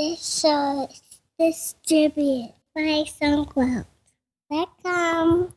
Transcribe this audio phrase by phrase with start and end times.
[0.00, 1.02] This show is
[1.38, 3.84] distributed by SoundCloud.
[4.48, 5.52] Welcome.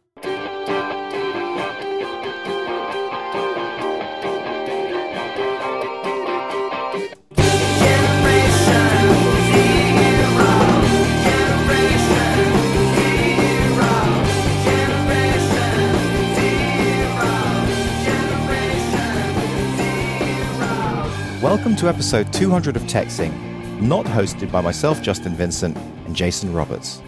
[21.42, 23.53] Welcome to episode 200 of TechZing,
[23.84, 27.02] not hosted by myself, Justin Vincent, and Jason Roberts.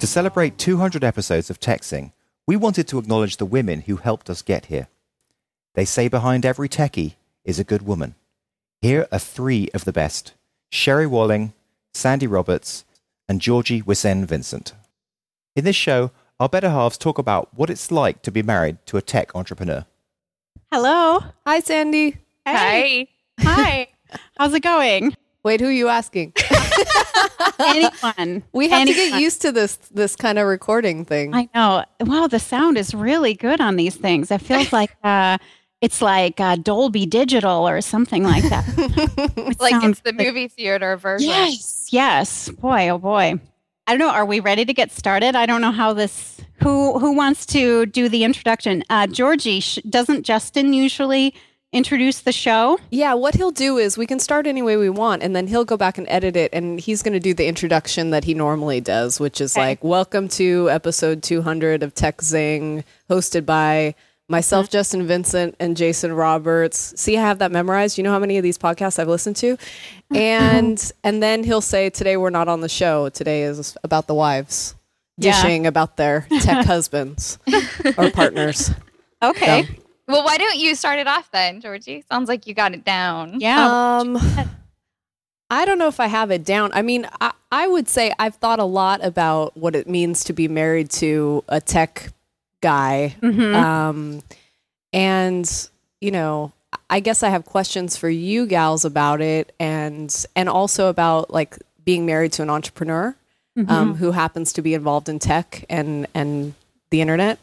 [0.00, 2.12] To celebrate 200 episodes of TechZing,
[2.46, 4.88] we wanted to acknowledge the women who helped us get here.
[5.74, 8.16] They say behind every techie is a good woman.
[8.82, 10.34] Here are three of the best
[10.70, 11.52] Sherry Walling,
[11.94, 12.84] Sandy Roberts,
[13.28, 14.72] and Georgie Wisen Vincent.
[15.54, 18.96] In this show, our better halves talk about what it's like to be married to
[18.96, 19.84] a tech entrepreneur.
[20.72, 21.20] Hello.
[21.46, 22.16] Hi, Sandy.
[22.44, 23.08] Hey.
[23.40, 23.88] Hi.
[24.38, 25.14] How's it going?
[25.42, 26.34] Wait, who are you asking?
[27.58, 28.42] Anyone.
[28.52, 31.34] We have to get used to this this kind of recording thing.
[31.34, 31.84] I know.
[32.00, 34.30] Wow, the sound is really good on these things.
[34.30, 35.38] It feels like uh,
[35.80, 38.64] it's like uh, Dolby Digital or something like that.
[39.36, 41.28] It like it's the movie theater version.
[41.28, 41.88] Yes.
[41.90, 42.48] Yes.
[42.50, 43.40] Boy, oh boy.
[43.86, 44.10] I don't know.
[44.10, 45.34] Are we ready to get started?
[45.34, 46.40] I don't know how this.
[46.62, 48.84] Who who wants to do the introduction?
[48.90, 51.34] Uh, Georgie, sh- doesn't Justin usually
[51.72, 52.78] introduce the show?
[52.90, 55.64] yeah, what he'll do is we can start any way we want, and then he'll
[55.64, 58.80] go back and edit it, and he's going to do the introduction that he normally
[58.80, 59.68] does, which is Okay.
[59.68, 63.94] like, "Welcome to episode 200 of TechZing, hosted by
[64.28, 64.72] myself, mm-hmm.
[64.72, 67.98] Justin Vincent, and Jason Roberts." See, I have that memorized.
[67.98, 70.16] You know how many of these podcasts I've listened to, mm-hmm.
[70.16, 73.08] and and then he'll say, "Today we're not on the show.
[73.10, 74.74] Today is about the wives."
[75.18, 75.32] Yeah.
[75.32, 77.38] Dishing about their tech husbands
[77.98, 78.70] or partners.
[79.22, 79.64] Okay.
[79.64, 79.79] So-
[80.10, 82.04] Well, why don't you start it off then, Georgie?
[82.10, 83.40] Sounds like you got it down.
[83.40, 83.98] Yeah.
[83.98, 84.18] Um,
[85.50, 86.70] I don't know if I have it down.
[86.72, 90.32] I mean, I, I would say I've thought a lot about what it means to
[90.32, 92.12] be married to a tech
[92.60, 93.16] guy.
[93.20, 93.54] Mhm.
[93.54, 94.22] Um,
[94.92, 95.68] and,
[96.00, 96.52] you know,
[96.88, 101.58] I guess I have questions for you gals about it and and also about like
[101.84, 103.14] being married to an entrepreneur
[103.68, 106.54] um, who happens to be involved in tech and and
[106.90, 107.38] the internet.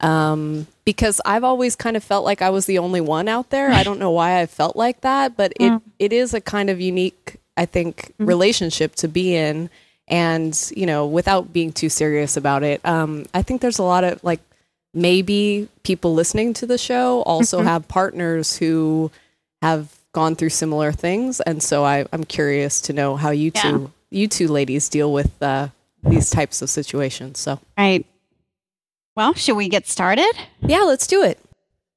[0.00, 3.70] Um, because I've always kind of felt like I was the only one out there.
[3.72, 6.80] I don't know why I felt like that, but it it is a kind of
[6.80, 9.70] unique, I think, relationship to be in.
[10.06, 14.04] And you know, without being too serious about it, um, I think there's a lot
[14.04, 14.40] of like
[14.94, 19.10] maybe people listening to the show also have partners who
[19.60, 23.62] have gone through similar things, and so I, I'm curious to know how you Yeah.
[23.62, 25.68] two you two ladies deal with uh,
[26.02, 27.38] these types of situations.
[27.40, 28.06] So Right.
[29.18, 30.30] Well, should we get started?
[30.62, 31.40] yeah, let's do it.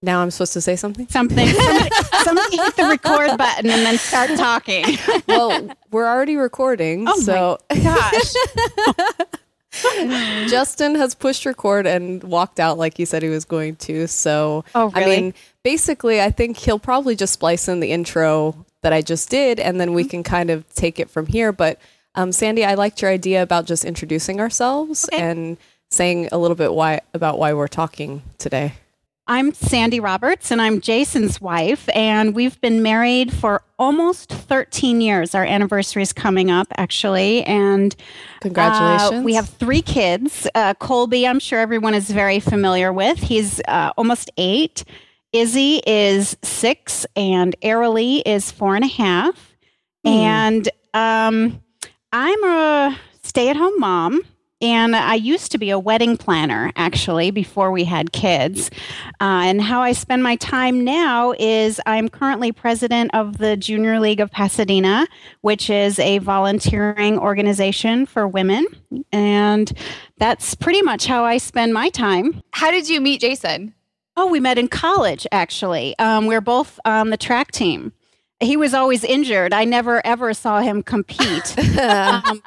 [0.01, 1.07] Now I'm supposed to say something.
[1.07, 1.47] Something.
[1.49, 1.89] Somebody,
[2.23, 4.97] somebody hit the record button and then start talking.
[5.27, 8.33] Well, we're already recording, Oh my so Gosh.
[10.49, 14.07] Justin has pushed record and walked out like he said he was going to.
[14.07, 15.21] So Oh, I really?
[15.21, 15.33] mean,
[15.63, 19.79] basically, I think he'll probably just splice in the intro that I just did, and
[19.79, 19.95] then Mm-hmm.
[19.95, 21.51] we can kind of take it from here.
[21.51, 21.79] But
[22.15, 25.21] um, Sandy, I liked your idea about just introducing ourselves Okay.
[25.21, 25.57] and
[25.91, 28.73] saying a little bit why about why we're talking today.
[29.27, 35.35] I'm Sandy Roberts and I'm Jason's wife, and we've been married for almost 13 years.
[35.35, 37.43] Our anniversary is coming up, actually.
[37.43, 37.95] And
[38.41, 39.21] Congratulations!
[39.21, 40.47] uh, we have three kids.
[40.55, 43.19] Uh, Colby, I'm sure everyone is very familiar with.
[43.19, 44.83] He's uh, almost eight.
[45.31, 49.55] Izzy is six, and Arilee is four and a half.
[50.03, 51.61] And um,
[52.11, 54.23] I'm a stay at home mom.
[54.61, 58.69] And I used to be a wedding planner, actually, before we had kids.
[59.19, 63.99] Uh, and how I spend my time now is I'm currently president of the Junior
[63.99, 65.07] League of Pasadena,
[65.41, 68.65] which is a volunteering organization for women.
[69.11, 69.71] And
[70.17, 72.41] that's pretty much how I spend my time.
[72.51, 73.73] How did you meet Jason?
[74.17, 75.97] Oh, we met in college, actually.
[75.97, 77.93] Um, we're both on the track team.
[78.39, 79.53] He was always injured.
[79.53, 81.57] I never ever saw him compete.
[81.79, 82.41] um,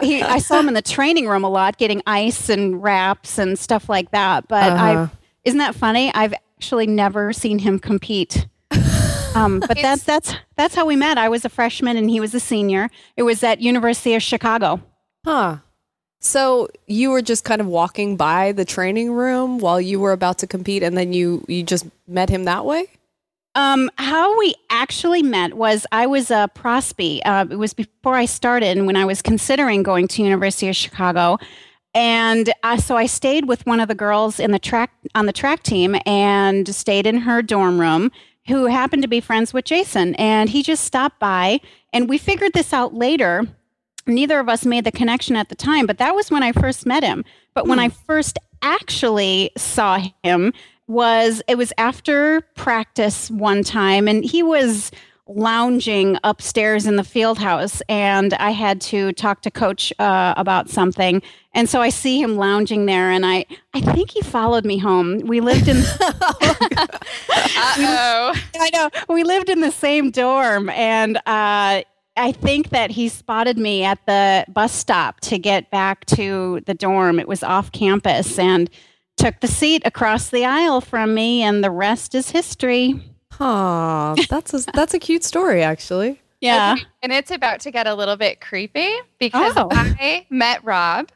[0.00, 3.58] he, I saw him in the training room a lot, getting ice and wraps and
[3.58, 4.48] stuff like that.
[4.48, 4.84] But Uh-huh.
[4.84, 5.10] I,
[5.44, 6.12] isn't that funny?
[6.14, 8.46] I've actually never seen him compete.
[9.34, 11.18] Um, but that's that's that's how we met.
[11.18, 12.88] I was a freshman and he was a senior.
[13.16, 14.80] It was at University of Chicago.
[15.24, 15.58] Huh.
[16.20, 20.38] So you were just kind of walking by the training room while you were about
[20.38, 22.86] to compete, and then you you just met him that way.
[23.56, 27.22] Um, how we actually met was I was a prospie.
[27.24, 30.76] Uh, it was before I started and when I was considering going to University of
[30.76, 31.38] Chicago.
[31.94, 35.32] And uh, so I stayed with one of the girls in the track on the
[35.32, 38.12] track team and stayed in her dorm room
[38.46, 40.14] who happened to be friends with Jason.
[40.16, 41.60] And he just stopped by
[41.94, 43.46] and we figured this out later
[44.06, 46.86] neither of us made the connection at the time, but that was when I first
[46.86, 47.24] met him.
[47.54, 50.52] But when I first actually saw him
[50.88, 54.90] was it was after practice one time and he was
[55.28, 60.70] lounging upstairs in the field house and I had to talk to coach uh, about
[60.70, 61.20] something
[61.52, 63.44] and so I see him lounging there and I
[63.74, 68.34] I think he followed me home we lived in Uh-oh.
[68.54, 71.82] I know we lived in the same dorm and uh
[72.18, 76.72] I think that he spotted me at the bus stop to get back to the
[76.72, 77.20] dorm.
[77.20, 78.70] It was off campus and
[79.16, 83.00] took the seat across the aisle from me, and the rest is history.
[83.40, 86.20] Aw, that's a that's a cute story, actually.
[86.40, 86.74] Yeah.
[86.74, 89.68] Okay, And it's about to get a little bit creepy because Oh.
[89.72, 91.10] I met Rob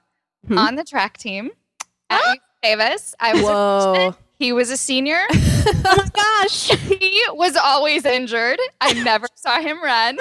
[0.47, 0.57] Hmm.
[0.57, 1.51] on the track team
[2.11, 3.15] at UC Davis.
[3.21, 3.95] I was Whoa.
[3.95, 4.15] freshman.
[4.39, 5.21] He was a senior.
[5.63, 6.69] Oh my gosh.
[6.89, 8.59] he was always injured.
[8.81, 10.17] I never saw him run.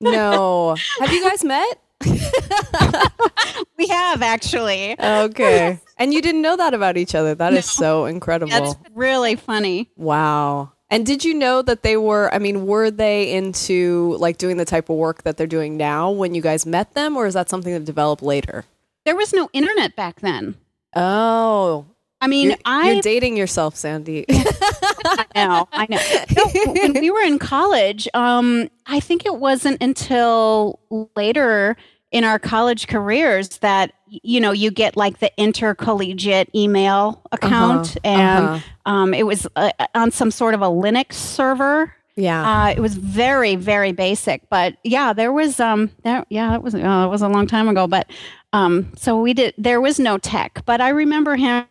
[0.00, 0.76] No.
[1.00, 1.80] Have you guys met?
[3.78, 4.98] we have actually.
[4.98, 5.78] Okay.
[5.98, 7.34] And you didn't know that about each other.
[7.34, 8.50] That is so incredible.
[8.50, 9.90] That's really funny.
[9.96, 10.72] wow.
[10.90, 14.64] And did you know that they were, I mean, were they into like doing the
[14.64, 17.48] type of work that they're doing now when you guys met them, or is that
[17.50, 18.64] something that developed later?
[19.04, 20.54] There was no internet back then.
[20.94, 21.86] Oh,
[22.20, 24.24] I mean, you're, I you're dating yourself, Sandy.
[24.30, 25.98] I know, I know.
[26.36, 30.78] No, when we were in college, um, I think it wasn't until
[31.16, 31.76] later
[32.14, 37.98] in our college careers that you know you get like the intercollegiate email account, Uh-huh,
[38.04, 38.60] and uh-huh.
[38.86, 41.92] um, it was uh, on some sort of a Linux server.
[42.14, 42.66] yeah.
[42.66, 46.74] Uh, it was very, very basic, but yeah, there was um, there, yeah, it was
[46.76, 48.06] uh, it was a long time ago, but
[48.52, 49.52] um, so we did.
[49.58, 51.66] There was no tech, but I remember him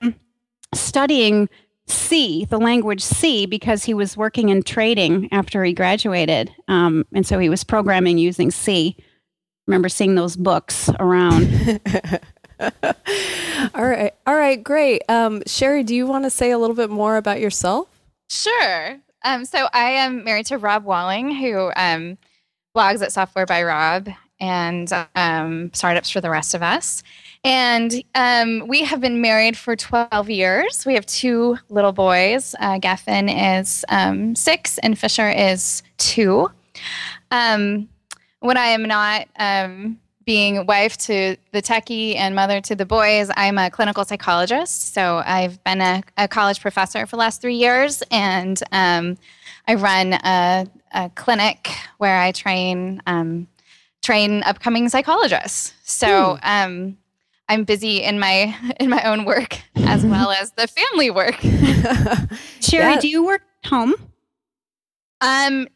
[0.73, 1.47] studying
[1.87, 7.25] C, the language C, because he was working in trading after he graduated, um, and
[7.25, 8.97] so he was programming using C.
[9.67, 11.79] Remember seeing those books around.
[12.59, 14.13] all right.
[14.27, 14.61] All right.
[14.63, 15.03] Great.
[15.09, 17.87] Um, Sherry, do you want to say a little bit more about yourself?
[18.29, 18.99] Sure.
[19.23, 22.17] Um, so I am married to Rob Walling, who um,
[22.75, 27.03] blogs at Software by Rob and um, startups for the rest of us.
[27.45, 30.85] And um, we have been married for 12 years.
[30.85, 32.55] We have two little boys.
[32.59, 36.49] Uh, Geffen is um, six, and Fisher is two.
[37.31, 37.87] Um,
[38.43, 43.31] when I am not um, being wife to the techie and mother to the boys,
[43.37, 44.93] I'm a clinical psychologist.
[44.93, 49.17] So I've been a, a college professor for the last three years, and um,
[49.65, 51.69] I run a, a clinic
[51.99, 53.47] where I train um,
[54.01, 55.73] train upcoming psychologists.
[55.83, 56.97] So um,
[57.47, 61.35] I'm busy in my in my own work as well as the family work.
[62.59, 62.99] Sherry, Yeah.
[62.99, 63.93] do you work home?
[65.21, 65.67] Um,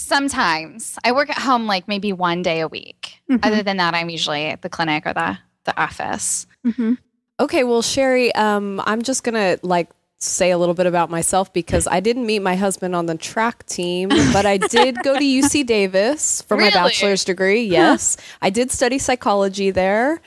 [0.00, 3.20] sometimes I work at home like maybe one day a week.
[3.30, 3.44] Mhm.
[3.44, 6.46] Other than that, I'm usually at the clinic or the the office.
[6.66, 6.96] Mhm.
[7.38, 9.88] Okay, well, Sherry, um, I'm just gonna like
[10.18, 13.64] say a little bit about myself because I didn't meet my husband on the track
[13.66, 17.62] team, but I did go to UC Davis for my bachelor's degree.
[17.62, 20.20] Yes, I did study psychology there.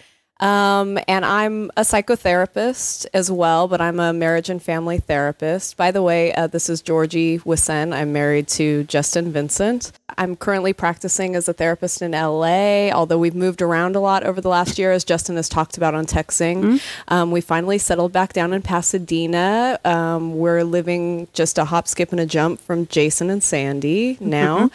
[0.43, 5.77] Um, and I'm a psychotherapist as well, but I'm a marriage and family therapist.
[5.77, 7.95] By the way, uh, this is Georgie Wisen.
[7.95, 9.93] I'm married to Justin Vincent.
[10.17, 14.41] I'm currently practicing as a therapist in LA, although we've moved around a lot over
[14.41, 16.81] the last year, as Justin has talked about on TechZing.
[17.07, 19.79] Um, we finally settled back down in Pasadena.
[19.85, 24.69] Um, we're living just a hop, skip, and a jump from Jason and Sandy now.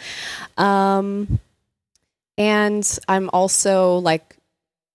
[0.57, 1.39] Um,
[2.39, 4.38] and I'm also like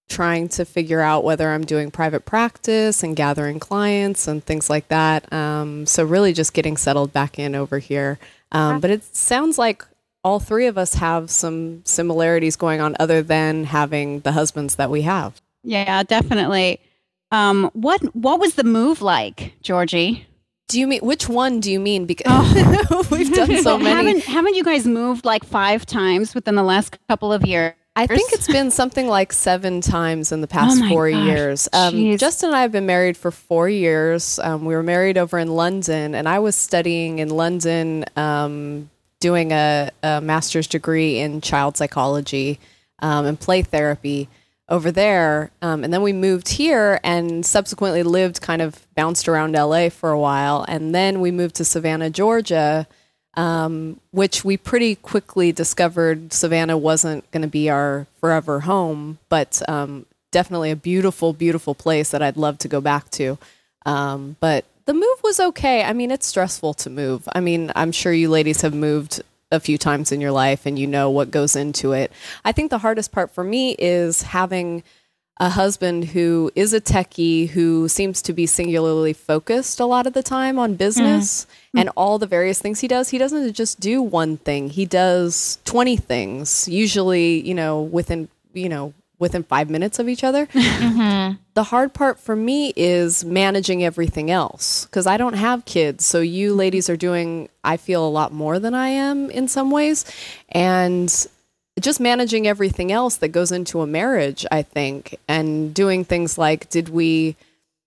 [0.08, 4.88] trying to figure out whether I'm doing private practice and gathering clients and things like
[4.88, 5.32] that.
[5.32, 8.18] Um, so really just getting settled back in over here.
[8.52, 9.84] Um, but it sounds like
[10.23, 14.90] all three of us have some similarities going on other than having the husbands that
[14.90, 15.40] we have.
[15.62, 16.80] Yeah, definitely.
[17.30, 20.26] Um, what what was the move like, Georgie?
[20.68, 22.06] Do you mean which one do you mean?
[22.06, 22.30] Because
[23.11, 23.90] we've done so many.
[23.90, 27.75] Haven't haven't you guys moved like five times within the last couple of years?
[27.96, 31.68] I think it's been something like seven times in the past Oh four gosh, years.
[31.72, 32.16] Um.
[32.18, 34.38] Justin and I have been married for four years.
[34.40, 39.52] Um, we were married over in London, and I was studying in London, um, doing
[39.52, 42.58] a, a master's degree in child psychology
[42.98, 44.28] um, and play therapy
[44.68, 45.50] over there.
[45.62, 50.10] Um, and then we moved here and subsequently lived kind of bounced around LA for
[50.10, 50.64] a while.
[50.66, 52.86] And then we moved to Savannah, Georgia
[53.36, 59.62] um, which we pretty quickly discovered Savannah wasn't going to be our forever home, but
[59.68, 63.38] um, definitely a beautiful, beautiful place that I'd love to go back to.
[63.86, 65.82] Um, but the move was okay.
[65.82, 67.28] I mean, it's stressful to move.
[67.32, 70.78] I mean, I'm sure you ladies have moved a few times in your life and
[70.78, 72.12] you know what goes into it.
[72.44, 74.82] I think the hardest part for me is having
[75.38, 80.12] a husband who is a techie who seems to be singularly focused a lot of
[80.12, 81.80] the time on business mm.
[81.80, 83.08] and all the various things he does.
[83.08, 84.70] He doesn't just do one thing.
[84.70, 90.22] He does 20 things, usually, you know, within, you know, within 5 minutes of each
[90.22, 90.46] other.
[90.84, 91.36] Mm-hmm.
[91.54, 96.04] The hard part for me is managing everything else cuz I don't have kids.
[96.04, 99.70] So you ladies are doing I feel a lot more than I am in some
[99.70, 100.04] ways.
[100.50, 101.08] And
[101.80, 106.70] just managing everything else that goes into a marriage, I think, and doing things like
[106.70, 107.36] did we,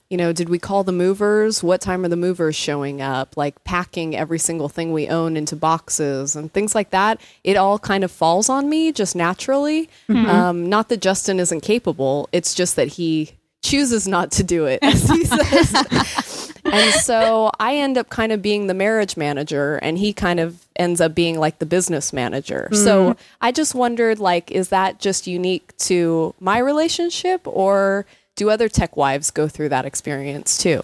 [0.10, 1.63] you know, did we call the movers?
[1.63, 3.38] What time are the movers showing up?
[3.38, 7.22] Like packing every single thing we own into boxes and things like that.
[7.44, 9.89] It all kind of falls on me just naturally.
[10.10, 10.29] Mm-hmm.
[10.29, 13.32] Um, not that Justin isn't capable, it's just that he
[13.63, 16.53] chooses not to do it, as he says.
[16.72, 20.66] And so I end up kind of being the marriage manager, and he kind of
[20.76, 22.70] ends up being like the business manager.
[22.72, 22.84] Mm-hmm.
[22.84, 28.06] So I just wondered, like, is that just unique to my relationship, or
[28.36, 30.84] do other tech wives go through that experience too?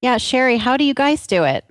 [0.00, 1.64] Yeah, Sherry, how do you guys do it?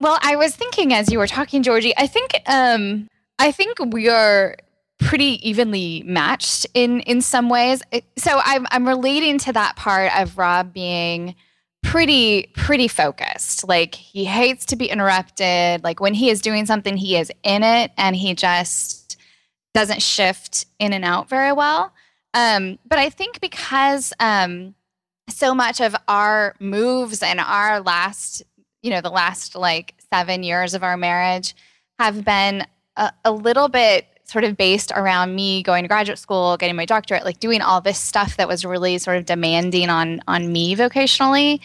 [0.00, 4.08] Well, I was thinking as you were talking, Georgie, I think um, I think we
[4.08, 4.56] are
[4.98, 7.82] pretty evenly matched in in some ways.
[8.16, 11.34] So I'm I'm relating to that part of Rob being
[11.82, 13.66] pretty pretty focused.
[13.66, 15.82] Like he hates to be interrupted.
[15.84, 19.16] Like when he is doing something, he is in it and he just
[19.74, 21.92] doesn't shift in and out very well.
[22.34, 24.74] Um, but I think because um,
[25.28, 28.42] so much of our moves and our last,
[28.82, 31.54] you know, the last like seven years of our marriage
[31.98, 32.66] have been
[32.96, 36.84] a, a little bit sort of based around me going to graduate school, getting my
[36.84, 40.76] doctorate, like doing all this stuff that was really sort of demanding on on me
[40.76, 41.60] vocationally.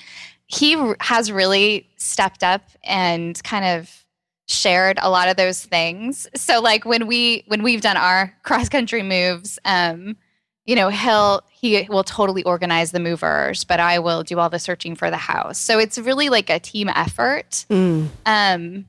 [0.47, 4.03] He has really stepped up and kind of
[4.47, 6.27] shared a lot of those things.
[6.35, 10.15] So like when we when we've done our cross country moves, um,
[10.65, 14.59] you know, he'll he will totally organize the movers, but I will do all the
[14.59, 15.57] searching for the house.
[15.57, 17.65] So it's really like a team effort.
[17.69, 18.07] Mm.
[18.25, 18.85] Um,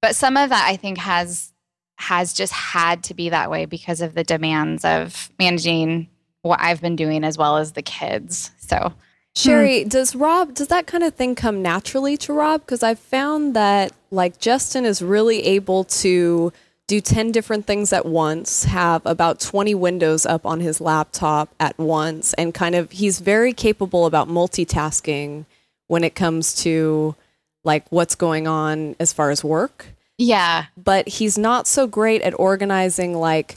[0.00, 1.52] but some of that I think has
[1.96, 6.08] has just had to be that way because of the demands of managing
[6.42, 8.50] what I've been doing as well as the kids.
[8.58, 8.92] So,
[9.34, 9.88] Sherry, hmm.
[9.88, 12.60] does Rob, does that kind of thing come naturally to Rob?
[12.60, 16.52] Because I've found that like Justin is really able to
[16.86, 21.76] do 10 different things at once, have about 20 windows up on his laptop at
[21.78, 25.46] once, and kind of he's very capable about multitasking
[25.88, 27.16] when it comes to
[27.64, 29.86] like what's going on as far as work.
[30.18, 30.66] Yeah.
[30.76, 33.56] But he's not so great at organizing like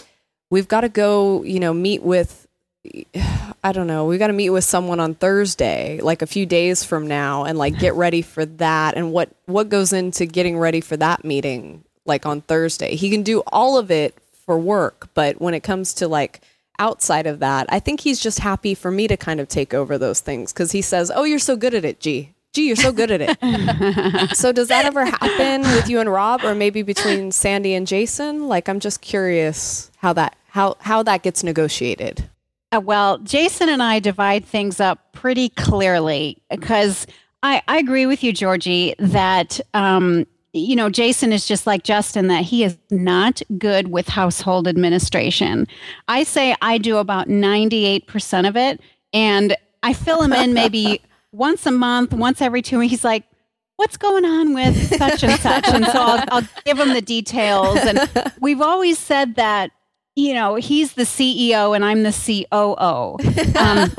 [0.49, 2.47] we've got to go, you know, meet with
[3.61, 6.83] I don't know, we've got to meet with someone on Thursday, like a few days
[6.85, 10.81] from now and like get ready for that and what what goes into getting ready
[10.81, 12.95] for that meeting like on Thursday.
[12.95, 16.41] He can do all of it for work, but when it comes to like
[16.79, 19.97] outside of that, I think he's just happy for me to kind of take over
[19.97, 22.91] those things cuz he says, "Oh, you're so good at it, G gee, you're so
[22.91, 24.35] good at it.
[24.35, 28.47] so does that ever happen with you and Rob or maybe between Sandy and Jason?
[28.47, 32.29] Like I'm just curious how that how how that gets negotiated.
[32.71, 37.07] Uh, well, Jason and I divide things up pretty clearly because
[37.41, 42.27] I, I agree with you, Georgie, that um, you know, Jason is just like Justin,
[42.27, 45.67] that he is not good with household administration.
[46.07, 48.81] I say I do about 98% of it,
[49.13, 53.25] and I fill him in maybe once a month, once every two weeks, he's like,
[53.75, 55.67] what's going on with such and such?
[55.67, 57.77] And so I'll, I'll give him the details.
[57.77, 58.09] And
[58.41, 59.71] we've always said that
[60.19, 63.17] you know, he's the CEO and I'm the COO.
[63.57, 63.91] Um,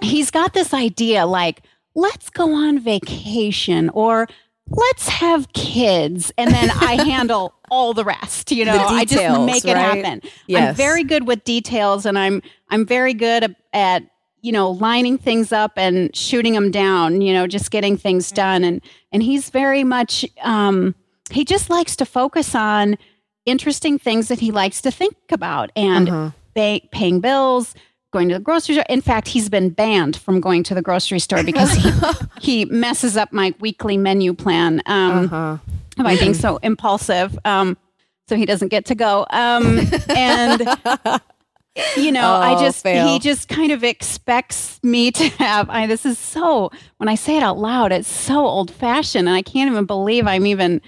[0.00, 1.62] he's got this idea like,
[1.94, 4.28] let's go on vacation or
[4.68, 6.32] let's have kids.
[6.38, 10.04] And then I handle all the rest, you know, details, I just make it right?
[10.04, 10.22] happen.
[10.46, 10.68] Yes.
[10.70, 14.02] I'm very good with details and I'm, I'm very good at
[14.44, 18.62] you know lining things up and shooting them down you know just getting things done
[18.62, 20.94] and and he's very much um
[21.30, 22.98] he just likes to focus on
[23.46, 26.30] interesting things that he likes to think about and uh-huh.
[26.54, 27.74] pay, paying bills
[28.12, 31.18] going to the grocery store in fact he's been banned from going to the grocery
[31.18, 31.90] store because he,
[32.40, 35.58] he messes up my weekly menu plan um uh-huh.
[36.02, 37.78] by being so impulsive um
[38.28, 40.68] so he doesn't get to go um and
[41.96, 43.06] you know, oh, I just fail.
[43.06, 45.68] he just kind of expects me to have.
[45.70, 49.36] I this is so when I say it out loud, it's so old fashioned, and
[49.36, 50.80] I can't even believe I'm even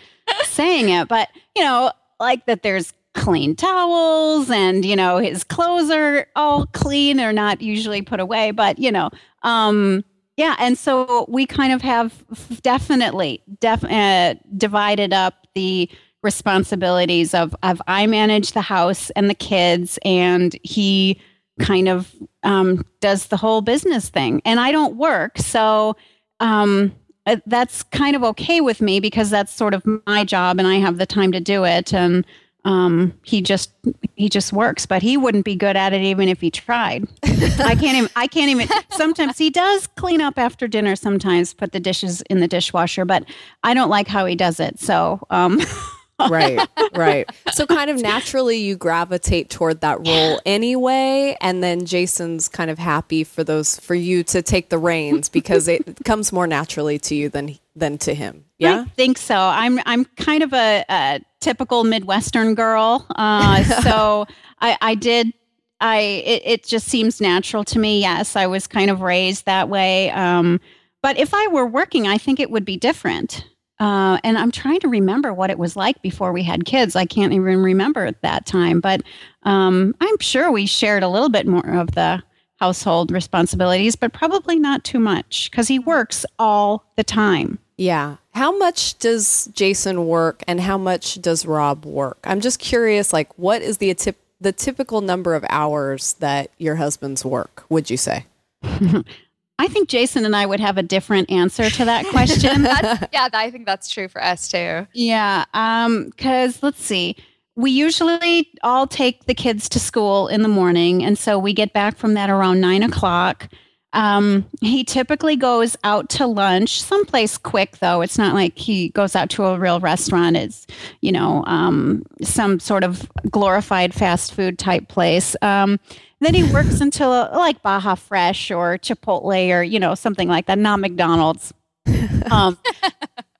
[0.44, 1.08] saying it.
[1.08, 1.90] But you know,
[2.20, 7.16] like that, there's clean towels, and you know, his clothes are all clean.
[7.16, 9.10] They're not usually put away, but you know,
[9.42, 10.04] um,
[10.36, 10.54] yeah.
[10.58, 12.24] And so we kind of have
[12.62, 15.90] definitely def- uh, divided up the
[16.26, 21.18] responsibilities of of I manage the house and the kids, and he
[21.58, 24.42] kind of um, does the whole business thing.
[24.44, 25.96] And I don't work, so
[26.40, 26.92] um,
[27.24, 30.74] uh, that's kind of okay with me because that's sort of my job, and I
[30.74, 31.94] have the time to do it.
[31.94, 32.26] And
[32.66, 33.72] um, he just
[34.16, 37.06] he just works, but he wouldn't be good at it even if he tried.
[37.24, 38.10] I can't even.
[38.16, 38.68] I can't even.
[38.90, 40.96] Sometimes he does clean up after dinner.
[40.96, 43.24] Sometimes put the dishes in the dishwasher, but
[43.62, 44.80] I don't like how he does it.
[44.80, 45.24] So.
[45.30, 45.60] Um,
[46.18, 47.28] right, right.
[47.52, 52.78] So kind of naturally you gravitate toward that role anyway, and then Jason's kind of
[52.78, 57.14] happy for those for you to take the reins because it comes more naturally to
[57.14, 58.44] you than than to him.
[58.58, 59.36] Yeah, I think so.
[59.36, 64.26] I'm I'm kind of a, a typical Midwestern girl, uh, so
[64.60, 65.32] I, I did.
[65.80, 68.00] I it, it just seems natural to me.
[68.00, 70.10] Yes, I was kind of raised that way.
[70.10, 70.60] Um,
[71.02, 73.44] but if I were working, I think it would be different.
[73.78, 76.96] Uh, and I'm trying to remember what it was like before we had kids.
[76.96, 79.02] I can't even remember at that time, but
[79.42, 82.22] um, I'm sure we shared a little bit more of the
[82.58, 87.58] household responsibilities, but probably not too much because he works all the time.
[87.76, 88.16] Yeah.
[88.32, 92.18] How much does Jason work and how much does Rob work?
[92.24, 93.94] I'm just curious, like, what is the,
[94.40, 98.24] the typical number of hours that your husband's work, would you say?
[99.58, 102.64] I think Jason and I would have a different answer to that question.
[103.12, 104.86] yeah, I think that's true for us too.
[104.92, 105.44] Yeah.
[105.46, 107.16] Because um, let's see.
[107.54, 111.02] We usually all take the kids to school in the morning.
[111.02, 113.48] And so we get back from that around nine o'clock.
[113.96, 118.02] Um, he typically goes out to lunch, someplace quick though.
[118.02, 120.36] It's not like he goes out to a real restaurant.
[120.36, 120.66] It's,
[121.00, 125.34] you know, um, some sort of glorified fast food type place.
[125.40, 125.80] Um,
[126.20, 130.58] then he works until like Baja Fresh or Chipotle or, you know, something like that,
[130.58, 131.52] not McDonald's.
[132.28, 132.58] Um,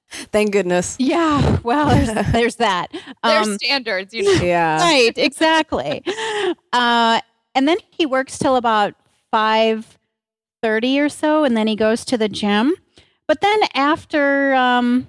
[0.08, 0.94] Thank goodness.
[1.00, 1.58] Yeah.
[1.64, 2.92] Well, there's, there's that.
[3.24, 4.42] There's um, standards, you know.
[4.42, 4.78] Yeah.
[4.78, 5.12] Right.
[5.16, 6.02] Exactly.
[6.72, 7.20] Uh,
[7.56, 8.94] and then he works till about
[9.32, 9.98] five
[10.62, 12.74] thirty or so, and then he goes to the gym.
[13.26, 15.06] But then after um,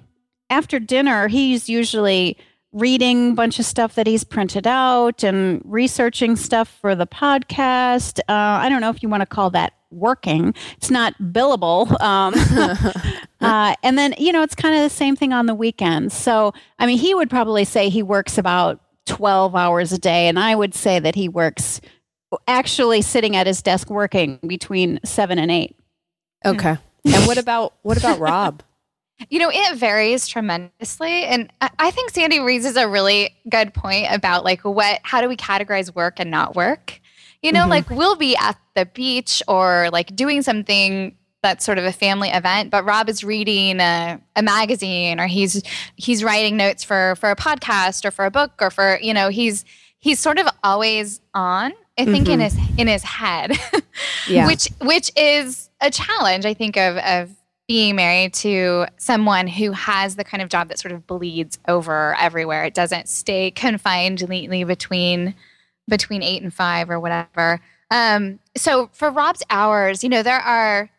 [0.50, 2.36] after dinner, he's usually
[2.72, 8.20] reading a bunch of stuff that he's printed out and researching stuff for the podcast.
[8.20, 10.54] Uh, I don't know if you want to call that working.
[10.76, 11.98] It's not billable.
[12.00, 12.34] Um,
[13.40, 16.14] uh, and then, you know, it's kind of the same thing on the weekends.
[16.14, 20.28] So, I mean, he would probably say he works about 12 hours a day.
[20.28, 21.80] And I would say that he works
[22.46, 25.76] actually sitting at his desk working between seven and eight.
[26.44, 26.76] Okay.
[27.04, 28.62] And what about what about Rob?
[29.30, 31.24] You know, it varies tremendously.
[31.24, 35.36] And I think Sandy raises a really good point about like what, how do we
[35.36, 37.00] categorize work and not work?
[37.42, 37.70] You know, mm-hmm.
[37.70, 42.28] like we'll be at the beach or like doing something that's sort of a family
[42.28, 45.62] event, but Rob is reading a, a magazine or he's
[45.96, 49.30] he's writing notes for for a podcast or for a book or for, you know,
[49.30, 49.64] he's
[49.98, 51.72] he's sort of always on.
[51.98, 52.34] I think mm-hmm.
[52.34, 53.52] in his in his head.
[54.28, 54.46] yeah.
[54.46, 57.34] Which which is a challenge, I think, of of
[57.66, 62.16] being married to someone who has the kind of job that sort of bleeds over
[62.18, 62.64] everywhere.
[62.64, 65.34] It doesn't stay confined neatly between
[65.88, 67.60] between eight and five or whatever.
[67.90, 70.90] Um, so for Rob's hours, you know, there are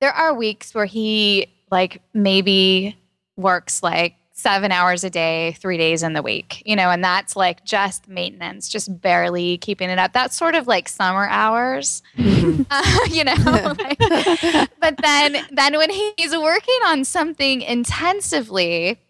[0.00, 2.96] there are weeks where he like maybe
[3.36, 7.34] works like seven hours a day, three days in the week, you know, and that's
[7.34, 10.12] like just maintenance, just barely keeping it up.
[10.12, 12.62] That's sort of like summer hours, mm-hmm.
[12.70, 13.34] uh, you know.
[13.78, 19.00] like, but then, then when he's working on something intensively,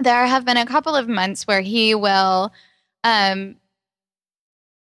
[0.00, 2.52] there have been a couple of months where he will,
[3.04, 3.54] um,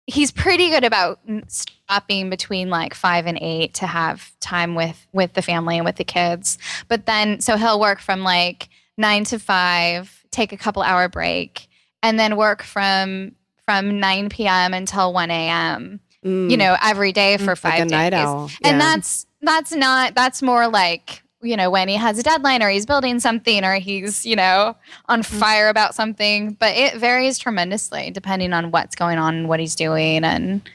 [0.08, 5.34] he's pretty good about stopping between like five and eight to have time with with
[5.34, 6.58] the family and with the kids.
[6.88, 11.68] But then, so he'll work from like nine to five, take a couple hour break,
[12.02, 13.32] and then work from
[13.64, 14.74] from 9 p.m.
[14.74, 16.00] until 1 a.m.
[16.24, 16.50] Mm.
[16.50, 17.90] You know, every day for five like days.
[17.90, 18.50] Night owl.
[18.60, 18.68] Yeah.
[18.70, 22.68] And that's that's not that's more like you know when he has a deadline or
[22.68, 25.26] he's building something or he's you know on mm.
[25.26, 29.74] fire about something but it varies tremendously depending on what's going on and what he's
[29.74, 30.68] doing and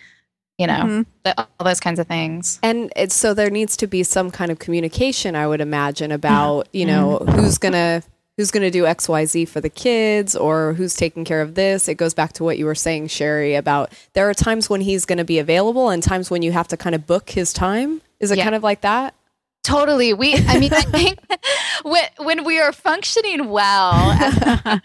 [0.57, 1.01] you know mm-hmm.
[1.23, 4.51] the, all those kinds of things and it's so there needs to be some kind
[4.51, 7.31] of communication i would imagine about you know mm-hmm.
[7.31, 8.03] who's gonna
[8.41, 12.15] who's gonna do xyz for the kids or who's taking care of this it goes
[12.15, 15.37] back to what you were saying sherry about there are times when he's gonna be
[15.37, 18.43] available and times when you have to kind of book his time is it yeah.
[18.43, 19.13] kind of like that
[19.63, 20.11] Totally.
[20.15, 21.19] We, I mean, I think
[21.83, 23.93] when, when we are functioning well,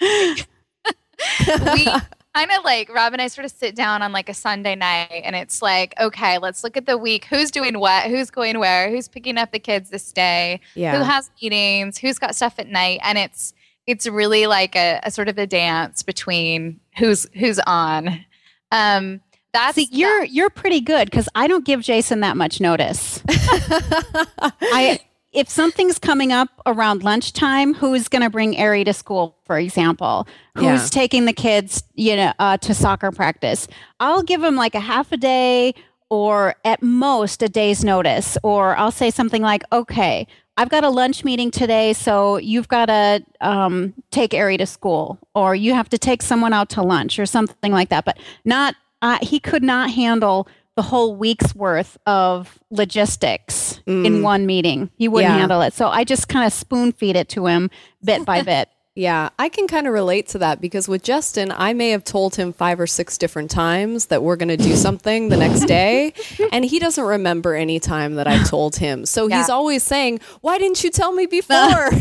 [1.75, 1.88] we
[2.37, 5.22] kind of like Rob and I sort of sit down on like a Sunday night
[5.25, 7.25] and it's like, okay, let's look at the week.
[7.27, 8.05] Who's doing what?
[8.11, 8.90] Who's going where?
[8.90, 10.61] Who's picking up the kids this day?
[10.75, 10.99] Yeah.
[10.99, 11.96] Who has meetings?
[11.99, 13.01] Who's got stuff at night?
[13.03, 13.55] And it's
[13.87, 18.25] it's really like a, a sort of a dance between who's who's on.
[18.70, 19.22] Um,
[19.53, 23.22] that's See, you're you're pretty good because I don't give Jason that much notice.
[23.29, 25.01] I
[25.37, 30.27] if something's coming up around lunchtime, who's going to bring Ari to school, for example?
[30.55, 30.87] Who's Yeah.
[30.90, 33.68] taking the kids, you know, uh, to soccer practice?
[34.01, 35.75] I'll give them like a half a day
[36.09, 40.88] or at most a day's notice, or I'll say something like, "Okay, I've got a
[40.88, 45.88] lunch meeting today, so you've got to um, take Ari to school, or you have
[45.90, 49.62] to take someone out to lunch, or something like that." But not uh, he could
[49.62, 54.22] not handle the whole week's worth of logistics in mm.
[54.22, 54.90] one meeting.
[54.96, 55.38] He wouldn't Yeah.
[55.38, 55.72] handle it.
[55.72, 57.70] So I just kind of spoon feed it to him
[58.04, 58.68] bit by bit.
[58.96, 62.37] Yeah, I can kind of relate to that because with Justin, I may have told
[62.37, 66.14] him five or six different times that we're going to do something the next day,
[66.52, 69.04] and he doesn't remember any time that I told him.
[69.04, 71.56] So he's always saying, Why didn't you tell me before?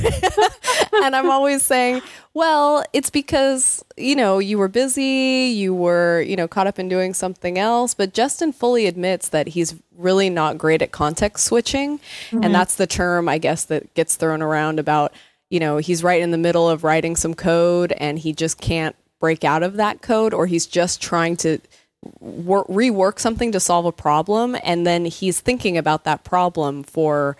[1.04, 2.02] and I'm always saying,
[2.34, 6.88] Well, it's because, you know, you were busy, you were, you know, caught up in
[6.88, 7.94] doing something else.
[7.94, 12.00] But Justin fully admits that he's really not great at context switching.
[12.32, 12.54] And mm-hmm.
[12.54, 15.12] that's the term, I guess, that gets thrown around about
[15.50, 18.96] you know, he's right in the middle of writing some code and he just can't
[19.20, 21.60] break out of that code, or he's just trying to
[22.20, 24.56] wor- rework something to solve a problem.
[24.64, 27.38] And then he's thinking about that problem for,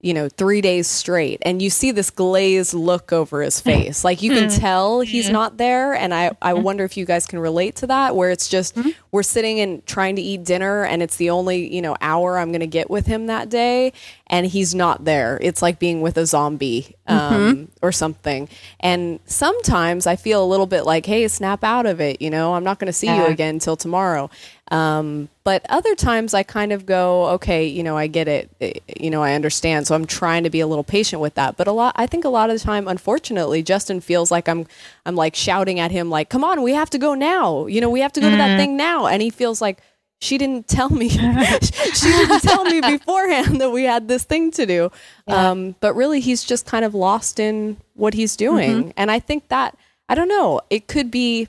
[0.00, 1.40] you know, three days straight.
[1.42, 4.04] And you see this glazed look over his face.
[4.04, 4.60] Like you can mm-hmm.
[4.60, 5.10] tell mm-hmm.
[5.10, 5.92] he's not there.
[5.92, 6.62] And I, I mm-hmm.
[6.62, 8.76] wonder if you guys can relate to that, where it's just
[9.10, 12.50] we're sitting and trying to eat dinner and it's the only, you know, hour I'm
[12.52, 13.92] going to get with him that day.
[14.30, 15.38] And he's not there.
[15.40, 18.48] It's like being with a zombie um, or something.
[18.80, 22.20] And sometimes I feel a little bit like, hey, snap out of it.
[22.20, 24.28] You know, I'm not going to see you again until tomorrow.
[24.70, 28.50] Um, but other times I kind of go, okay, you know, I get it.
[28.60, 29.86] Eh, You know, I understand.
[29.86, 31.56] So I'm trying to be a little patient with that.
[31.56, 34.66] But a lot, I think a lot of the time, unfortunately, Justin feels like I'm,
[35.06, 37.64] I'm like shouting at him, like, come on, we have to go now.
[37.64, 39.06] You know, we have to go to that thing now.
[39.06, 39.78] And he feels like,
[40.20, 41.08] she didn't tell me.
[41.10, 44.90] she didn't tell me beforehand that we had this thing to do.
[45.26, 48.92] Um, but really, he's just kind of lost in what he's doing.
[48.96, 49.76] And I think that,
[50.08, 51.48] I don't know, it could be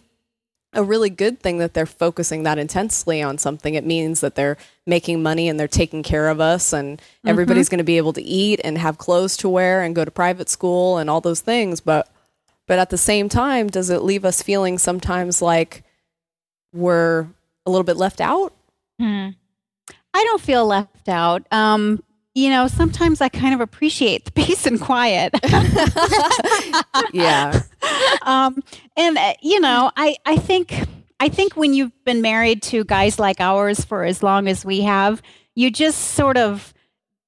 [0.74, 3.74] a really good thing that they're focusing that intensely on something.
[3.74, 7.80] It means that they're making money and they're taking care of us, and everybody's going
[7.80, 10.98] to be able to eat and have clothes to wear and go to private school
[10.98, 11.82] and all those things.
[11.82, 12.08] But
[12.68, 15.84] but at the same time, does it leave us feeling sometimes like
[16.72, 17.26] we're
[17.66, 18.54] a little bit left out?
[19.00, 19.30] Hmm.
[20.14, 21.44] I don't feel left out.
[21.52, 22.04] Um,
[22.36, 25.34] you know, sometimes I kind of appreciate the peace and quiet.
[27.14, 27.62] Yeah.
[28.24, 28.62] um,
[28.96, 30.74] and uh, you know, I I think
[31.20, 34.82] I think when you've been married to guys like ours for as long as we
[34.82, 35.22] have,
[35.56, 36.74] you just sort of,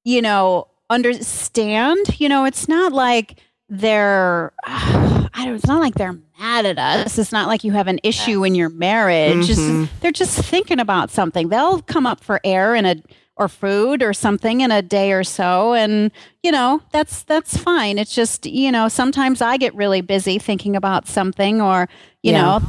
[0.04, 2.20] you know, understand.
[2.20, 3.40] You know, it's not like
[3.72, 4.52] they're.
[4.66, 5.56] I don't.
[5.56, 7.18] It's not like they're mad at us.
[7.18, 9.48] It's not like you have an issue in your marriage.
[9.48, 9.88] Mhm.
[10.02, 11.50] they're just thinking about something.
[11.50, 12.96] They'll come up for air in a
[13.38, 16.12] or food or something in a day or so and
[16.44, 20.76] you know that's that's fine it's just you know sometimes i get really busy thinking
[20.76, 21.88] about something or
[22.22, 22.42] you Yeah.
[22.42, 22.62] know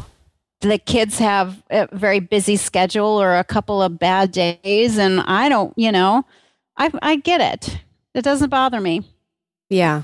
[0.60, 5.48] the kids have a very busy schedule or a couple of bad days and i
[5.50, 6.24] don't you know
[6.78, 7.78] i i get it
[8.14, 9.02] it doesn't bother me
[9.68, 10.02] Yeah.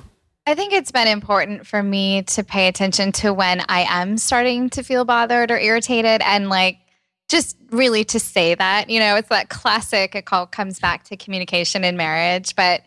[0.48, 4.70] I think it's been important for me to pay attention to when I am starting
[4.70, 6.78] to feel bothered or irritated and like
[7.28, 8.88] just really to say that.
[8.88, 12.56] You know, it's that classic, it all comes back to communication in marriage.
[12.56, 12.80] But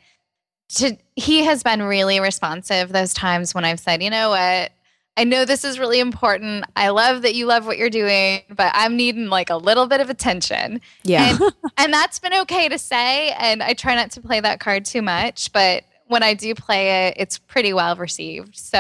[0.70, 4.72] to, he has been really responsive those times when I've said, you know what?
[5.16, 6.66] I know this is really important.
[6.76, 10.02] I love that you love what you're doing, but I'm needing like a little bit
[10.02, 10.82] of attention.
[11.04, 11.38] Yeah.
[11.40, 13.30] And, and that's been okay to say.
[13.34, 17.08] And I try not to play that card too much, but when I do play
[17.08, 18.58] it, it's pretty well received.
[18.58, 18.78] So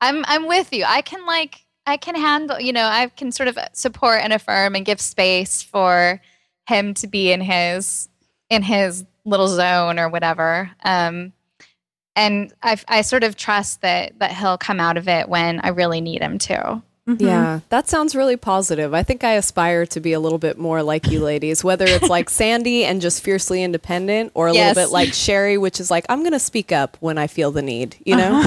[0.00, 0.84] I'm I'm with you.
[0.86, 4.76] I can like I can handle, you know, I can sort of support and affirm
[4.76, 6.20] and give space for
[6.68, 8.08] him to be in his
[8.48, 10.70] in his little zone or whatever.
[10.84, 11.32] Um
[12.14, 15.68] and I I sort of trust that that he'll come out of it when I
[15.70, 16.80] really need him to.
[17.06, 18.94] Yeah, that sounds really positive.
[18.94, 22.08] I think I aspire to be a little bit more like you ladies, whether it's
[22.08, 24.76] like Sandy and just fiercely independent, or a Yes.
[24.76, 27.50] little bit like Sherry, which is like, I'm going to speak up when I feel
[27.50, 28.40] the need, you know?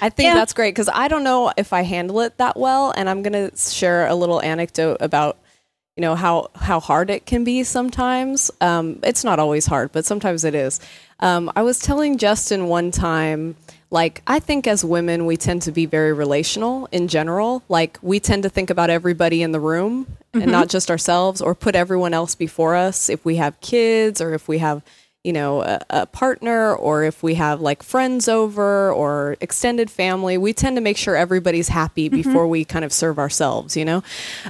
[0.00, 0.34] I think Yeah.
[0.34, 2.92] that's great because I don't know if I handle it that well.
[2.96, 5.36] And I'm going to share a little anecdote about,
[5.96, 8.50] you know, how, how hard it can be sometimes.
[8.62, 10.80] Um, it's not always hard, but sometimes it is.
[11.20, 13.56] Um, I was telling Justin one time,
[13.94, 17.62] like, I think as women, we tend to be very relational in general.
[17.68, 21.54] Like, we tend to think about everybody in the room and not just ourselves or
[21.54, 24.82] put everyone else before us if we have kids or if we have,
[25.22, 30.36] you know, a, a, partner or if we have like friends over or extended family,
[30.38, 32.16] we tend to make sure everybody's happy mm-hmm.
[32.16, 34.02] before we kind of serve ourselves, you know?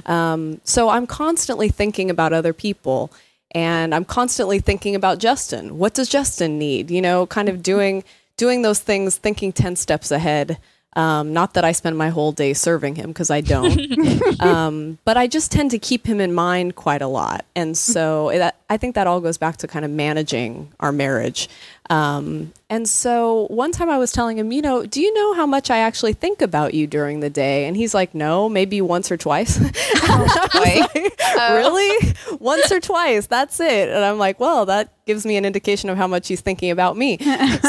[0.07, 3.13] Um, so I'm constantly thinking about other people
[3.51, 5.77] and I'm constantly thinking about Justin.
[5.77, 6.89] What does Justin need?
[6.89, 8.03] You know, kind of doing
[8.37, 10.59] doing those things, thinking 10 steps ahead.
[10.95, 15.17] Um, not that I spend my whole day serving him because I don't, um, but
[15.17, 17.43] I just tend to keep him in mind quite a lot.
[17.53, 21.49] And so it, I think that all goes back to kind of managing our marriage.
[21.89, 25.45] Um, and so one time I was telling him, you know, do you know how
[25.45, 27.67] much I actually think about you during the day?
[27.67, 29.59] And he's like, no, maybe once or twice.
[30.17, 31.55] Oh, like, oh.
[31.57, 32.15] Really?
[32.39, 33.27] Once or twice.
[33.27, 33.89] That's it.
[33.89, 36.95] And I'm like, well, that gives me an indication of how much he's thinking about
[36.95, 37.17] me.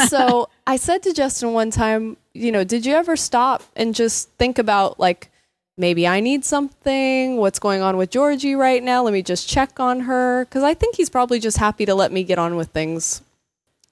[0.07, 4.29] so I said to Justin one time, you know, did you ever stop and just
[4.37, 5.29] think about like,
[5.77, 7.37] maybe I need something.
[7.37, 9.03] What's going on with Georgie right now?
[9.03, 10.45] Let me just check on her.
[10.45, 13.21] Because I think he's probably just happy to let me get on with things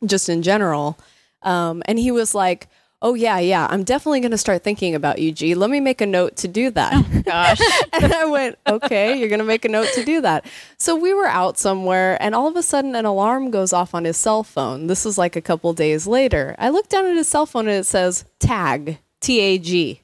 [0.05, 0.97] just in general.
[1.41, 2.67] Um, and he was like,
[3.01, 5.53] Oh, yeah, yeah, I'm definitely going to start thinking about you, G.
[5.53, 6.93] Let me make a note to do that.
[6.95, 7.59] Oh, gosh.
[7.93, 10.45] and I went, Okay, you're going to make a note to do that.
[10.77, 14.05] So we were out somewhere, and all of a sudden, an alarm goes off on
[14.05, 14.87] his cell phone.
[14.87, 16.55] This was like a couple days later.
[16.57, 20.01] I look down at his cell phone and it says tag, T A G.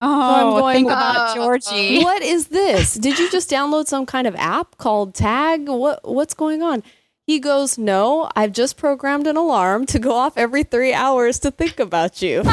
[0.00, 2.02] Oh, so going, think about oh, Georgie.
[2.02, 2.94] What is this?
[2.94, 5.68] Did you just download some kind of app called Tag?
[5.68, 6.82] What What's going on?
[7.26, 11.50] He goes, No, I've just programmed an alarm to go off every three hours to
[11.50, 12.42] think about you.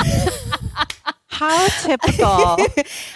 [1.41, 2.25] How typical.
[2.27, 2.57] oh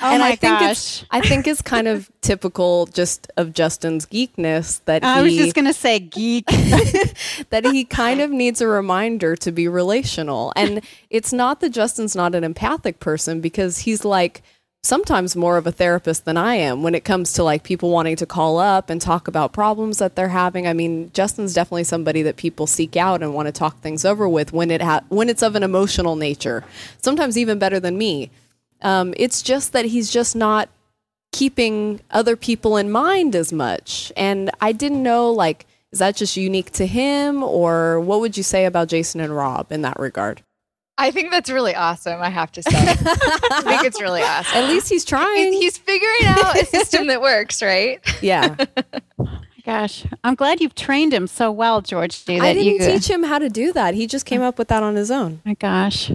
[0.01, 0.71] and my I think gosh.
[0.71, 5.35] It's, I think it's kind of typical just of Justin's geekness that I he, was
[5.35, 6.45] just going to say geek.
[7.49, 10.53] that he kind of needs a reminder to be relational.
[10.55, 14.41] And it's not that Justin's not an empathic person because he's like,
[14.85, 18.15] sometimes more of a therapist than I am when it comes to like people wanting
[18.17, 20.67] to call up and talk about problems that they're having.
[20.67, 24.29] I mean, Justin's definitely somebody that people seek out and want to talk things over
[24.29, 26.63] with when it ha- when it's of an emotional nature.
[27.01, 28.29] Sometimes even better than me.
[28.81, 30.69] Um, it's just that he's just not
[31.31, 34.11] keeping other people in mind as much.
[34.15, 38.43] And I didn't know like is that just unique to him or what would you
[38.43, 40.43] say about Jason and Rob in that regard?
[40.97, 42.21] I think that's really awesome.
[42.21, 44.57] I have to say, I think it's really awesome.
[44.57, 45.51] At least he's trying.
[45.51, 47.99] He's, he's figuring out a system that works, right?
[48.21, 48.55] Yeah.
[49.65, 52.23] Gosh, I'm glad you've trained him so well, George.
[52.29, 53.95] I didn't you, teach him how to do that.
[53.95, 55.41] He just came up with that on his own.
[55.43, 56.11] My gosh,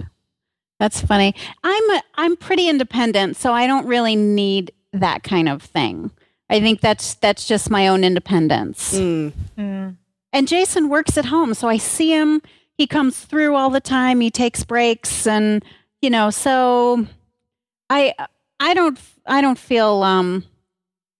[0.79, 1.35] that's funny.
[1.61, 6.11] I'm a, I'm pretty independent, so I don't really need that kind of thing.
[6.49, 8.97] I think that's that's just my own independence.
[8.97, 9.33] Mm.
[9.57, 9.97] Mm.
[10.31, 12.41] And Jason works at home, so I see him
[12.81, 14.21] he comes through all the time.
[14.21, 15.63] He takes breaks, and
[16.01, 17.05] you know, so
[17.91, 18.15] I
[18.59, 20.43] I don't I don't feel um,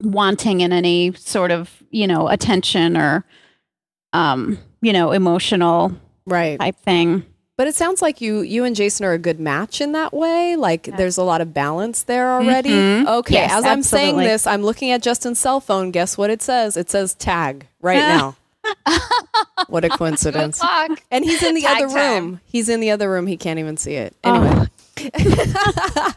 [0.01, 3.25] wanting in any sort of you know attention or
[4.11, 5.95] um, you know emotional
[6.25, 7.27] right type thing.
[7.57, 10.55] But it sounds like you you and Jason are a good match in that way.
[10.55, 10.95] Like yeah.
[10.95, 12.71] there's a lot of balance there already.
[12.71, 13.07] Mm-hmm.
[13.07, 13.69] Okay, yes, as absolutely.
[13.69, 15.91] I'm saying this, I'm looking at Justin's cell phone.
[15.91, 16.75] Guess what it says?
[16.75, 18.35] It says tag right now.
[19.67, 20.61] what a coincidence.
[21.09, 22.23] And he's in the Tag other time.
[22.25, 22.41] room.
[22.45, 23.27] He's in the other room.
[23.27, 24.15] He can't even see it.
[24.23, 24.67] Anyway.
[24.99, 26.13] Oh.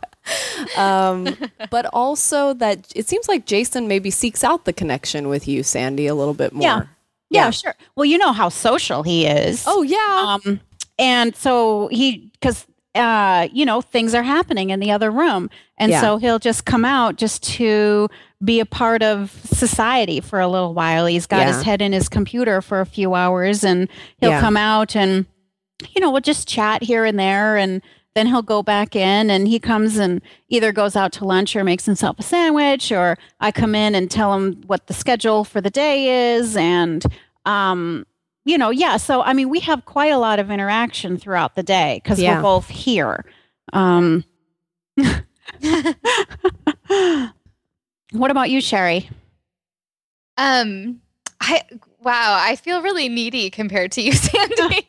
[0.76, 1.37] um,
[1.70, 6.07] but also that it seems like Jason maybe seeks out the connection with you, Sandy,
[6.07, 6.62] a little bit more.
[6.62, 6.83] Yeah.
[7.30, 7.74] Yeah, yeah sure.
[7.96, 9.64] Well, you know how social he is.
[9.66, 10.38] Oh, yeah.
[10.44, 10.61] Um,
[10.98, 15.50] and so he, because uh, you know, things are happening in the other room.
[15.78, 16.00] And yeah.
[16.00, 18.09] so he'll just come out just to
[18.44, 21.07] be a part of society for a little while.
[21.07, 21.54] He's got yeah.
[21.54, 24.40] his head in his computer for a few hours and he'll yeah.
[24.40, 25.26] come out and,
[25.94, 27.57] you know, we'll just chat here and there.
[27.57, 27.83] And
[28.14, 31.64] then he'll go back in and he comes and either goes out to lunch or
[31.64, 35.61] makes himself a sandwich or I come in and tell him what the schedule for
[35.61, 36.57] the day is.
[36.57, 37.04] And,
[37.44, 38.07] um,
[38.44, 38.98] you know, yeah.
[38.98, 42.37] So, I mean, we have quite a lot of interaction throughout the day because yeah.
[42.37, 43.24] we're both here.
[43.72, 44.24] Um,
[48.14, 49.11] what about you, Sherry?
[50.37, 51.00] Um,
[51.40, 51.62] I
[52.03, 54.87] wow, I feel really needy compared to you, Sandy.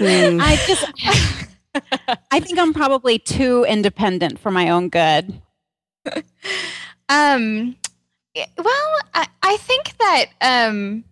[0.00, 0.40] mm.
[0.40, 1.48] I just,
[2.30, 5.40] I think I'm probably too independent for my own good.
[7.08, 7.76] Um,
[8.56, 11.04] well, I, I think that um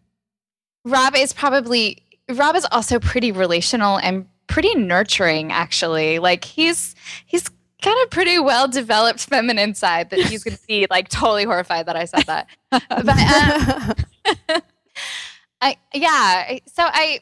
[0.85, 6.18] Rob is probably Rob is also pretty relational and pretty nurturing actually.
[6.18, 6.94] Like he's
[7.27, 7.51] he's
[7.83, 11.87] got a pretty well developed feminine side that he's going to be like totally horrified
[11.87, 12.49] that I said that.
[12.71, 13.09] but
[14.49, 14.62] um,
[15.61, 17.21] I yeah, so I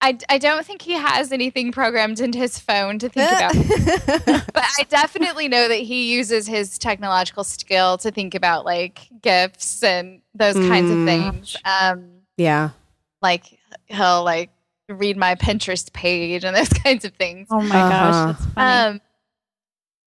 [0.00, 4.46] I, I don't think he has anything programmed into his phone to think about.
[4.54, 9.82] but I definitely know that he uses his technological skill to think about like gifts
[9.82, 11.04] and those kinds of mm.
[11.04, 11.56] things.
[11.64, 12.70] Um, yeah.
[13.20, 14.50] Like he'll like
[14.88, 17.48] read my Pinterest page and those kinds of things.
[17.50, 17.88] Oh my Uh-huh.
[17.90, 18.94] gosh, that's funny.
[18.96, 19.00] Um,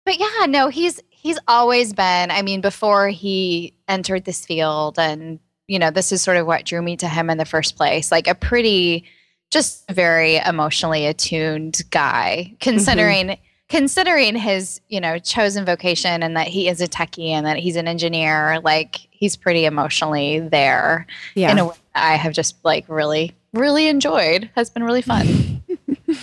[0.06, 2.32] but yeah, no, he's he's always been.
[2.32, 6.66] I mean, before he entered this field, and you know, this is sort of what
[6.66, 8.12] drew me to him in the first place.
[8.12, 9.06] Like a pretty,
[9.52, 13.42] just very emotionally attuned guy, considering mm-hmm.
[13.70, 17.76] considering his you know chosen vocation and that he is a techie and that he's
[17.76, 18.60] an engineer.
[18.64, 21.52] Like he's pretty emotionally there Yeah.
[21.52, 24.50] in a way that I have just like really really enjoyed.
[24.56, 25.64] Has been really fun.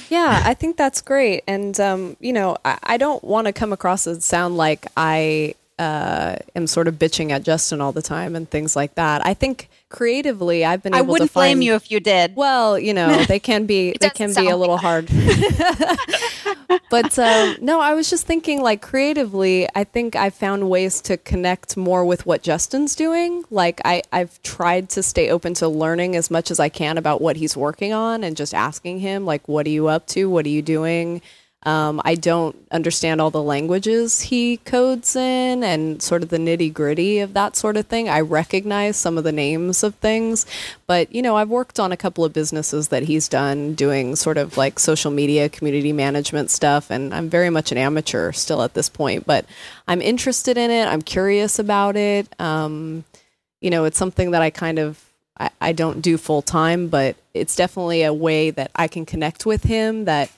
[0.08, 1.44] yeah, I think that's great.
[1.46, 5.54] And, um, you know, I, I don't want to come across and sound like I
[5.78, 9.24] uh, am sort of bitching at Justin all the time and things like that.
[9.24, 12.36] I think creatively, I've been I able wouldn't to find, blame you if you did.
[12.36, 15.08] Well, you know, they can be they can be a little hard.
[16.90, 21.16] but um, no, I was just thinking like creatively, I think I found ways to
[21.16, 23.44] connect more with what Justin's doing.
[23.50, 27.20] Like I I've tried to stay open to learning as much as I can about
[27.20, 30.28] what he's working on and just asking him like what are you up to?
[30.28, 31.22] What are you doing?
[31.64, 36.72] Um, I don't understand all the languages he codes in and sort of the nitty
[36.72, 38.08] gritty of that sort of thing.
[38.08, 40.46] I recognize some of the names of things,
[40.86, 44.38] but you know, I've worked on a couple of businesses that he's done doing sort
[44.38, 48.74] of like social media, community management stuff, and I'm very much an amateur still at
[48.74, 49.44] this point, but
[49.88, 50.86] I'm interested in it.
[50.86, 52.28] I'm curious about it.
[52.40, 53.04] Um,
[53.60, 55.04] you know, it's something that I kind of
[55.40, 59.44] I, I don't do full time, but it's definitely a way that I can connect
[59.44, 60.30] with him that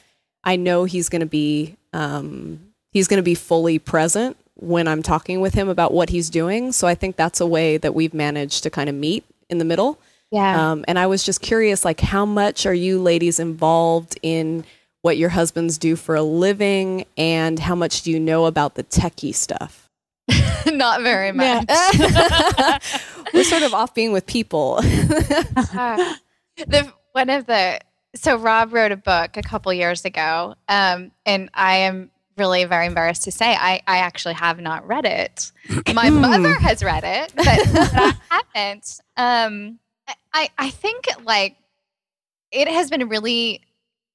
[0.44, 2.60] I know he's going to be um,
[2.92, 6.72] he's going to be fully present when I'm talking with him about what he's doing.
[6.72, 9.64] So I think that's a way that we've managed to kind of meet in the
[9.64, 9.98] middle.
[10.30, 10.70] Yeah.
[10.70, 14.64] Um, and I was just curious, like, how much are you ladies involved in
[15.02, 18.84] what your husbands do for a living, and how much do you know about the
[18.84, 19.88] techie stuff?
[20.66, 21.66] Not very much.
[23.34, 24.80] We're sort of off being with people.
[25.72, 26.14] Uh,
[26.66, 27.80] the one of the
[28.14, 32.86] so Rob wrote a book a couple years ago, um, and I am really very
[32.86, 35.52] embarrassed to say I, I actually have not read it.
[35.94, 39.00] My mother has read it, but, but I haven't.
[39.16, 39.78] Um,
[40.32, 41.56] I I think like
[42.50, 43.60] it has been really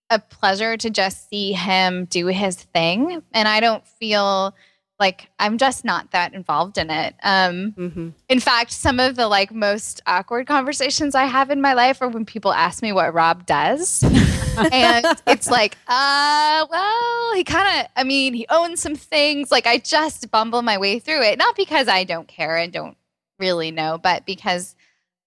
[0.10, 4.54] a pleasure to just see him do his thing, and I don't feel
[5.00, 7.16] like I'm just not that involved in it.
[7.24, 11.74] Um, hmm in fact, some of the like most awkward conversations I have in my
[11.74, 14.04] life are when people ask me what Rob does.
[14.72, 19.52] and it's like, uh, well, he kind of, I mean, he owns some things.
[19.52, 22.98] Like I just bumble my way through it, not because I don't care and don't
[23.38, 24.76] really know, but because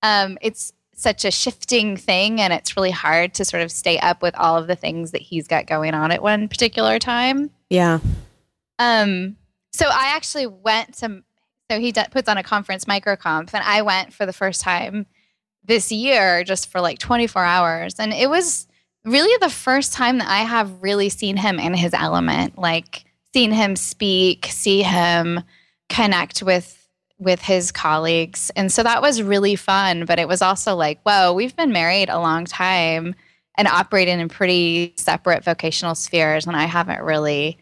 [0.03, 4.23] um, it's such a shifting thing and it's really hard to sort of stay up
[4.23, 7.51] with all of the things that he's got going on at one particular time.
[7.71, 8.01] Yeah.
[8.81, 9.37] Um,
[9.73, 11.23] so I actually went to,
[11.71, 15.07] so he puts on a conference, MicroConf, and I went for the first time
[15.65, 17.95] this year just for like 24 hours.
[17.99, 18.67] And it was
[19.05, 23.05] really the first time that I have really seen him in his element, like
[23.35, 25.43] seen him speak, see him
[25.89, 26.75] connect with
[27.21, 28.51] with his colleagues.
[28.55, 32.09] And so that was really fun, but it was also like, whoa, we've been married
[32.09, 33.17] a long time
[33.57, 37.59] and operating in pretty separate vocational spheres and I haven't really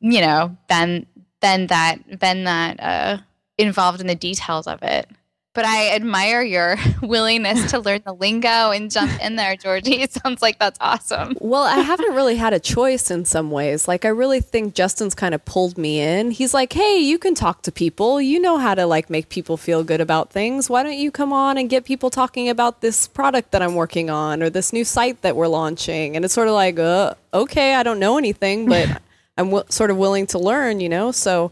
[0.00, 1.06] you know, been
[1.40, 3.18] been that been that uh,
[3.56, 5.08] involved in the details of it.
[5.54, 10.02] But I admire your willingness to learn the lingo and jump in there, Georgie.
[10.02, 11.36] It sounds like that's awesome.
[11.40, 13.88] Well, I haven't really had a choice in some ways.
[13.88, 16.30] Like I really think Justin's kind of pulled me in.
[16.30, 18.20] He's like, "Hey, you can talk to people.
[18.20, 20.70] You know how to like make people feel good about things.
[20.70, 24.10] Why don't you come on and get people talking about this product that I'm working
[24.10, 27.74] on or this new site that we're launching?" And it's sort of like, "Uh, okay,
[27.74, 29.02] I don't know anything, but
[29.38, 31.50] I'm w- sort of willing to learn, you know?" So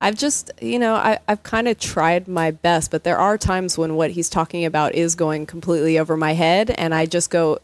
[0.00, 3.78] I've just, you know, I, I've kind of tried my best, but there are times
[3.78, 7.58] when what he's talking about is going completely over my head, and I just go,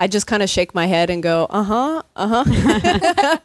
[0.00, 3.38] I just kind of shake my head and go, uh huh, uh huh.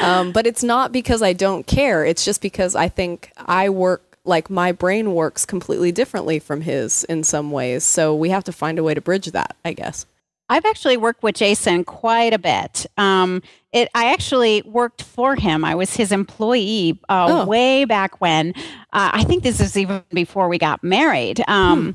[0.02, 2.04] um, but it's not because I don't care.
[2.04, 7.04] It's just because I think I work, like my brain works completely differently from his
[7.04, 7.84] in some ways.
[7.84, 10.06] So we have to find a way to bridge that, I guess.
[10.50, 12.84] I've actually worked with Jason quite a bit.
[12.98, 13.40] Um,
[13.72, 15.64] it, I actually worked for him.
[15.64, 17.46] I was his employee uh, Oh.
[17.46, 18.52] way back when.
[18.92, 21.42] Uh, I think this is even before we got married.
[21.48, 21.94] Um,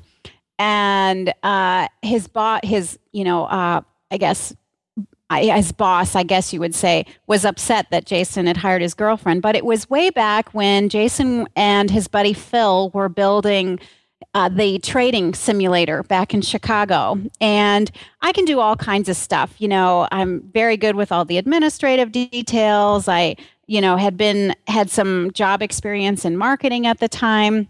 [0.58, 4.56] And uh, his boss, his you know, uh, I guess
[5.30, 8.94] I, his boss, I guess you would say, was upset that Jason had hired his
[8.94, 9.42] girlfriend.
[9.42, 13.80] But it was way back when Jason and his buddy Phil were building
[14.34, 17.18] uh, the trading simulator back in Chicago.
[17.40, 17.90] And
[18.22, 19.56] I can do all kinds of stuff.
[19.60, 23.08] You know, I'm very good with all the administrative details.
[23.08, 23.38] I,
[23.68, 27.70] you know, had been, had some job experience in marketing at the time.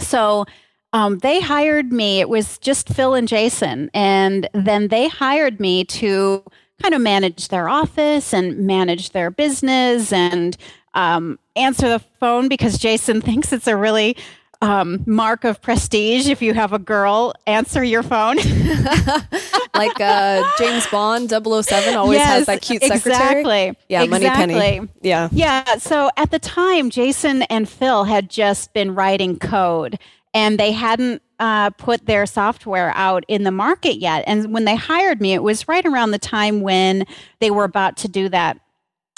[0.00, 0.46] So
[0.92, 2.20] um, they hired me.
[2.20, 3.90] It was just Phil and Jason.
[3.92, 6.44] And then they hired me to
[6.82, 10.56] kind of manage their office and manage their business and
[10.94, 14.16] um, answer the phone because Jason thinks it's a really
[14.62, 18.36] um, mark of prestige if you have a girl answer your phone.
[19.74, 23.40] like uh, James Bond 007 always yes, has that cute secretary.
[23.40, 23.78] Exactly.
[23.88, 24.54] Yeah, exactly.
[24.54, 24.88] Moneypenny.
[25.02, 25.28] Yeah.
[25.32, 25.76] Yeah.
[25.78, 29.98] So at the time, Jason and Phil had just been writing code
[30.32, 34.24] and they hadn't uh, put their software out in the market yet.
[34.26, 37.04] And when they hired me, it was right around the time when
[37.40, 38.58] they were about to do that.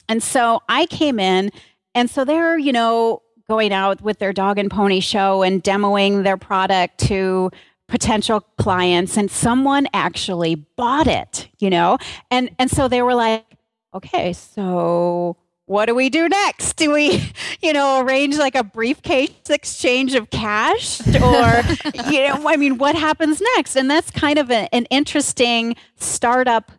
[0.09, 1.51] And so I came in,
[1.95, 6.23] and so they're, you know, going out with their dog and pony show and demoing
[6.23, 7.51] their product to
[7.89, 11.99] potential clients and someone actually bought it you know?
[12.31, 13.47] And and so they were like
[13.95, 16.77] okay so what do we do next?
[16.77, 17.33] Do we
[17.63, 21.63] you know arrange like a briefcase exchange of cash or
[22.11, 23.77] you know i mean what happens next?
[23.77, 26.73] And that's kind of a, an interesting startup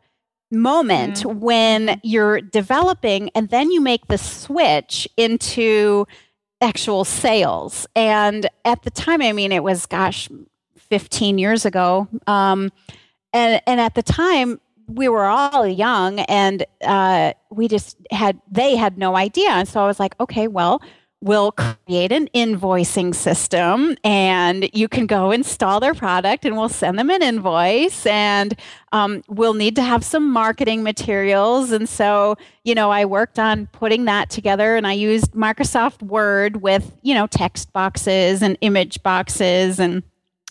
[0.52, 1.40] moment mm-hmm.
[1.40, 6.08] when you're developing and then you make the switch into
[6.62, 7.88] actual sales.
[7.96, 10.30] And at the time, I mean, it was, gosh,
[10.78, 12.08] 15 years ago.
[12.28, 12.72] Um,
[13.34, 18.76] and, and at the time, we were all young and uh, we just had, they
[18.76, 19.50] had no idea.
[19.50, 20.82] And so I was like, okay, well,
[21.22, 26.98] we'll create an invoicing system and you can go install their product and we'll send
[26.98, 28.58] them an invoice and
[28.94, 33.68] um, we'll need to have some marketing materials and so you know i worked on
[33.68, 39.04] putting that together and i used microsoft word with you know text boxes and image
[39.04, 40.02] boxes and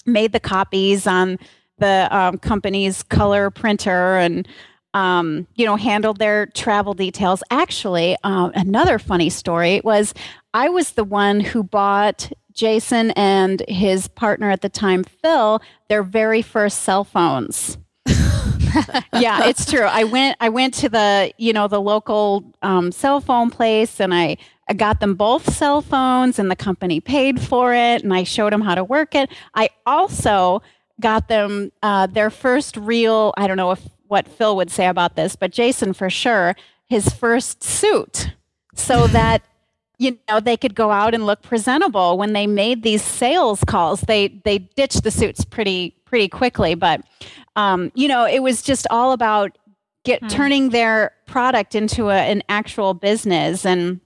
[0.05, 1.39] made the copies on
[1.79, 4.47] the um, company's color printer and
[4.95, 7.43] um, you know, handled their travel details.
[7.51, 10.15] Actually, uh, another funny story was
[10.55, 16.03] I was the one who bought Jason and his partner at the time, Phil, their
[16.03, 17.79] very first cell phones.
[19.13, 19.83] yeah, it's true.
[19.83, 20.37] I went.
[20.41, 24.37] I went to the you know the local um, cell phone place, and I,
[24.69, 28.53] I got them both cell phones, and the company paid for it, and I showed
[28.53, 29.31] them how to work it.
[29.55, 30.63] I also
[31.01, 33.33] got them uh, their first real.
[33.37, 37.09] I don't know if what Phil would say about this, but Jason for sure, his
[37.11, 38.31] first suit
[38.75, 39.43] so that
[39.99, 44.01] you know they could go out and look presentable when they made these sales calls.
[44.03, 47.03] They they ditched the suits pretty pretty quickly but
[47.57, 49.59] um, you know it was just all about
[50.05, 50.29] get hmm.
[50.29, 53.67] turning their product into a, an actual business.
[53.67, 54.01] And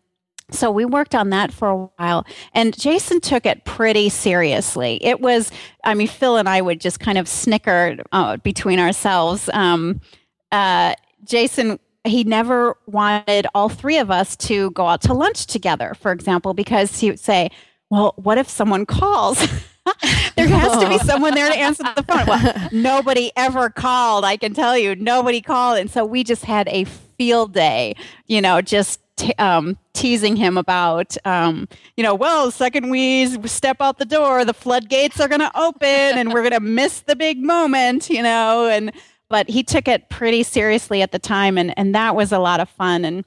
[0.51, 2.27] so we worked on that for a while.
[2.53, 4.99] And jason took it pretty seriously.
[5.03, 5.51] It was
[5.85, 9.49] i mean phil and i would just kind of snicker uh, between ourselves.
[9.53, 10.01] Um,
[10.51, 15.95] uh, jason he never wanted all three of us to go out to lunch together
[15.95, 17.51] for example because he would say
[17.91, 19.47] well what if someone calls?
[20.37, 22.27] There has to be someone there to answer the phone.
[22.27, 24.95] Well nobody ever called i can tell you.
[24.95, 25.79] Nobody called.
[25.79, 27.97] And so we just had a field day
[28.27, 33.79] you know just t- um, teasing him about, um, you know, well, second we step
[33.81, 37.17] out the door, the floodgates are going to open and we're going to miss the
[37.17, 38.93] big moment, you know, and
[39.33, 42.61] but he took it pretty seriously at the time and and that was a lot
[42.61, 43.25] of fun and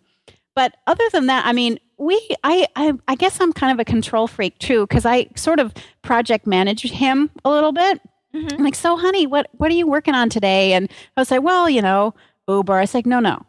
[0.55, 3.85] but other than that, I mean, we I I, I guess I'm kind of a
[3.85, 8.01] control freak too because I sort of project managed him a little bit.
[8.33, 8.55] Mm-hmm.
[8.55, 10.73] I'm like, so honey, what what are you working on today?
[10.73, 12.15] And I was like, well, you know,
[12.47, 12.73] Uber.
[12.73, 13.45] I was like, no, no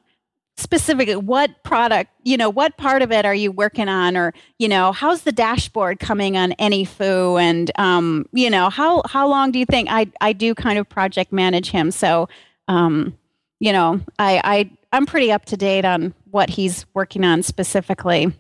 [0.59, 4.67] specifically what product you know what part of it are you working on or you
[4.67, 9.59] know how's the dashboard coming on AnyFu and um, you know how how long do
[9.59, 12.27] you think i i do kind of project manage him so
[12.69, 13.17] um,
[13.59, 18.33] you know i i i'm pretty up to date on what he's working on specifically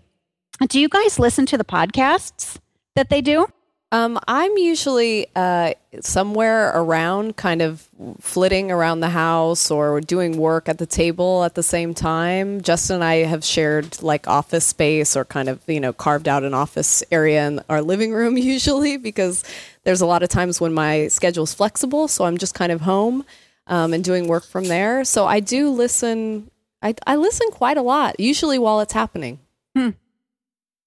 [0.68, 2.58] do you guys listen to the podcasts
[2.94, 3.46] that they do
[3.92, 7.88] um, I'm usually uh, somewhere around, kind of
[8.20, 12.60] flitting around the house or doing work at the table at the same time.
[12.62, 16.42] Justin and I have shared like office space or kind of, you know, carved out
[16.42, 19.44] an office area in our living room usually because
[19.84, 22.08] there's a lot of times when my schedule is flexible.
[22.08, 23.24] So I'm just kind of home
[23.66, 25.04] um, and doing work from there.
[25.04, 26.50] So I do listen,
[26.82, 29.40] I, I listen quite a lot, usually while it's happening.
[29.74, 29.90] Hmm.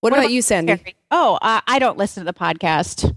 [0.02, 0.96] What, what about, about, you, Sandy?
[1.12, 3.16] Oh, uh, I don't listen to the podcast.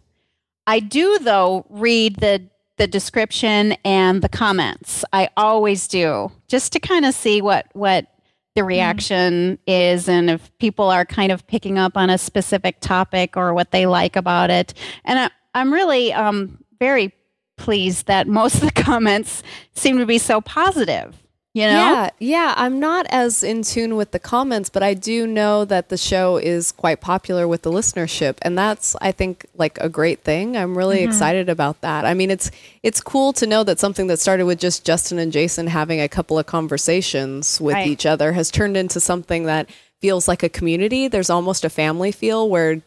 [0.66, 2.48] I do, though, read the
[2.78, 5.04] the description and the comments.
[5.12, 8.06] I always do, just to kind of see what what
[8.54, 8.66] the mm.
[8.66, 9.58] reaction mm.
[9.66, 13.70] is and if people are kind of picking up on a specific topic or what
[13.70, 14.74] they like about it.
[15.04, 17.12] And I, I'm really um, very
[17.56, 19.42] pleased that most of the comments
[19.74, 21.14] seem to be so positive
[21.54, 21.68] You know?
[21.68, 22.54] Yeah, yeah.
[22.56, 26.38] I'm not as in tune with the comments, but I do know that the show
[26.38, 30.56] is quite popular with the listenership, and that's I think like a great thing.
[30.56, 31.10] I'm really Mm-hmm.
[31.10, 32.06] excited about that.
[32.06, 32.50] I mean, it's
[32.82, 36.08] it's cool to know that something that started with just Justin and Jason having a
[36.08, 37.86] couple of conversations with Right.
[37.86, 39.68] each other has turned into something that
[40.00, 41.06] feels like a community.
[41.06, 42.80] There's almost a family feel where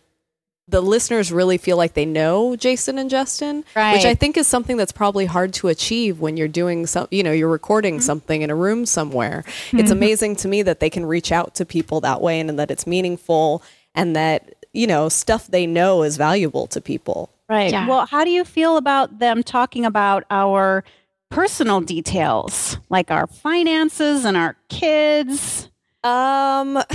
[0.67, 4.77] the listeners really feel like they know Jason and Justin, which I think is something
[4.77, 8.01] that's probably hard to achieve when you're doing some, you know, you're recording mm-hmm.
[8.01, 9.43] something in a room somewhere.
[9.45, 9.91] It's mm-hmm.
[9.91, 12.87] amazing to me that they can reach out to people that way and that it's
[12.87, 13.61] meaningful
[13.93, 17.29] and that, you know, stuff they know is valuable to people.
[17.47, 17.71] Right.
[17.71, 17.87] Yeah.
[17.87, 20.83] Well, how do you feel about them talking about our
[21.29, 25.69] personal details, like our finances and our kids?
[26.05, 26.73] Um,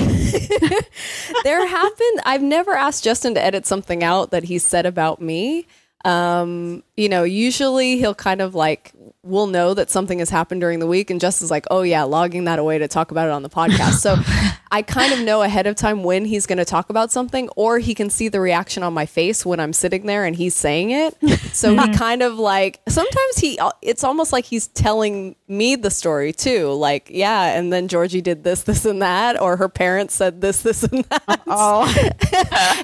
[1.45, 2.21] there have been.
[2.25, 5.67] I've never asked Justin to edit something out that he said about me.
[6.05, 8.93] Um, you know, usually he'll kind of like
[9.23, 12.45] we'll know that something has happened during the week, and Justin's like, "Oh yeah, logging
[12.45, 14.17] that away to talk about it on the podcast." So
[14.73, 17.79] I kind of know ahead of time when he's going to talk about something, or
[17.81, 20.93] he can see the reaction on my face when I'm sitting there and he's saying
[20.93, 21.17] it.
[21.53, 26.33] So he kind of like sometimes he it's almost like he's telling me the story
[26.33, 26.73] too.
[26.73, 30.63] Like, yeah, and then Georgie did this, this, and that, or her parents said this,
[30.63, 31.43] this, and that.
[31.49, 31.93] Oh,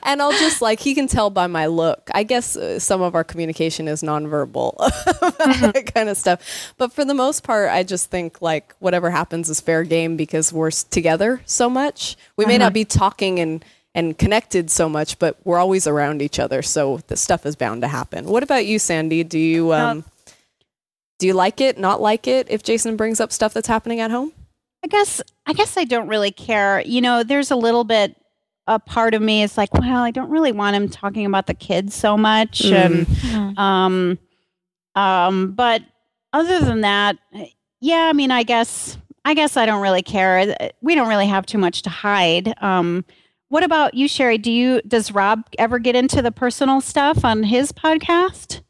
[0.03, 2.11] and I'll just like he can tell by my look.
[2.13, 4.77] I guess uh, some of our communication is nonverbal,
[5.73, 6.36] that kind of stuff.
[6.77, 10.53] But for the most part, I just think like whatever happens is fair game because
[10.53, 12.17] we're together so much.
[12.37, 13.65] We may not be talking and
[13.95, 17.81] and connected so much, but we're always around each other, so the stuff is bound
[17.81, 18.27] to happen.
[18.27, 19.25] What about you, Sandy?
[19.25, 20.05] Do you um,
[21.19, 21.79] do you like it?
[21.79, 22.47] Not like it?
[22.51, 24.33] If Jason brings up stuff that's happening at home?
[24.85, 26.83] I guess I guess I don't really care.
[26.83, 28.17] You know, there's a little bit
[28.67, 31.55] a part of me is like, well, I don't really want him talking about the
[31.55, 33.07] kids so much and
[33.59, 34.19] um
[34.95, 35.83] um but
[36.37, 37.17] other than that,
[37.81, 40.57] yeah, I mean, I guess I guess I don't really care.
[40.81, 42.55] We don't really have too much to hide.
[42.63, 43.05] Um
[43.49, 44.39] what about you, Sherry?
[44.39, 48.63] Do you does Rob ever get into the personal stuff on his podcast?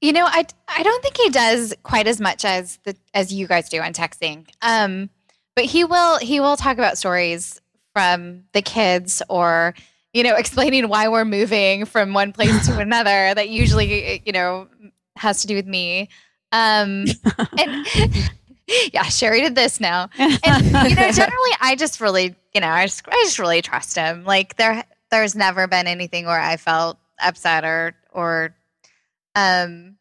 [0.00, 3.46] You know, I I don't think he does quite as much as the as you
[3.46, 4.48] guys do on TechZing.
[4.62, 5.10] Um,
[5.54, 7.60] but he will he will talk about stories
[7.92, 9.74] from the kids or
[10.12, 14.68] you know explaining why we're moving from one place to another that usually you know
[15.16, 16.08] has to do with me.
[16.54, 17.06] Um,
[17.58, 17.86] and
[18.92, 20.08] yeah, Sherry did this now.
[20.18, 23.96] And you know, generally, I just really you know I just I just really trust
[23.96, 24.24] him.
[24.24, 28.54] Like there there's never been anything where I felt upset or or
[29.34, 29.96] um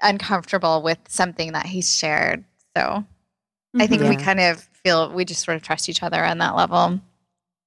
[0.00, 2.44] uncomfortable with something that he's shared.
[2.76, 3.04] So
[3.78, 6.54] I think we kind of feel we just sort of trust each other on that
[6.54, 7.00] level.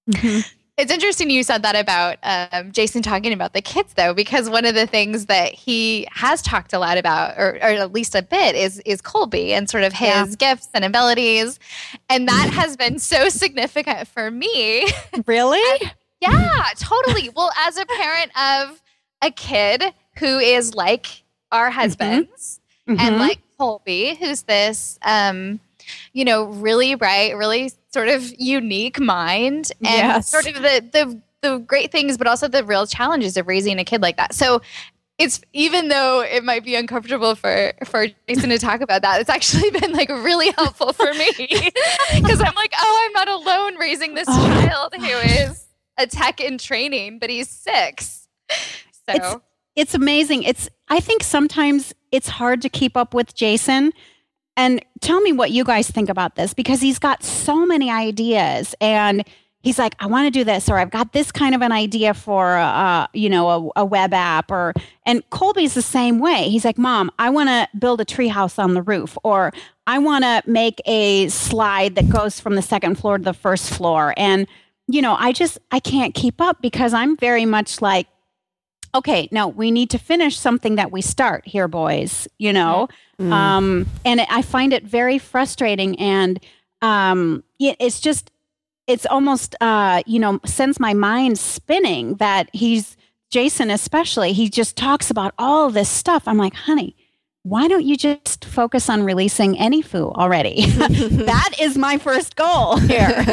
[0.09, 0.49] Mhm.
[0.76, 4.65] It's interesting you said that about um, Jason talking about the kids, though, because one
[4.65, 8.24] of the things that he has talked a lot about, or, or at least a
[8.24, 10.26] bit, is is Colby and sort of his Yeah.
[10.39, 11.59] gifts and abilities,
[12.09, 14.88] and that has been so significant for me.
[15.28, 15.61] Really?
[16.21, 17.28] Yeah, totally.
[17.36, 18.82] Well, as a parent of
[19.21, 19.84] a kid
[20.19, 21.21] who is like
[21.51, 23.19] our husbands and Mhm.
[23.19, 25.59] like Colby, who's this, um,
[26.14, 30.30] you know, really bright, really sort of unique mind, and Yes.
[30.30, 33.84] sort of the the the great things, but also the real challenges of raising a
[33.86, 34.34] kid like that.
[34.34, 34.62] So.
[35.20, 39.30] It's even though it might be uncomfortable for for Jason to talk about that, it's
[39.30, 41.30] actually been like really helpful for me
[42.16, 44.68] because I'm like, oh, I'm not alone raising this oh.
[44.68, 45.68] child who is
[46.00, 48.28] a tech in training, but he's six.
[49.08, 49.38] So It's-
[49.76, 50.44] it's amazing.
[50.44, 53.91] It's I think sometimes it's hard to keep up with Jason.
[54.56, 58.76] And tell me what you guys think about this because he's got so many ideas
[58.80, 59.26] and
[59.62, 62.14] he's like I want to do this or I've got this kind of an idea
[62.14, 64.74] for uh you know a, a web app or
[65.06, 66.49] and Colby's the same way.
[66.49, 69.51] He's like mom, I want to build a treehouse on the roof or
[69.88, 73.74] I want to make a slide that goes from the second floor to the first
[73.74, 74.47] floor and
[74.88, 78.08] you know, I just I can't keep up because I'm very much like
[78.96, 82.88] okay, no, we need to finish something that we start here, boys, you know?
[83.32, 85.98] Um, and I find it very frustrating.
[86.00, 86.39] And
[86.82, 88.32] um, it, it's just,
[88.86, 92.98] it's almost, uh, you know, sends my mind spinning that he's,
[93.32, 96.28] Jason especially, he just talks about all this stuff.
[96.28, 96.96] I'm like, honey,
[97.44, 100.66] why don't you just focus on releasing AnyFu already?
[100.66, 103.10] that is my first goal here.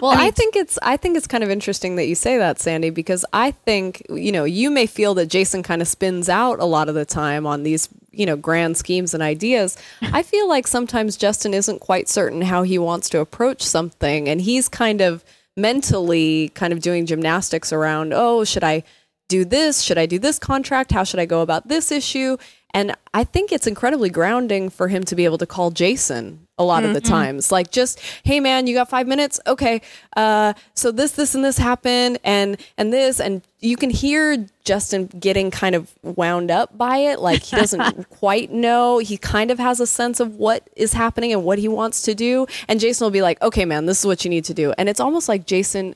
[0.00, 2.90] well I, think it's i think it's kind of interesting that you say that sandy
[2.90, 6.64] because i think you know you may feel that jason kind of spins out a
[6.64, 10.66] lot of the time on these you know grand schemes and ideas i feel like
[10.66, 15.24] sometimes justin isn't quite certain how he wants to approach something and he's kind of
[15.56, 18.82] mentally kind of doing gymnastics around oh should i
[19.28, 22.36] do this should i do this contract how should i go about this issue
[22.76, 26.62] and I think it's incredibly grounding for him to be able to call Jason a
[26.62, 27.50] lot of the times.
[27.50, 29.40] Like just, hey man, you got five minutes?
[29.46, 29.80] Okay.
[30.14, 35.06] Uh, so this, this, and this happened and and this and you can hear Justin
[35.06, 37.18] getting kind of wound up by it.
[37.18, 38.98] Like he doesn't quite know.
[38.98, 42.14] He kind of has a sense of what is happening and what he wants to
[42.14, 42.46] do.
[42.68, 44.74] And Jason will be like, okay, man, this is what you need to do.
[44.76, 45.94] And it's almost like Jason,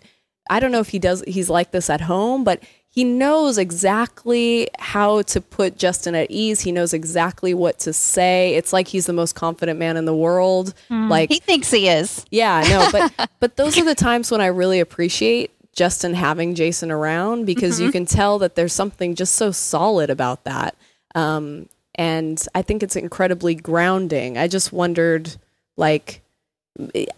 [0.48, 2.62] I don't know if he does he's like this at home, but
[2.92, 6.60] he knows exactly how to put Justin at ease.
[6.62, 8.54] He knows exactly what to say.
[8.56, 10.74] It's like he's the most confident man in the world.
[10.90, 12.26] Like He thinks he is.
[12.30, 16.90] yeah, no, but but those are the times when I really appreciate Justin having Jason
[16.90, 20.74] around because you can tell that there's something just so solid about that.
[21.14, 24.36] Um, and I think it's incredibly grounding.
[24.36, 25.36] I just wondered,
[25.76, 26.22] like,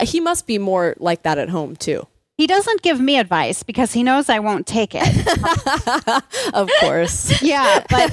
[0.02, 2.06] he must be more like that at home too.
[2.42, 5.06] He doesn't give me advice because he knows I won't take it.
[6.54, 7.40] Of course.
[7.52, 8.10] yeah, but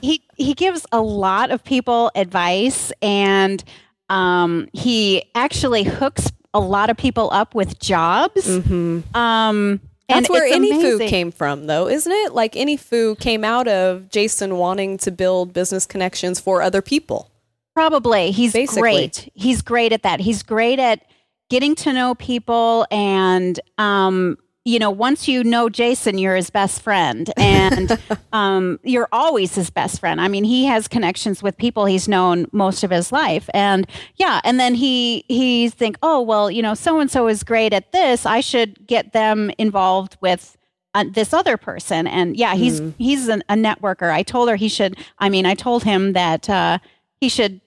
[0.00, 3.62] he, he he gives a lot of people advice, and
[4.08, 8.48] um, he actually hooks a lot of people up with jobs.
[8.48, 9.76] Um, Mm-hmm.
[10.08, 11.08] That's and where any amazing.
[11.08, 12.34] came from, though, isn't it?
[12.34, 17.32] Like AnyFu came out of Jason wanting to build business connections for other people.
[17.74, 18.30] Probably.
[18.30, 18.80] He's Basically.
[18.82, 19.28] great.
[19.34, 20.20] He's great at that.
[20.20, 21.04] He's great at
[21.52, 26.82] getting to know people and um you know, once you know Jason, you're his best
[26.82, 27.98] friend and
[28.32, 30.18] um you're always his best friend.
[30.18, 33.50] I mean, he has connections with people he's known most of his life.
[33.52, 33.86] And
[34.16, 37.74] yeah, and then he he think, "Oh, well, you know, so and so is great
[37.74, 38.24] at this.
[38.24, 40.56] I should get them involved with
[40.94, 44.68] uh, this other person and yeah he's he's an, a networker i told her he
[44.68, 46.76] should i mean i told him that uh,
[47.18, 47.61] he should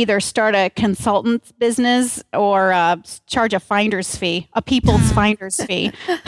[0.00, 2.96] either start a consultant business or uh,
[3.26, 5.92] charge a finder's fee a people's finder's fee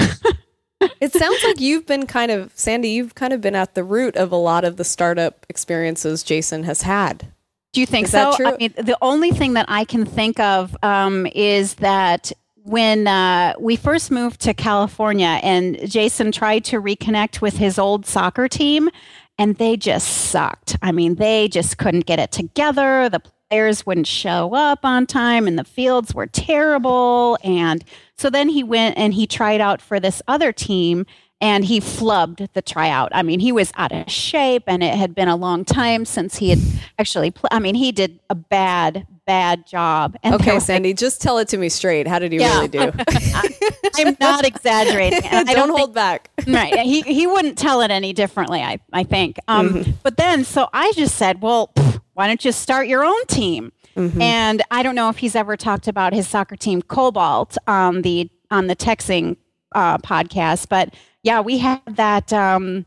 [1.00, 4.16] It sounds like you've been kind of, Sandy, you've kind of been at the root
[4.16, 7.30] of a lot of the startup experiences Jason has had.
[7.72, 8.30] Do you think Is so?
[8.30, 8.46] that true?
[8.46, 13.54] I mean, the only thing that I can think of um, is that when uh,
[13.58, 18.90] we first moved to California and Jason tried to reconnect with his old soccer team,
[19.38, 20.76] and they just sucked.
[20.82, 23.08] I mean, they just couldn't get it together.
[23.08, 27.36] The players wouldn't show up on time, and the fields were terrible.
[27.42, 27.84] And
[28.16, 31.04] so then he went and he tried out for this other team
[31.42, 33.10] and he flubbed the tryout.
[33.14, 36.36] I mean, he was out of shape and it had been a long time since
[36.36, 36.58] he had
[36.98, 40.16] actually pl- I mean, he did a bad bad job.
[40.22, 42.06] And Okay, like, Sandy, just tell it to me straight.
[42.06, 42.56] How did he Yeah.
[42.56, 42.92] really do?
[43.96, 45.24] I'm not exaggerating.
[45.24, 46.30] And I don't, don't hold back.
[46.46, 46.78] right.
[46.80, 49.38] He he wouldn't tell it any differently, I I think.
[49.48, 49.90] Um Mm-hmm.
[50.02, 51.89] but then so I just said, "Well, pff,
[52.20, 54.20] why don't you start your own team?" Mm-hmm.
[54.22, 58.28] And I don't know if he's ever talked about his soccer team Cobalt on the
[58.50, 59.36] on the TechZing
[59.74, 62.86] uh, podcast, but yeah, we had that um,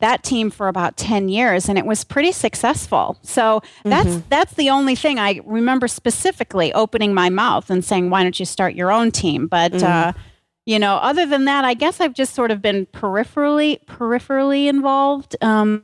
[0.00, 3.18] that team for about ten years, and it was pretty successful.
[3.22, 4.28] So that's Mm-hmm.
[4.28, 8.46] that's the only thing I remember specifically opening my mouth and saying, "Why don't you
[8.46, 9.84] start your own team?" But Mm-hmm.
[10.08, 10.12] uh,
[10.66, 15.36] you know, other than that, I guess I've just sort of been peripherally peripherally involved,
[15.42, 15.82] um,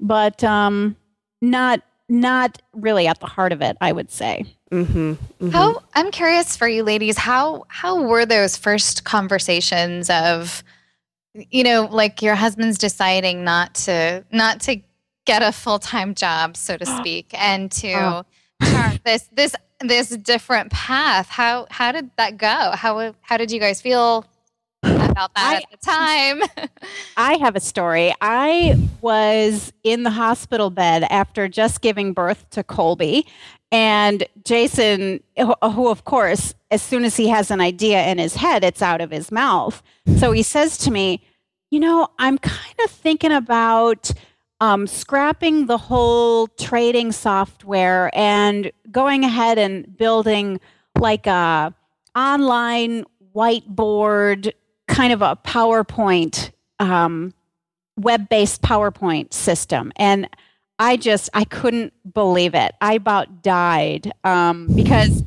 [0.00, 0.96] but um,
[1.40, 3.76] not not really at the heart of it.
[3.80, 4.44] I would say.
[4.70, 5.50] Mm-hmm.
[5.50, 10.62] How I'm curious for you ladies, how how were those first conversations of
[11.50, 14.80] you know, like your husband's deciding not to not to
[15.26, 18.24] get a full-time job, so to speak, and to Oh.
[18.62, 21.28] chart this this this different path.
[21.28, 22.70] How how did that go?
[22.74, 24.24] How how did you guys feel
[25.16, 26.68] about that I- at the time?
[27.16, 28.14] I have a story.
[28.20, 33.26] I was in the hospital bed after just giving birth to Colby.
[33.72, 38.62] And Jason, who of course, as soon as he has an idea in his head,
[38.62, 39.82] it's out of his mouth.
[40.18, 41.24] So he says to me,
[41.70, 44.12] You know, I'm kind of thinking about
[44.60, 50.60] um, scrapping the whole trading software and going ahead and building
[50.98, 51.74] like a
[52.14, 53.04] online
[53.34, 54.52] whiteboard
[54.88, 57.34] kind of a PowerPoint, um,
[57.96, 59.92] web based PowerPoint system.
[59.96, 60.28] And
[60.78, 62.74] I just, I couldn't believe it.
[62.80, 65.24] I about died um, because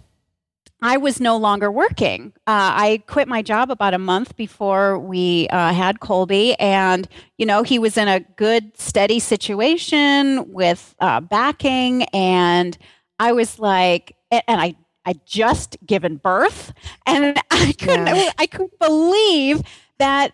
[0.82, 2.34] I was no longer working.
[2.48, 7.08] Uh, I quit my job about a month before we uh, had Colby, and
[7.38, 12.78] you know he was in a good, steady situation with uh, backing, and
[13.20, 14.76] I was like, and and I
[15.10, 16.72] I just given birth,
[17.08, 18.32] and I couldn't Yeah.
[18.38, 19.64] I couldn't believe
[19.98, 20.34] that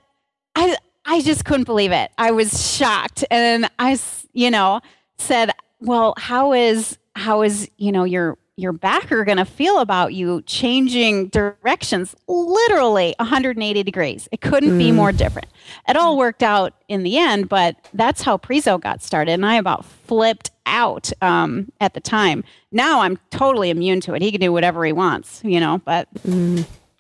[0.54, 2.12] I I just couldn't believe it.
[2.18, 3.98] I was shocked, and I
[4.34, 4.82] you know
[5.18, 10.14] said, well, how is how is you know your your backer going to feel about
[10.14, 14.30] you changing directions literally 180 degrees.
[14.32, 14.96] It couldn't be Mm.
[14.96, 15.50] more different.
[15.90, 19.34] It all worked out in the end, but that's how Preezo got started.
[19.34, 22.46] And I about flipped out um, at the time.
[22.72, 24.22] Now I'm totally immune to it.
[24.22, 26.08] He can do whatever he wants, you know, but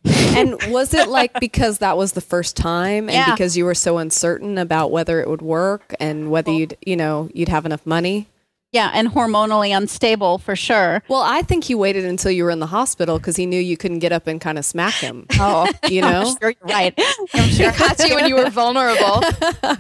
[0.06, 3.32] and was it like because that was the first time and Yeah.
[3.32, 7.30] because you were so uncertain about whether it would work and whether you'd, you know,
[7.34, 8.28] you'd have enough money?
[8.76, 11.02] Yeah, and hormonally unstable for sure.
[11.08, 13.78] Well, I think he waited until you were in the hospital because he knew you
[13.78, 15.26] couldn't get up and kind of smack him.
[15.40, 16.22] Oh, You know?
[16.22, 16.94] I'm sure you're right.
[17.34, 17.72] I'm He sure.
[17.72, 19.22] caught you when you were vulnerable.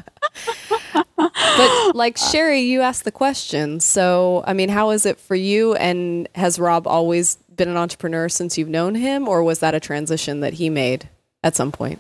[1.17, 3.79] But like Sherry, you asked the question.
[3.79, 5.73] So, I mean, how is it for you?
[5.75, 9.79] And has Rob always been an entrepreneur since you've known him, or was that a
[9.79, 11.09] transition that he made
[11.43, 11.99] at some point?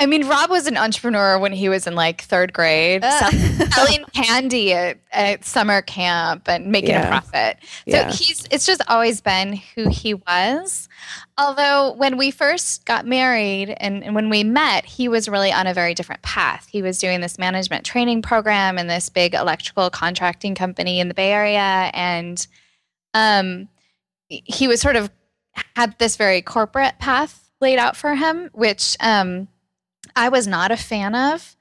[0.00, 3.30] I mean, Rob was an entrepreneur when he was in like third grade, sell-
[3.72, 7.04] selling candy at, at summer camp and making Yeah.
[7.06, 7.58] a profit.
[7.62, 8.10] So Yeah.
[8.12, 10.88] he's it's just always been who he was.
[11.36, 15.66] Although when we first got married and, and when we met, he was really on
[15.68, 16.66] a very different path.
[16.70, 21.14] He was doing this management training program in this big electrical contracting company in the
[21.14, 22.44] Bay Area, and
[23.14, 23.68] um,
[24.28, 25.10] he was sort of
[25.76, 29.46] had this very corporate path laid out for him, which um,
[30.18, 31.56] I was not a fan of.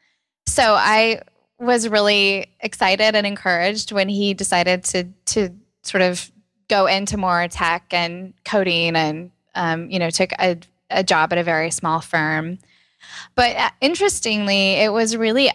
[0.48, 1.22] So I
[1.60, 5.50] was really excited and encouraged when he decided to to
[5.84, 6.32] sort of
[6.68, 10.58] go into more tech and coding and um, you know took a,
[10.90, 12.58] a job at a very small firm.
[13.36, 15.52] But uh, interestingly, it was really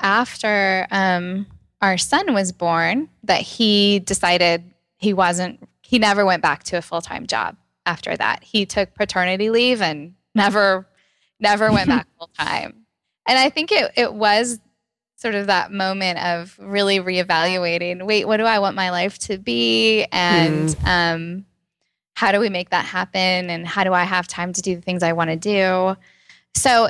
[0.00, 1.46] after um,
[1.82, 4.64] our son was born that he decided
[4.96, 8.42] he wasn't he never went back to a full-time job after that.
[8.42, 10.86] He took paternity leave and never
[11.40, 12.86] never went back full time.
[13.26, 14.60] And I think it it was
[15.16, 19.38] sort of that moment of really reevaluating, wait, what do I want my life to
[19.38, 21.46] be and um
[22.14, 24.80] how do we make that happen and how do I have time to do the
[24.80, 25.96] things I want to do?
[26.54, 26.88] So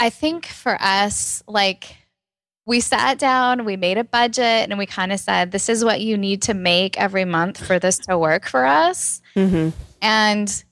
[0.00, 1.96] I think for us like
[2.66, 6.00] we sat down, we made a budget, and we kind of said, This is what
[6.00, 9.20] you need to make every month for this to work for us.
[9.36, 9.70] Mm-hmm.
[10.00, 10.64] And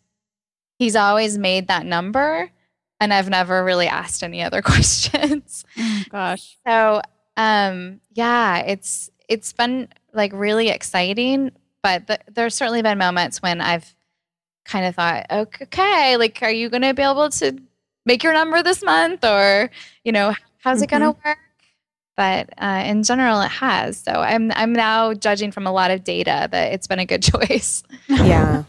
[0.79, 2.51] he's always made that number.
[3.03, 5.65] And I've never really asked any other questions.
[5.77, 6.57] Oh, gosh.
[6.67, 7.03] So
[7.37, 11.51] um yeah, it's it's been like really exciting,
[11.83, 13.93] but th- there's certainly been moments when I've
[14.65, 17.59] kind of thought, okay, like are you going to be able to
[18.07, 19.71] make your number this month or,
[20.05, 21.39] you know, how's it going to work?
[22.17, 23.97] But uh, in general, it has.
[23.97, 27.23] So I'm I'm now judging from a lot of data that it's been a good
[27.33, 27.83] choice.
[28.07, 28.65] yeah.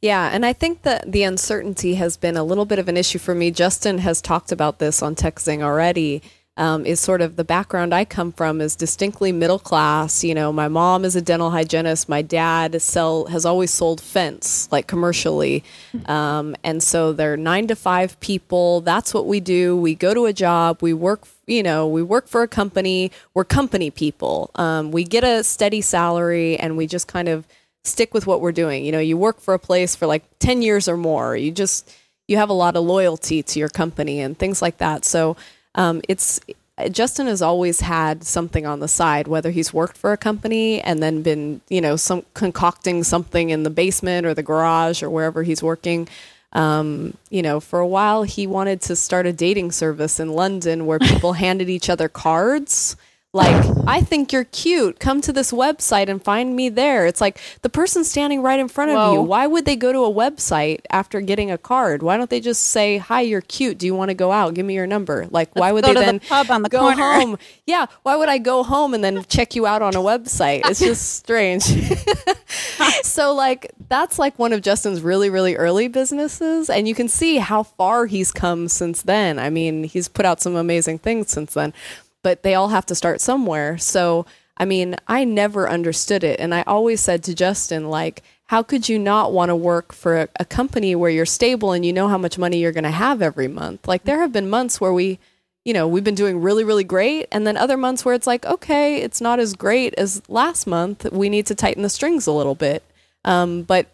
[0.00, 3.18] Yeah, and I think that the uncertainty has been a little bit of an issue
[3.18, 3.50] for me.
[3.50, 6.22] Justin has talked about this on TechZing already.
[6.58, 10.22] Um, is sort of the background I come from is distinctly middle class.
[10.22, 12.10] You know, my mom is a dental hygienist.
[12.10, 15.64] My dad sell has always sold fence like commercially,
[16.04, 18.82] um, and so they're nine to five people.
[18.82, 19.78] That's what we do.
[19.78, 20.82] We go to a job.
[20.82, 21.26] We work.
[21.46, 23.10] You know, we work for a company.
[23.32, 24.50] We're company people.
[24.54, 27.46] Um, we get a steady salary, and we just kind of
[27.84, 28.84] stick with what we're doing.
[28.84, 31.36] You know, you work for a place for like 10 years or more.
[31.36, 31.92] You just
[32.28, 35.04] you have a lot of loyalty to your company and things like that.
[35.04, 35.36] So,
[35.74, 36.40] um, it's
[36.90, 41.02] Justin has always had something on the side, whether he's worked for a company and
[41.02, 45.42] then been, you know, some concocting something in the basement or the garage or wherever
[45.42, 46.08] he's working.
[46.54, 50.86] Um, you know, for a while he wanted to start a dating service in London
[50.86, 52.96] where people handed each other cards
[53.34, 55.00] like i think you're cute.
[55.00, 57.06] Come to this website and find me there.
[57.06, 59.22] It's like the person standing right in front of you.
[59.22, 62.02] Why would they go to a website after getting a card?
[62.02, 63.78] Why don't they just say hi you're cute.
[63.78, 64.54] Do you want to go out?
[64.54, 65.26] Give me your number.
[65.30, 66.96] Like why would they to the then pub on the go corner.
[66.96, 67.38] home?
[67.66, 70.62] Yeah why would i go home and then check you out on a website?
[70.66, 71.64] It's just strange.
[73.02, 77.36] So like that's like one of justin's really really early businesses and you can see
[77.38, 79.38] how far he's come since then.
[79.38, 81.72] I mean he's put out some amazing things since then
[82.22, 86.54] but they all have to start somewhere so i mean i never understood it and
[86.54, 90.28] i always said to justin like how could you not want to work for a,
[90.38, 93.22] a company where you're stable and you know how much money you're going to have
[93.22, 95.18] every month like there have been months where we
[95.64, 97.28] you know, we've been doing really, really great.
[97.30, 101.10] And then other months where it's like, okay, it's not as great as last month.
[101.12, 102.82] We need to tighten the strings a little bit.
[103.24, 103.86] Um, but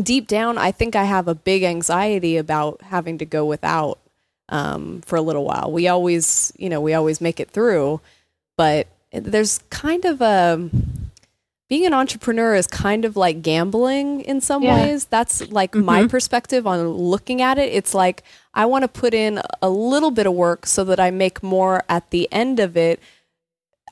[0.00, 3.98] deep down, I think I have a big anxiety about having to go without
[4.48, 5.70] um, for a little while.
[5.72, 8.00] We always, you know, we always make it through.
[8.56, 10.70] But there's kind of a
[11.68, 14.82] being an entrepreneur is kind of like gambling in some Yeah.
[14.82, 15.06] ways.
[15.06, 17.72] That's like my perspective on looking at it.
[17.72, 18.22] It's like
[18.52, 21.82] I want to put in a little bit of work so that I make more
[21.88, 23.00] at the end of it.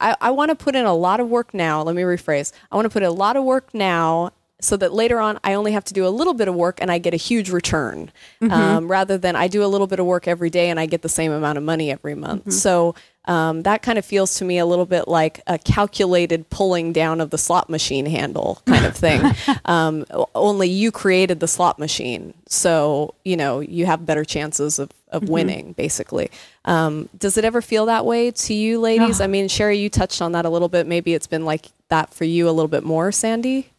[0.00, 1.82] I, I want to put in a lot of work now.
[1.82, 2.52] Let me rephrase.
[2.70, 4.32] I want to put a lot of work now
[4.62, 6.90] so that later on I only have to do a little bit of work and
[6.90, 8.10] I get a huge return,
[8.50, 11.02] um, rather than I do a little bit of work every day and I get
[11.02, 12.52] the same amount of money every month.
[12.52, 12.94] So
[13.26, 17.20] um, that kind of feels to me a little bit like a calculated pulling down
[17.20, 19.22] of the slot machine handle kind of thing.
[19.64, 20.04] um,
[20.34, 25.28] only you created the slot machine, so you know you have better chances of of
[25.28, 25.72] winning.
[25.74, 26.30] Basically,
[26.64, 29.20] um, does it ever feel that way to you, ladies?
[29.20, 30.88] I mean, Sherry, you touched on that a little bit.
[30.88, 33.71] Maybe it's been like that for you a little bit more, Sandy.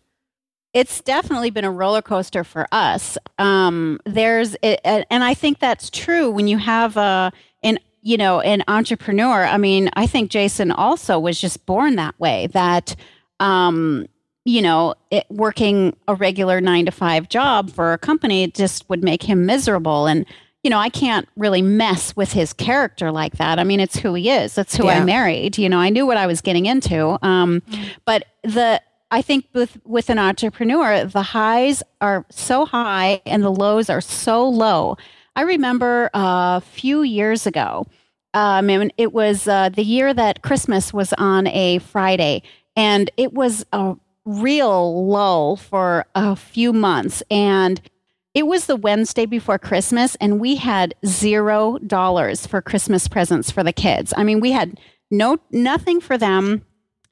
[0.74, 3.18] It's definitely been a roller coaster for us.
[3.38, 8.42] Um, there's, it, and I think that's true when you have a, an, you know,
[8.42, 9.44] an entrepreneur.
[9.46, 12.48] I mean, I think Jason also was just born that way.
[12.48, 12.96] That,
[13.40, 14.08] um,
[14.46, 19.04] you know, it, working a regular nine to five job for a company just would
[19.04, 20.08] make him miserable.
[20.08, 20.26] And
[20.64, 23.60] you know, I can't really mess with his character like that.
[23.60, 24.56] I mean, it's who he is.
[24.56, 25.02] That's who Yeah.
[25.02, 25.58] I married.
[25.58, 27.18] You know, I knew what I was getting into.
[27.22, 27.62] Um,
[28.06, 28.82] but the
[29.14, 34.02] I think with with an entrepreneur, the highs are so high and the lows are
[34.02, 34.98] so low.
[35.36, 37.86] I remember a few years ago,
[38.34, 42.42] um, and it was uh, the year that Christmas was on a Friday,
[42.76, 43.96] and it was a
[44.26, 47.22] real lull for a few months.
[47.30, 47.80] And
[48.34, 53.62] it was the Wednesday before Christmas, and we had zero dollars for Christmas presents for
[53.62, 54.12] the kids.
[54.18, 54.80] I mean, we had
[55.12, 56.66] no nothing for them.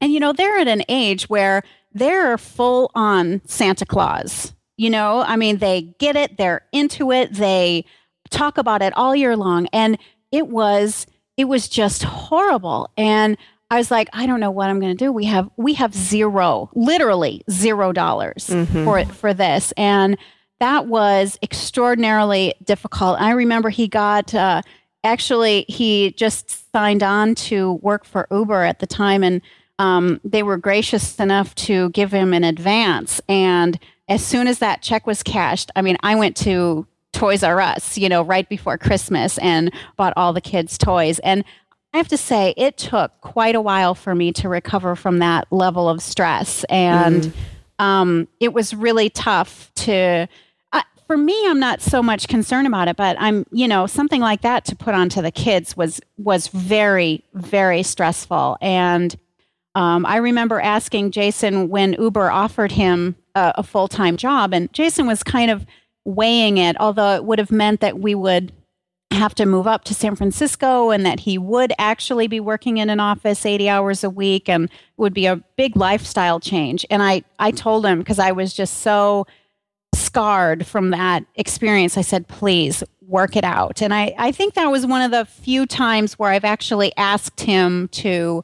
[0.03, 1.61] And you know, they're at an age where
[1.93, 4.53] they're full on Santa Claus.
[4.77, 7.85] You know, I mean, they get it, they're into it, they
[8.29, 9.67] talk about it all year long.
[9.73, 9.97] And
[10.31, 11.05] it was
[11.37, 12.89] it was just horrible.
[12.97, 13.37] And
[13.69, 15.11] I was like, I don't know what I'm going to do.
[15.11, 18.47] We have we have zero, literally zero dollars
[18.83, 20.17] for it for this, and
[20.59, 23.19] that was extraordinarily difficult.
[23.19, 24.61] I remember he got uh,
[25.03, 29.41] actually he just signed on to work for Uber at the time, and
[29.81, 33.19] um, they were gracious enough to give him an advance.
[33.27, 37.59] And as soon as that check was cashed, I mean, I went to Toys R
[37.59, 41.17] Us, you know, right before Christmas and bought all the kids' toys.
[41.19, 41.43] And
[41.95, 45.47] I have to say, it took quite a while for me to recover from that
[45.51, 46.63] level of stress.
[46.65, 47.33] And
[47.79, 50.27] um, it was really tough to.
[50.73, 54.21] Uh, for me, I'm not so much concerned about it, but I'm, you know, something
[54.21, 58.57] like that to put onto the kids was was very, very stressful.
[58.61, 59.17] And
[59.75, 64.71] um, I remember asking Jason when Uber offered him a, a full time job, and
[64.73, 65.65] Jason was kind of
[66.03, 68.51] weighing it, although it would have meant that we would
[69.11, 72.89] have to move up to San Francisco and that he would actually be working in
[72.89, 76.85] an office 80 hours a week and would be a big lifestyle change.
[76.89, 79.27] And I, I told him because I was just so
[79.93, 83.81] scarred from that experience, I said, please work it out.
[83.81, 87.41] And I, I think that was one of the few times where I've actually asked
[87.41, 88.43] him to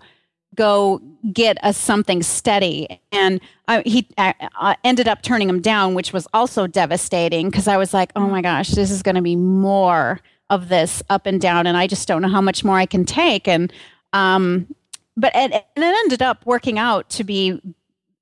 [0.56, 1.02] go
[1.34, 3.02] get a something steady.
[3.12, 7.68] And I, he uh, uh, ended up turning him down, which was also devastating because
[7.68, 10.20] I was like, oh my gosh, this is going to be more
[10.50, 11.68] of this up and down.
[11.68, 13.48] And I just don't know how much more I can take.
[13.48, 13.72] And,
[14.14, 14.74] um,
[15.18, 17.60] but it, and it ended up working out to be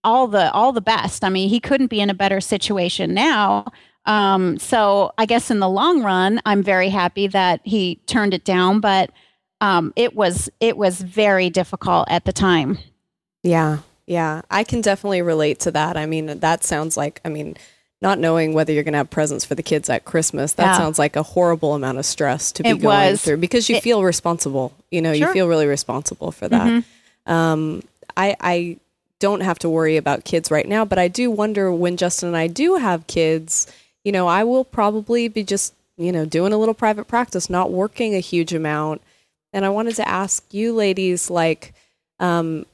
[0.03, 1.23] all the all the best.
[1.23, 3.65] I mean, he couldn't be in a better situation now.
[4.05, 8.45] Um, so I guess in the long run, I'm very happy that he turned it
[8.45, 8.79] down.
[8.79, 9.11] But
[9.61, 12.77] um, it was it was very difficult at the time.
[13.45, 15.97] Yeah, yeah, I can definitely relate to that.
[15.97, 17.55] I mean, that sounds like, I mean,
[18.01, 20.77] not knowing whether you're going to have presents for the kids at Christmas, that Yeah.
[20.77, 23.21] sounds like a horrible amount of stress to be It going was.
[23.21, 24.73] through because you It- feel responsible.
[24.91, 26.67] You know, you feel really responsible for that.
[26.67, 26.83] Mhm.
[27.31, 27.83] Um,
[28.17, 28.77] I, I
[29.19, 32.37] don't have to worry about kids right now, but I do wonder when Justin and
[32.37, 33.67] I do have kids,
[34.03, 37.71] you know, I will probably be just, you know, doing a little private practice, not
[37.71, 39.01] working a huge amount.
[39.53, 41.73] And I wanted to ask you ladies, like,
[42.19, 42.65] um,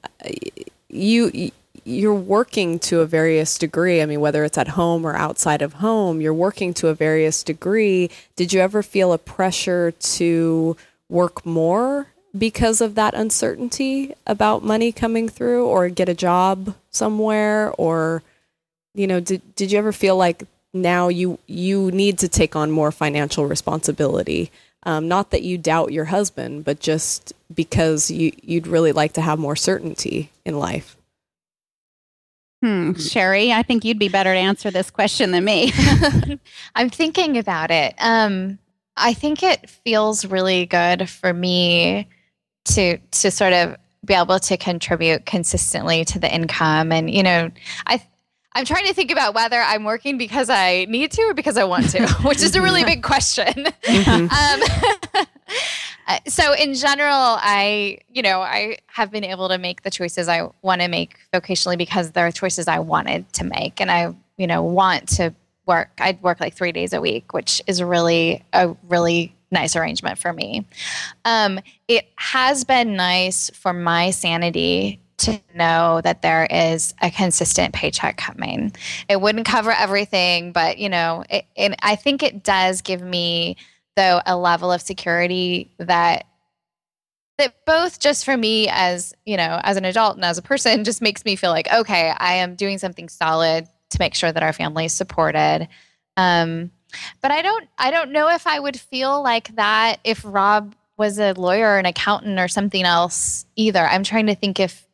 [0.90, 1.52] you
[1.84, 4.02] you're working to a various degree.
[4.02, 7.44] I mean, whether it's at home or outside of home, you're working to a various
[7.44, 8.10] degree.
[8.36, 10.78] Did you ever feel a pressure to
[11.10, 17.72] work more because of that uncertainty about money coming through or get a job somewhere
[17.78, 18.24] or
[18.94, 22.72] you know, did did you ever feel like now you you need to take on
[22.72, 24.52] more financial responsibility?
[24.84, 29.22] Um, not that you doubt your husband, but just because you you'd really like to
[29.22, 30.98] have more certainty in life.
[32.64, 35.72] Hmm, Sherry, I think you'd be better to answer this question than me.
[36.76, 37.96] I'm thinking about it.
[37.98, 38.60] Um,
[38.98, 42.08] I think it feels really good for me
[42.66, 47.52] to to sort of be able to contribute consistently to the income, and you know,
[47.86, 48.02] I.
[48.54, 51.64] I'm trying to think about whether I'm working because I need to or because I
[51.64, 53.68] want to, which is a really big question.
[53.88, 54.62] um,
[56.08, 60.28] Uh, so in general, I, you know, I have been able to make the choices
[60.28, 64.14] I want to make vocationally because there are choices I wanted to make, and I,
[64.38, 65.34] you know, want to
[65.66, 65.90] work.
[66.00, 70.32] I'd work like three days a week, which is really a really nice arrangement for
[70.32, 70.66] me.
[71.26, 77.74] Um, it has been nice for my sanity to know that there is a consistent
[77.74, 78.74] paycheck coming.
[79.10, 83.58] It wouldn't cover everything, but you know, it, it, I think it does give me
[83.96, 86.26] though a level of security that
[87.38, 90.84] that both just for me as you know as an adult and as a person
[90.86, 94.44] just makes me feel like okay i am doing something solid to make sure that
[94.44, 95.68] our family is supported
[96.18, 96.72] um,
[97.22, 101.20] but i don't i don't know if i would feel like that if rob was
[101.20, 104.86] a lawyer or an accountant or something else either i'm trying to think if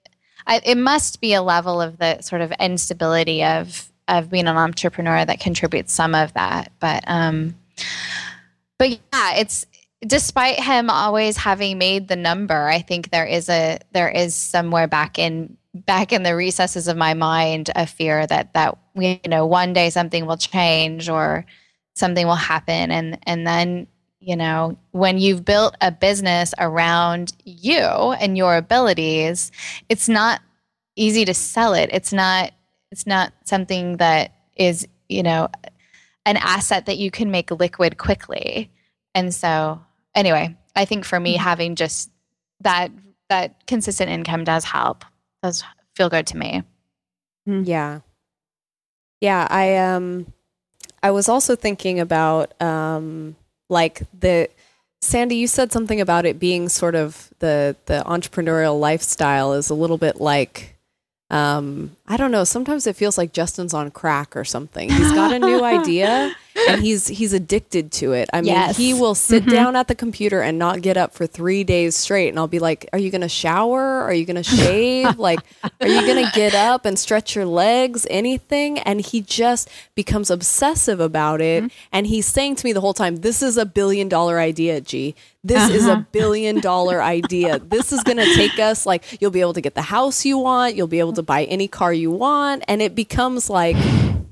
[0.47, 4.57] I, it must be a level of the sort of instability of of being an
[4.57, 7.55] entrepreneur that contributes some of that but um
[8.77, 9.65] but yeah, it's
[10.05, 14.87] despite him always having made the number, I think there is a there is somewhere
[14.87, 19.45] back in back in the recesses of my mind a fear that that you know
[19.45, 21.45] one day something will change or
[21.93, 23.87] something will happen and and then
[24.27, 29.51] you know when you've built a business around you and your abilities
[29.89, 30.41] it's not
[30.95, 32.51] easy to sell it it's not
[32.91, 35.47] it's not something that is you know
[36.27, 38.69] an asset that you can make liquid quickly.
[39.15, 39.81] And so,
[40.13, 41.43] anyway, I think for me, mm-hmm.
[41.43, 42.11] having just
[42.59, 42.91] that
[43.29, 45.05] that consistent income does help.
[45.41, 45.63] Does
[45.95, 46.63] feel good to me.
[47.47, 47.63] Mm-hmm.
[47.63, 47.99] Yeah,
[49.21, 49.47] yeah.
[49.49, 50.31] I um,
[51.01, 53.37] I was also thinking about um,
[53.69, 54.49] like the
[55.01, 55.35] Sandy.
[55.35, 59.97] You said something about it being sort of the the entrepreneurial lifestyle is a little
[59.97, 60.77] bit like
[61.29, 62.43] um, I don't know.
[62.43, 64.89] Sometimes it feels like Justin's on crack or something.
[64.89, 66.35] He's got a new idea
[66.67, 68.29] and he's he's addicted to it.
[68.33, 68.77] I mean, yes.
[68.77, 69.51] he will sit mm-hmm.
[69.51, 72.29] down at the computer and not get up for three days straight.
[72.29, 74.01] And I'll be like, "Are you going to shower?
[74.01, 75.17] Are you going to shave?
[75.17, 75.39] like,
[75.81, 78.07] are you going to get up and stretch your legs?
[78.09, 81.63] Anything?" And he just becomes obsessive about it.
[81.63, 81.87] Mm-hmm.
[81.91, 85.15] And he's saying to me the whole time, "This is a billion dollar idea, G.
[85.43, 85.73] This uh-huh.
[85.73, 86.03] is a uh-huh.
[86.11, 87.59] billion dollar idea.
[87.59, 90.37] This is going to take us like you'll be able to get the house you
[90.37, 93.77] want, you'll be able to buy any car you want, and it becomes like."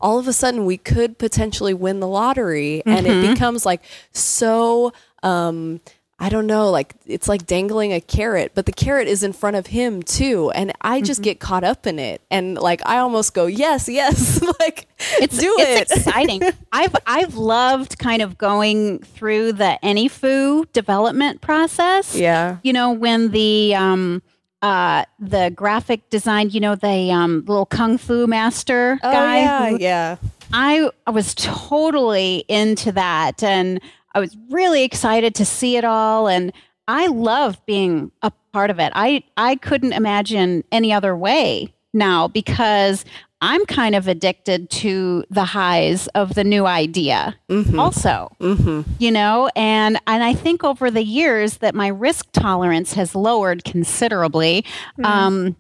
[0.02, 2.90] All of a sudden we could potentially win the lottery mm-hmm.
[2.90, 3.34] and it mm-hmm.
[3.34, 3.82] becomes like
[4.12, 4.94] so
[5.24, 5.80] um
[6.18, 9.58] I don't know, like it's like dangling a carrot, but the carrot is in front
[9.58, 10.50] of him too.
[10.52, 11.26] And I just mm-hmm.
[11.26, 12.22] get caught up in it.
[12.32, 14.88] And like I almost go, yes, yes, like
[15.20, 15.98] it's, do it's it.
[15.98, 16.42] exciting.
[16.72, 22.16] I've I've loved kind of going through the AnyFu development process.
[22.16, 22.60] Yeah.
[22.64, 24.22] You know, when the um
[24.66, 29.38] uh, the graphic design, you know, the um, little kung fu master oh, guy.
[29.38, 30.16] Yeah, who, yeah.
[30.54, 33.80] I, I was totally into that, and
[34.16, 36.52] I was really excited to see it all, and
[36.88, 38.92] I love being a part of it.
[38.96, 43.06] I I couldn't imagine any other way now because
[43.42, 47.80] I'm kind of addicted to the highs of the new idea mm-hmm.
[47.80, 48.32] also.
[48.40, 48.82] Mm-hmm.
[49.00, 53.64] You know, and and I think over the years that my risk tolerance has lowered
[53.64, 54.64] considerably.
[54.98, 55.06] Mm-hmm.
[55.06, 55.56] Um,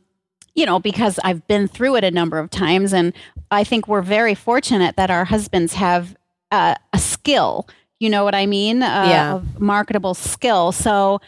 [0.55, 3.13] you know, because I've been through it a number of times, and
[3.51, 6.15] I think we're very fortunate that our husbands have
[6.51, 7.67] uh, a skill.
[7.99, 8.81] You know what I mean?
[8.81, 9.35] Uh, yeah.
[9.35, 10.71] A marketable skill.
[10.71, 11.19] So,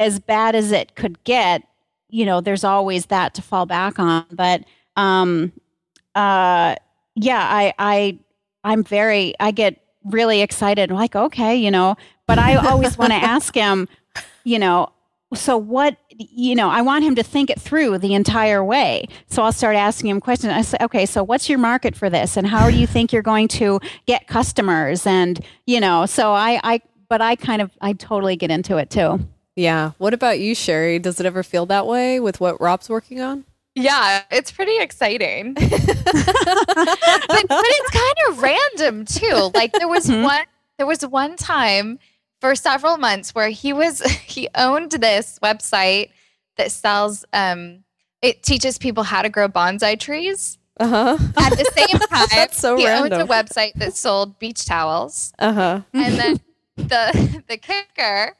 [0.00, 1.62] as bad as it could get,
[2.08, 4.26] you know, there's always that to fall back on.
[4.32, 4.64] But
[4.96, 5.52] um,
[6.14, 6.76] uh,
[7.14, 8.18] yeah, I, I,
[8.64, 10.90] I'm very, I get really excited.
[10.90, 11.96] like, okay, you know,
[12.26, 13.88] but I always want to ask him,
[14.44, 14.92] you know,
[15.34, 19.06] so what, you know, I want him to think it through the entire way.
[19.28, 20.52] So I'll start asking him questions.
[20.52, 22.36] I say, okay, so what's your market for this?
[22.36, 25.06] And how do you think you're going to get customers?
[25.06, 28.90] And, you know, so I, I, but I kind of, I totally get into it
[28.90, 29.20] too.
[29.56, 29.92] Yeah.
[29.98, 30.98] What about you, Sherry?
[30.98, 33.44] Does it ever feel that way with what Rob's working on?
[33.74, 35.54] Yeah, it's pretty exciting.
[35.54, 39.50] but, but, it's kind of random too.
[39.54, 40.24] Like there was mm-hmm.
[40.24, 40.44] one
[40.76, 41.98] there was one time
[42.40, 46.10] for several months where he was he owned this website
[46.56, 47.84] that sells um
[48.20, 50.58] it teaches people how to grow bonsai trees.
[50.78, 51.18] Uh-huh.
[51.36, 53.20] At the same time, That's so he random.
[53.20, 55.32] owned a website that sold beach towels.
[55.38, 55.80] Uh-huh.
[55.92, 56.40] And then
[56.76, 58.36] the the kicker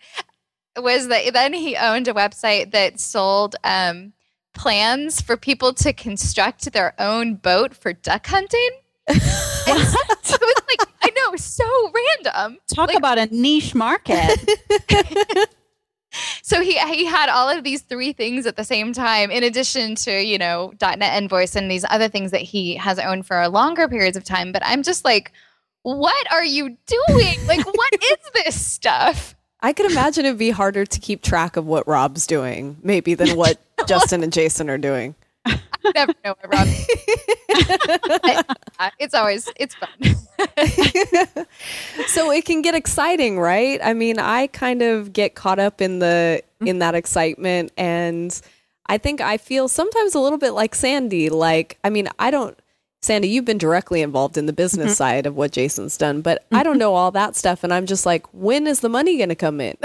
[0.77, 4.13] was that then he owned a website that sold um
[4.55, 8.71] plans for people to construct their own boat for duck hunting.
[9.09, 12.59] so it's like I know, so random.
[12.73, 14.39] Talk like, about a niche market.
[16.43, 19.95] so he he had all of these three things at the same time, in addition
[19.97, 23.89] to you know .NET Invoice and these other things that he has owned for longer
[23.89, 24.53] periods of time.
[24.53, 25.33] But I'm just like,
[25.83, 27.47] what are you doing?
[27.47, 29.35] Like, what is this stuff?
[29.61, 33.37] I could imagine it'd be harder to keep track of what Rob's doing, maybe, than
[33.37, 35.15] what Justin and Jason are doing.
[35.45, 35.59] I
[35.95, 36.69] never know what Rob.
[38.25, 38.45] I-
[38.79, 39.89] I- it's always it's fun.
[42.07, 43.81] so it can get exciting, right?
[43.83, 46.69] I mean, I kind of get caught up in the mm-hmm.
[46.69, 48.41] in that excitement and
[48.87, 51.31] I think I feel sometimes a little bit like Sandy.
[51.31, 52.59] Like, I mean, I don't
[53.03, 54.95] Sandy, you've been directly involved in the business mm-hmm.
[54.95, 56.81] side of what Jason's done, but I don't mm-hmm.
[56.81, 59.61] know all that stuff and I'm just like, when is the money going to come
[59.61, 59.77] in?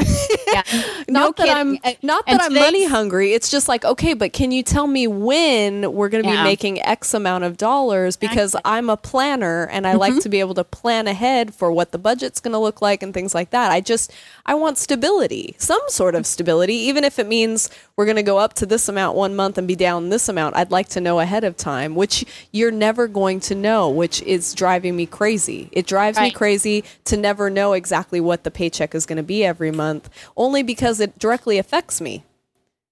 [0.54, 0.64] Yeah.
[1.10, 1.80] No not that kidding.
[1.86, 3.32] I'm not and that I'm money hungry.
[3.34, 6.43] It's just like, okay, but can you tell me when we're going to Yeah.
[6.43, 10.00] be making X amount of dollars because I'm a planner and I Mm-hmm.
[10.00, 13.02] like to be able to plan ahead for what the budget's going to look like
[13.04, 13.72] and things like that.
[13.72, 14.12] I just
[14.45, 18.38] I want stability, some sort of stability, even if it means we're going to go
[18.38, 20.56] up to this amount one month and be down this amount.
[20.58, 24.54] I'd like to know ahead of time, which you're never going to know, which is
[24.54, 25.70] driving me crazy.
[25.72, 29.43] It drives me crazy to never know exactly what the paycheck is going to be
[29.45, 32.24] every month, only because it directly affects me.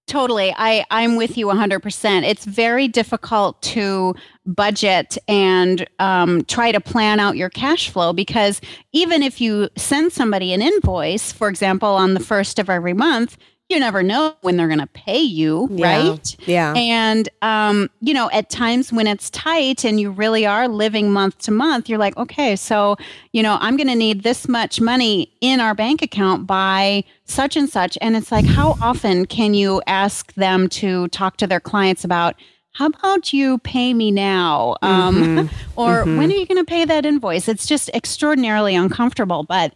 [0.07, 0.53] Totally.
[0.55, 2.23] I, I'm with you 100%.
[2.23, 4.13] It's very difficult to
[4.45, 10.11] budget and um, try to plan out your cash flow because even if you send
[10.11, 13.37] somebody an invoice, for example, on the first of every month,
[13.69, 16.09] you never know when they're going to pay you, Yeah.
[16.09, 16.35] right?
[16.47, 16.73] Yeah.
[16.75, 21.39] And, um, you know, at times when it's tight and you really are living month
[21.39, 22.95] to month, you're like, okay, so,
[23.31, 27.57] you know, I'm going to need this much money in our bank account by such
[27.57, 27.97] and such.
[28.01, 32.35] And it's like, how often can you ask them to talk to their clients about,
[32.73, 34.75] how about you pay me now?
[34.83, 37.47] Um, or when are you going to pay that invoice?
[37.47, 39.43] It's just extraordinarily uncomfortable.
[39.43, 39.73] But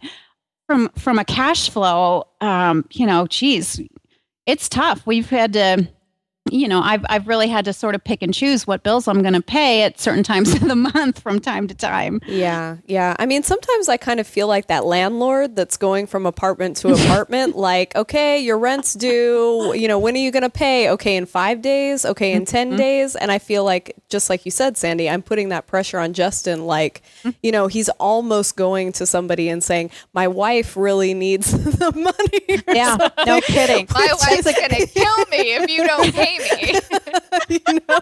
[0.70, 3.80] from from a cash flow, um, you know, geez,
[4.46, 5.04] it's tough.
[5.04, 5.88] We've had to,
[6.48, 9.20] you know, I've I've really had to sort of pick and choose what bills I'm
[9.20, 12.20] going to pay at certain times of the month from time to time.
[12.26, 13.14] Yeah, yeah.
[13.18, 16.92] I mean, sometimes I kind of feel like that landlord that's going from apartment to
[16.92, 17.56] apartment.
[17.60, 19.74] like, okay, your rent's due.
[19.76, 20.90] You know, when are you going to pay?
[20.90, 22.06] Okay, in five days.
[22.06, 22.76] Okay, in 10 mm-hmm.
[22.76, 23.16] days.
[23.16, 26.66] And I feel like, just like you said, Sandy, I'm putting that pressure on Justin.
[26.66, 27.30] Like, mm-hmm.
[27.42, 32.62] you know, he's almost going to somebody and saying, "My wife really needs the money."
[32.66, 33.86] or Yeah, no kidding.
[33.92, 36.80] My wife's gonna kill me if you don't pay me.
[37.48, 37.98] you know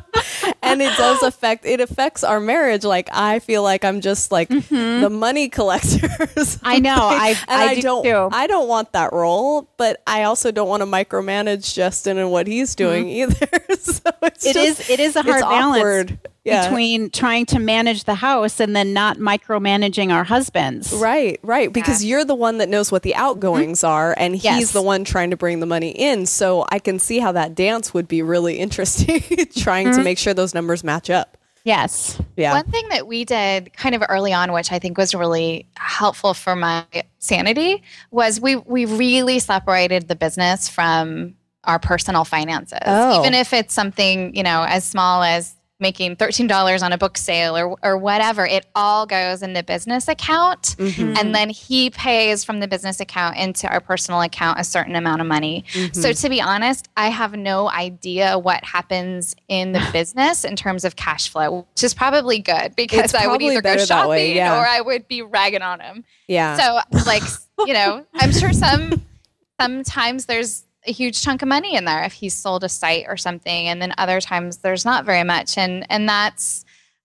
[0.62, 4.48] and it does affect it affects our marriage like i feel like i'm just like
[4.48, 5.00] mm-hmm.
[5.00, 6.96] the money collectors I know.
[6.98, 8.28] I and I, I, do don't too.
[8.32, 12.46] I don't want that role, but I also don't want to micromanage Justin and what
[12.46, 12.90] he's mm-hmm.
[12.90, 13.48] doing either.
[13.80, 16.18] so it's It just, is- it is a hard balance awkward.
[16.44, 16.66] Yeah.
[16.66, 20.94] between trying to manage the house and then not micromanaging our husbands.
[20.94, 21.70] Right, right.
[21.70, 23.22] Because you're the one that knows what the mm-hmm.
[23.22, 24.72] outgoings are, and he's Yes.
[24.72, 26.24] the one trying to bring the money in.
[26.24, 29.20] So I can see how that dance would be really interesting,
[29.56, 30.04] trying to mm-hmm.
[30.04, 31.36] make sure those numbers match up.
[31.64, 32.20] Yes.
[32.36, 32.54] Yeah.
[32.54, 36.32] One thing that we did kind of early on, which I think was really helpful
[36.32, 36.86] for my
[37.18, 42.78] sanity, was we we really separated the business from our personal finances.
[42.86, 43.20] Oh.
[43.20, 47.56] Even if it's something, you know, as small as making $13 on a book sale
[47.56, 50.76] or or whatever, it all goes in the business account.
[50.78, 51.14] Mm-hmm.
[51.16, 55.20] And then he pays from the business account into our personal account a certain amount
[55.20, 55.64] of money.
[55.72, 56.00] Mm-hmm.
[56.00, 60.84] So to be honest, I have no idea what happens in the business in terms
[60.84, 64.34] of cash flow, which is probably good because It's I would either go shopping way,
[64.34, 64.58] yeah.
[64.58, 66.04] or I would be ragging on him.
[66.26, 66.56] yeah.
[66.56, 67.22] So like,
[67.66, 69.02] you know, I'm sure some
[69.60, 73.16] sometimes there's a huge chunk of money in there if he's sold a site or
[73.16, 76.64] something and then other times there's not very much and and that's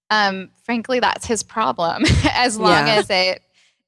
[0.09, 2.03] um frankly that's his problem
[2.33, 2.95] as long Yeah.
[2.95, 3.41] as it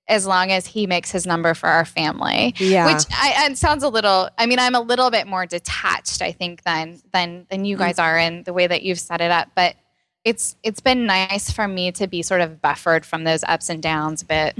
[0.07, 2.93] as long as he makes his number for our family Yeah.
[2.93, 6.31] which I, it sounds a little i mean i'm a little bit more detached i
[6.31, 9.49] think than than than you guys are in the way that you've set it up
[9.55, 9.75] but
[10.23, 13.83] it's it's been nice for me to be sort of buffered from those ups and
[13.83, 14.57] downs a bit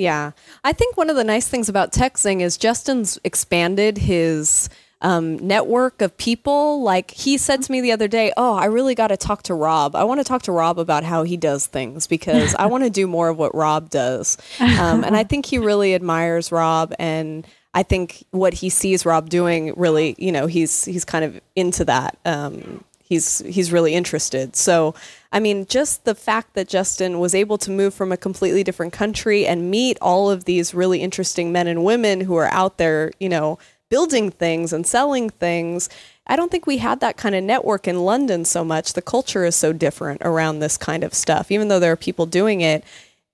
[0.00, 0.30] Yeah.
[0.64, 4.70] I think one of the nice things about TechZing is Justin's expanded his
[5.02, 6.82] um, network of people.
[6.82, 9.54] Like he said to me the other day, Oh, I really got to talk to
[9.54, 9.94] Rob.
[9.94, 12.90] I want to talk to Rob about how he does things because I want to
[12.90, 14.38] do more of what Rob does.
[14.58, 19.28] Um, and I think he really admires Rob and I think what he sees Rob
[19.28, 22.18] doing really, you know, he's he's kind of into that.
[22.24, 24.56] Um, he's he's really interested.
[24.56, 24.94] So,
[25.32, 28.94] I mean, just the fact that Justin was able to move from a completely different
[28.94, 33.10] country and meet all of these really interesting men and women who are out there,
[33.18, 33.58] you know,
[33.90, 35.90] building things and selling things.
[36.28, 38.92] I don't think we had that kind of network in London so much.
[38.92, 41.50] The culture is so different around this kind of stuff.
[41.50, 42.84] Even though there are people doing it,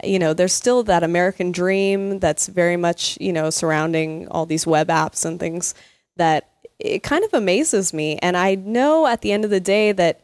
[0.02, 4.66] you know, there's still that American dream that's very much, you know, surrounding all these
[4.66, 5.74] web apps and things
[6.16, 6.48] that
[6.78, 8.18] it kind of amazes me.
[8.18, 10.20] And I know at the end of the day that,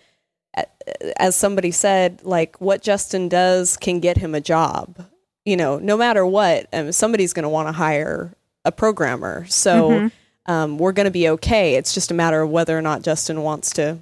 [1.17, 5.07] as somebody said, like what Justin does can get him a job.
[5.45, 8.35] You know, no matter what, um, somebody's going to want to hire
[8.65, 9.45] a programmer.
[9.47, 10.11] So
[10.47, 11.75] um, we're going to be okay.
[11.75, 13.99] It's just a matter of whether or not Justin wants to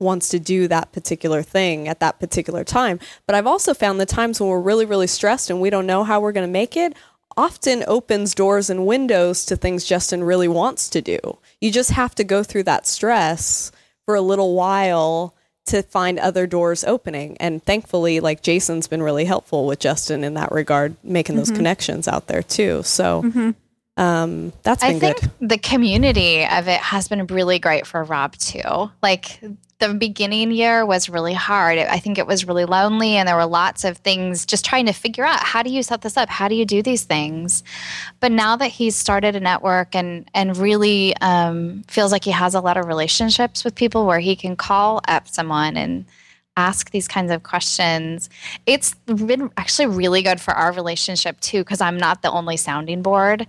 [0.00, 2.98] wants to do that particular thing at that particular time.
[3.26, 6.04] But I've also found the times when we're really, really stressed and we don't know
[6.04, 6.94] how we're going to make it
[7.36, 11.18] often opens doors and windows to things Justin really wants to do.
[11.60, 13.72] You just have to go through that stress
[14.04, 15.34] for a little while
[15.66, 17.36] to find other doors opening.
[17.38, 22.08] And thankfully, like Jason's been really helpful with Justin in that regard, making those connections
[22.08, 22.82] out there too.
[22.82, 23.54] So
[23.96, 25.30] um, that's been I think good.
[25.40, 28.90] the community of it has been really great for Rob too.
[29.02, 29.40] Like
[29.80, 31.78] the beginning year was really hard.
[31.78, 34.92] I think it was really lonely, and there were lots of things just trying to
[34.92, 36.28] figure out how do you set this up?
[36.28, 37.64] How do you do these things?
[38.20, 42.54] But now that he's started a network and and really um, feels like he has
[42.54, 46.04] a lot of relationships with people where he can call up someone and
[46.56, 48.28] ask these kinds of questions.
[48.66, 53.02] It's been actually really good for our relationship too, because I'm not the only sounding
[53.02, 53.46] board.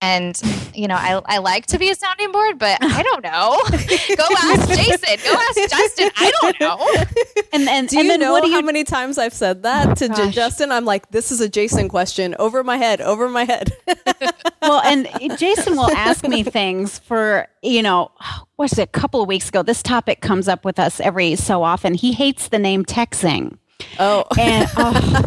[0.00, 0.40] And
[0.74, 3.60] you know, I, I like to be a sounding board, but I don't know.
[4.16, 5.18] Go ask Jason.
[5.24, 6.10] Go ask Justin.
[6.16, 7.04] I don't know.
[7.52, 9.96] And and, Do and you then know what do how many times I've said that
[9.98, 10.34] to Gosh.
[10.34, 10.70] Justin?
[10.70, 13.72] I'm like, this is a Jason question over my head, over my head.
[14.62, 15.08] well, and
[15.38, 18.12] Jason will ask me things for, you know,
[18.56, 19.62] what's it, a couple of weeks ago.
[19.62, 21.94] This topic comes up with us every so often.
[21.94, 23.56] He hates the name TechZing.
[23.98, 25.24] oh, And oh,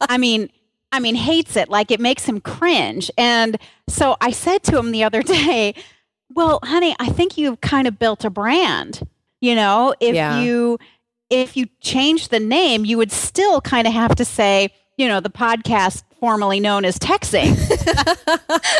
[0.00, 0.48] I mean,
[0.94, 1.68] I mean, hates it.
[1.68, 3.10] Like it makes him cringe.
[3.18, 3.58] And
[3.88, 5.74] so I said to him the other day,
[6.34, 9.06] well, honey, I think you've kind of built a brand.
[9.40, 10.40] You know, if Yeah.
[10.40, 10.78] you
[11.30, 15.20] if you change the name, you would still kind of have to say, you know,
[15.20, 17.56] the podcast formerly known as TechZing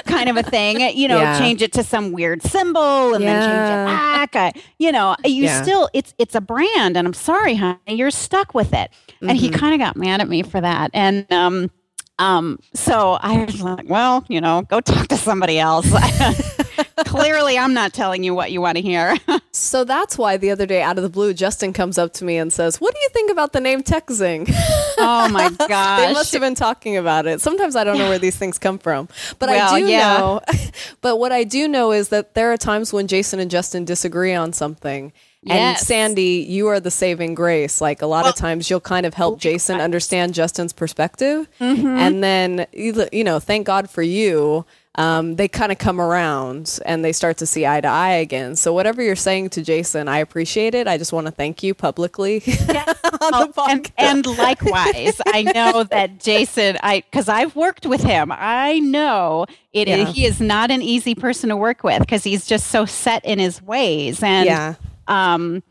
[0.06, 0.80] kind of a thing.
[0.96, 1.38] You know, Yeah.
[1.38, 4.36] change it to some weird symbol and then change it back.
[4.36, 5.62] I, you know, you Yeah.
[5.62, 8.90] still it's it's a brand, and I'm sorry, honey, you're stuck with it.
[9.20, 9.54] And he Mhm.
[9.58, 11.70] kind of got mad at me for that, and um.
[12.18, 15.86] Um, so I was like, well, you know, go talk to somebody else.
[16.98, 19.16] Clearly, I'm not telling you what you want to hear.
[19.56, 22.36] So that's why the other day, out of the blue, Justin comes up to me
[22.38, 24.52] and says, "What do you think about the name TechZing?"
[24.98, 26.00] oh my gosh.
[26.00, 27.40] they must have been talking about it.
[27.40, 29.08] Sometimes I don't know where these things come from,
[29.38, 30.18] but Well, I do yeah.
[30.18, 30.40] know.
[31.02, 34.34] But what I do know is that there are times when Jason and Justin disagree
[34.34, 35.12] on something.
[35.46, 37.80] And Sandy, you are the saving grace.
[37.80, 41.86] Like a lot of times, you'll kind of help Jason understand Justin's perspective, Mm-hmm.
[41.86, 44.64] and then you know, thank God for you.
[44.96, 48.54] Um, they kind of come around and they start to see eye to eye again.
[48.54, 50.86] So whatever you're saying to Jason, I appreciate it.
[50.86, 53.92] I just want to thank you publicly on the Oh, and, podcast.
[53.98, 59.88] and likewise, I know that Jason, I because I've worked with him, I know it.
[59.88, 60.04] Yeah.
[60.04, 63.40] He is not an easy person to work with because he's just so set in
[63.40, 64.22] his ways.
[64.22, 64.74] And yeah,
[65.08, 65.64] um,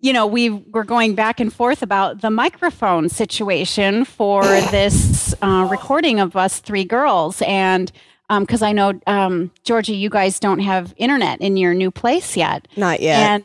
[0.00, 5.68] you know, we were going back and forth about the microphone situation for this uh,
[5.70, 7.92] recording of us three girls, and
[8.38, 12.68] because I know um, Georgie, you guys don't have internet in your new place yet,
[12.76, 13.18] not yet.
[13.18, 13.44] and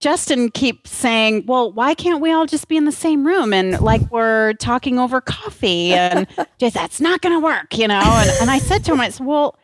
[0.00, 3.80] Justin keeps saying, "Well, why can't we all just be in the same room and
[3.80, 6.26] like we're talking over coffee?" And
[6.58, 8.00] just that's not going to work, you know.
[8.00, 9.58] And, and I said to him, "I said, well."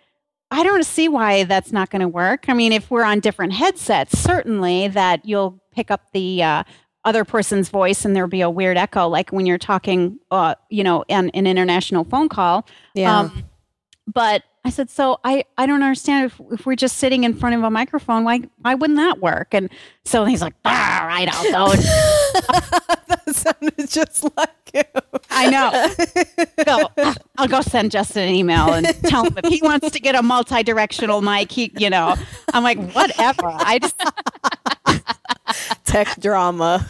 [0.50, 2.46] I don't see why that's not going to work.
[2.48, 6.62] I mean, if we're on different headsets, certainly that you'll pick up the uh,
[7.04, 10.82] other person's voice and there'll be a weird echo, like when you're talking, uh, you
[10.82, 12.66] know, in an international phone call.
[12.94, 13.18] yeah.
[13.20, 13.44] Um,
[14.06, 17.54] but I said, so I, I don't understand if, if we're just sitting in front
[17.54, 19.54] of a microphone, why why wouldn't that work?
[19.54, 19.70] And
[20.04, 21.72] so he's like, all right, I'll
[23.00, 23.14] go.
[23.28, 24.82] That sounded just like you.
[25.30, 26.64] I know.
[26.64, 27.14] Go.
[27.36, 30.22] I'll go send Justin an email and tell him if he wants to get a
[30.22, 32.14] multi-directional mic, he, you know,
[32.52, 33.46] I'm like, whatever.
[33.46, 33.96] I just,
[35.84, 36.86] Tech drama.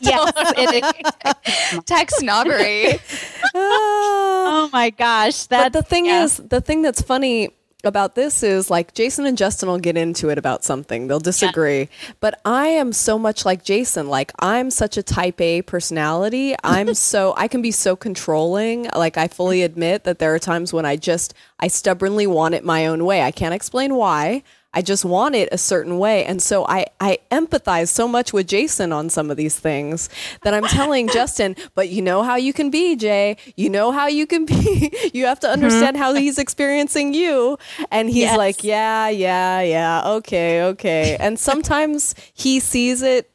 [0.00, 3.00] yes, it, Tech snobbery.
[3.54, 5.46] oh my gosh.
[5.46, 6.24] That, but the thing yeah.
[6.24, 7.50] is, the thing that's funny
[7.84, 11.06] about this is like Jason and Justin will get into it about something.
[11.06, 11.88] They'll disagree.
[12.20, 14.08] But I am so much like Jason.
[14.08, 16.54] Like I'm such a type A personality.
[16.62, 18.88] I'm so I can be so controlling.
[18.94, 19.66] Like I fully mm-hmm.
[19.66, 23.22] admit that there are times when I just I stubbornly want it my own way.
[23.22, 24.42] I can't explain why.
[24.74, 26.24] I just want it a certain way.
[26.24, 30.08] And so I, I empathize so much with Jason on some of these things
[30.42, 33.36] that I'm telling Justin, but you know how you can be, Jay.
[33.56, 34.92] You know how you can be.
[35.12, 35.52] you have to mm-hmm.
[35.52, 37.58] understand how he's experiencing you.
[37.90, 38.38] And he's Yes.
[38.38, 40.08] like, yeah, yeah, yeah.
[40.12, 41.16] Okay, okay.
[41.18, 43.30] And sometimes he sees it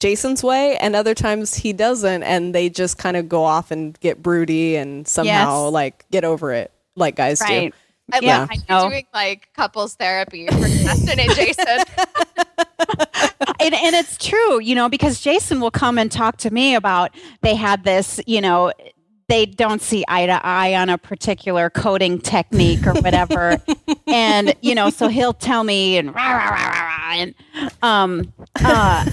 [0.00, 2.22] Jason's way and other times he doesn't.
[2.22, 5.72] And they just kind of go off and get broody and somehow Yes.
[5.72, 7.72] like get over it like guys right.
[7.72, 7.78] do.
[8.12, 8.82] I Yeah, love I how know.
[8.84, 11.66] you're doing like couples therapy for Justin and Jason.
[13.60, 17.14] and, and it's true, you know, because Jason will come and talk to me about
[17.42, 18.72] they had this, you know,
[19.28, 23.58] they don't see eye to eye on a particular coding technique or whatever.
[24.10, 27.34] and, you know, so he'll tell me and, rah, rah, rah, rah, and,
[27.82, 28.32] um,
[28.64, 29.04] uh,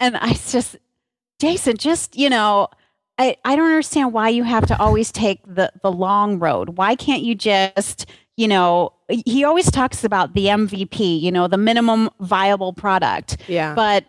[0.00, 0.76] and I just,
[1.40, 2.68] Jason, just, you know,
[3.18, 6.76] I, I don't understand why you have to always take the, the long road.
[6.78, 8.06] Why can't you just,
[8.36, 13.38] you know, he always talks about the MVP, you know, the minimum viable product.
[13.48, 13.74] Yeah.
[13.74, 14.04] But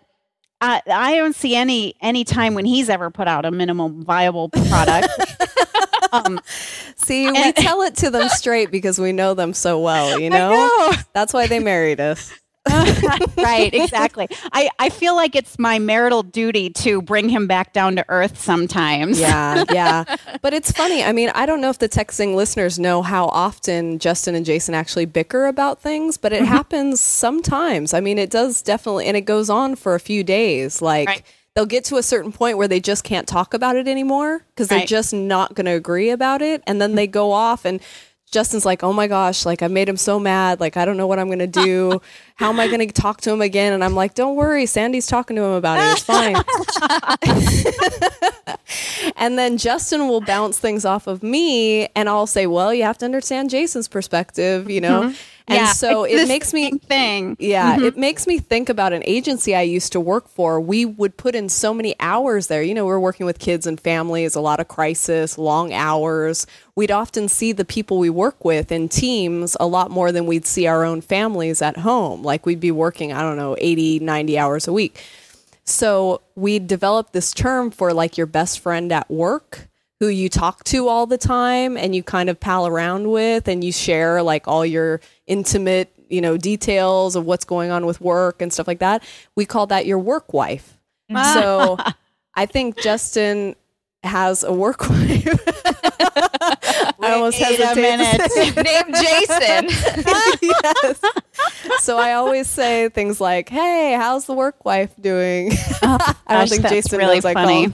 [0.60, 4.50] I, I don't see any any time when he's ever put out a minimum viable
[4.50, 5.08] product.
[6.12, 6.40] um,
[6.96, 10.50] See, we tell it to them straight because we know them so well, you know?
[10.50, 10.94] know.
[11.14, 12.34] That's why they married us.
[13.38, 14.28] right, exactly.
[14.52, 18.40] I, I feel like it's my marital duty to bring him back down to earth
[18.42, 19.20] sometimes.
[19.20, 20.04] Yeah, yeah.
[20.42, 21.04] But it's funny.
[21.04, 24.74] I mean, I don't know if the TechZing listeners know how often Justin and Jason
[24.74, 26.46] actually bicker about things, but it Mm-hmm.
[26.54, 27.94] happens sometimes.
[27.94, 30.82] I mean, it does definitely, and it goes on for a few days.
[30.82, 31.24] Like, Right.
[31.56, 34.68] they'll get to a certain point where they just can't talk about it anymore because
[34.68, 34.88] they're Right.
[34.88, 36.62] just not going to agree about it.
[36.68, 37.80] And then they go off and
[38.32, 40.60] Justin's like, oh my gosh, like I made him so mad.
[40.60, 42.02] Like, I don't know what I'm going to do.
[42.36, 43.74] How am I going to talk to him again?
[43.74, 44.66] And I'm like, don't worry.
[44.66, 45.92] Sandy's talking to him about it.
[45.94, 46.36] It's fine.
[49.16, 52.98] and then Justin will bounce things off of me and I'll say, well, you have
[53.00, 55.04] to understand Jason's perspective, you know?
[55.04, 55.16] Mm-hmm.
[55.50, 57.38] And Yeah, so it makes me thing.
[57.40, 60.60] yeah, it makes me think about an agency I used to work for.
[60.60, 62.62] We would put in so many hours there.
[62.62, 66.46] You know, we're working with kids and families, a lot of crisis, long hours.
[66.76, 70.46] We'd often see the people we work with in teams a lot more than we'd
[70.46, 72.24] see our own families at home.
[72.24, 75.02] Like we'd be working, I don't know, 80, 90 hours a week.
[75.64, 79.68] So we developed this term for like your best friend at work
[80.00, 83.64] who you talk to all the time and you kind of pal around with and
[83.64, 88.42] you share like all your intimate, you know, details of what's going on with work
[88.42, 89.04] and stuff like that.
[89.36, 90.78] We call that your work wife.
[91.34, 91.78] So
[92.36, 93.56] I think Justin
[94.04, 95.28] has a work wife.
[97.00, 98.32] I almost hesitate to minute.
[98.32, 100.42] say- Named Jason.
[100.42, 101.02] yes.
[101.80, 105.52] So I always say things like, "Hey, how's the work wife doing?"
[105.82, 107.68] I don't think Jason really knows funny.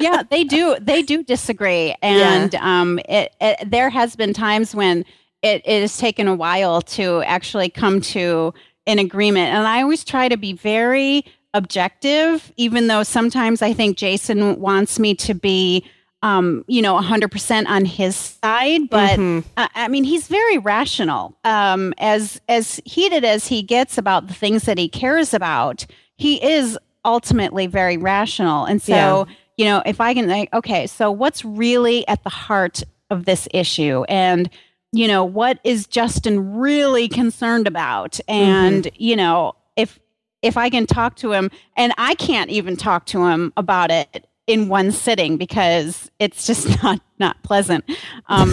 [0.00, 0.76] yeah, they do.
[0.80, 5.04] They do disagree, and um, it, it, there has been times when
[5.44, 8.52] it, it has taken a while to actually come to
[8.86, 9.52] an agreement.
[9.54, 14.98] And I always try to be very objective, even though sometimes I think Jason wants
[14.98, 15.84] me to be,
[16.22, 18.88] um, you know, 100% on his side.
[18.88, 19.44] But Mhm.
[19.56, 21.36] uh, I mean, he's very rational.
[21.44, 26.42] Um, as as heated as he gets about the things that he cares about, he
[26.42, 28.64] is ultimately very rational.
[28.64, 29.24] And so, Yeah.
[29.58, 33.46] you know, if I can, like, okay, so what's really at the heart of this
[33.52, 34.48] issue, and
[34.94, 39.98] you know, what is Justin really concerned about, and you know, if
[40.40, 44.28] if I can talk to him, and I can't even talk to him about it
[44.46, 47.84] in one sitting because it's just not not pleasant.
[48.28, 48.52] Um,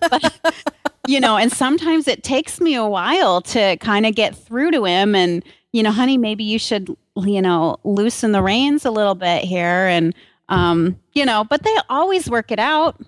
[0.00, 0.54] but,
[1.06, 4.84] you know, and sometimes it takes me a while to kind of get through to
[4.84, 9.14] him and, you know, honey, maybe you should, you know, loosen the reins a little
[9.14, 9.86] bit here.
[9.86, 10.14] And,
[10.48, 13.00] um, you know, but they always work it out.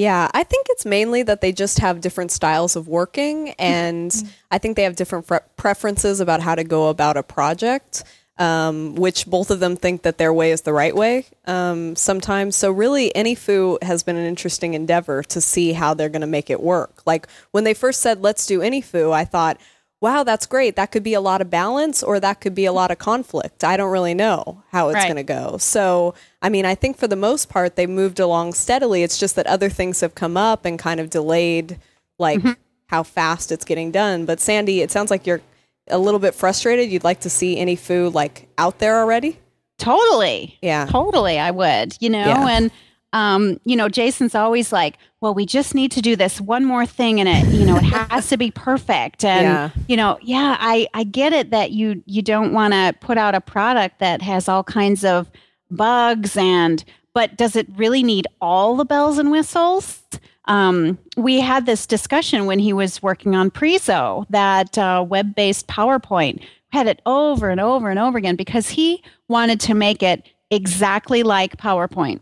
[0.00, 4.10] Yeah, I think it's mainly that they just have different styles of working, and
[4.50, 8.04] I think they have different pre- preferences about how to go about a project.
[8.38, 12.56] Um, which both of them think that their way is the right way um, sometimes.
[12.56, 16.48] So, really, AnyFu has been an interesting endeavor to see how they're going to make
[16.48, 17.02] it work.
[17.04, 19.60] Like when they first said, let's do AnyFu, I thought,
[20.00, 20.76] wow, that's great.
[20.76, 23.62] That could be a lot of balance or that could be a lot of conflict.
[23.64, 25.04] I don't really know how it's Right.
[25.04, 25.58] going to go.
[25.58, 29.02] So, I mean, I think for the most part, they moved along steadily.
[29.02, 31.78] It's just that other things have come up and kind of delayed,
[32.18, 32.52] like, mm-hmm.
[32.86, 34.24] how fast it's getting done.
[34.24, 35.42] But, Sandy, it sounds like you're
[35.88, 36.90] a little bit frustrated.
[36.90, 39.38] You'd like to see AnyFu, like, out there already?
[39.78, 40.58] Totally.
[40.62, 40.86] Yeah.
[40.86, 42.46] Totally, I would, you know, Yeah.
[42.48, 42.70] and
[43.12, 46.86] um, you know, Jason's always like, "Well, we just need to do this one more
[46.86, 49.70] thing, and it, you know, it has to be perfect." And Yeah.
[49.88, 53.34] you know, yeah, I I get it that you you don't want to put out
[53.34, 55.30] a product that has all kinds of
[55.70, 56.84] bugs and,
[57.14, 60.02] but does it really need all the bells and whistles?
[60.46, 66.42] Um, we had this discussion when he was working on Preezo, that uh, web-based PowerPoint.
[66.72, 71.22] Had it over and over and over again because he wanted to make it exactly
[71.24, 72.20] like PowerPoint.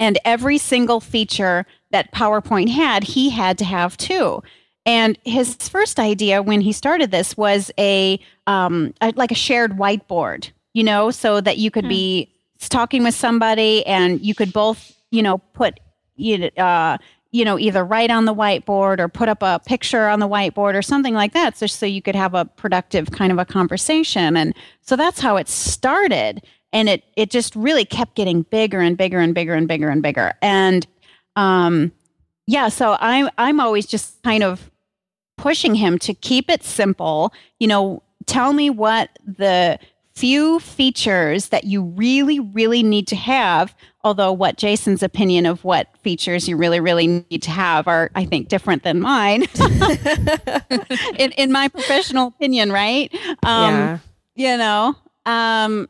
[0.00, 4.42] And every single feature that PowerPoint had, he had to have too.
[4.86, 8.18] And his first idea when he started this was a,
[8.48, 12.32] um, a like a shared whiteboard, you know, so that you could be
[12.68, 15.78] talking with somebody and you could both, you know, put
[16.16, 16.98] you know, uh,
[17.32, 20.74] you know, either write on the whiteboard or put up a picture on the whiteboard
[20.74, 24.36] or something like that, just so you could have a productive kind of a conversation.
[24.36, 26.42] And so that's how it started.
[26.72, 30.02] And it it just really kept getting bigger and bigger and bigger and bigger and
[30.02, 30.34] bigger.
[30.40, 30.86] And
[31.36, 31.92] um,
[32.46, 34.70] yeah, so I'm I'm always just kind of
[35.36, 37.32] pushing him to keep it simple.
[37.58, 39.78] You know, tell me what the
[40.14, 43.74] few features that you really, really need to have.
[44.04, 48.24] Although, what Jason's opinion of what features you really, really need to have are, I
[48.24, 49.42] think, different than mine.
[51.18, 53.12] in, in my professional opinion, right?
[53.42, 53.98] Um, yeah.
[54.36, 55.88] You know, um,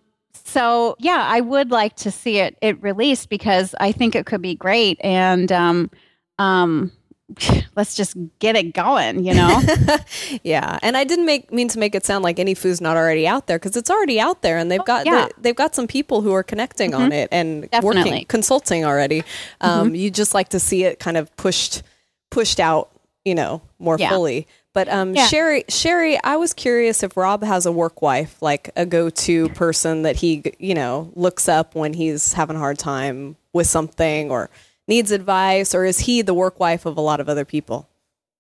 [0.51, 4.43] so yeah, I would like to see it it released because I think it could
[4.43, 5.91] be great, and um,
[6.39, 6.93] um,
[7.77, 9.63] let's just get it going, you know?
[10.43, 13.47] yeah, and I didn't make mean to make it sound like AnyFu's not already out
[13.47, 15.29] there because it's already out there, and they've got yeah.
[15.39, 18.11] they, have got some people who are connecting on it and Definitely.
[18.11, 19.23] working consulting already.
[19.61, 21.83] Um, You just like to see it kind of pushed
[22.31, 22.91] pushed out,
[23.25, 24.09] you know, more Yeah.
[24.09, 24.47] fully.
[24.73, 25.27] But um, Yeah.
[25.27, 30.03] Sherry, Sherry, I was curious if Rob has a work wife, like a go-to person
[30.03, 34.49] that he, you know, looks up when he's having a hard time with something or
[34.87, 37.89] needs advice, or is he the work wife of a lot of other people?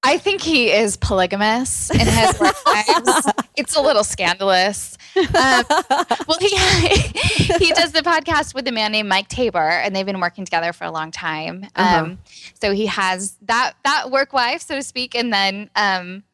[0.02, 3.27] I think he is polygamous in his work lives.
[3.57, 4.97] It's a little scandalous.
[5.16, 5.65] Um,
[6.27, 6.48] well, he
[7.59, 10.73] he does the podcast with a man named Mike Taber, and they've been working together
[10.73, 11.66] for a long time.
[11.77, 12.15] Uh-huh.
[12.61, 16.24] So he has that that work wife, so to speak, and then um,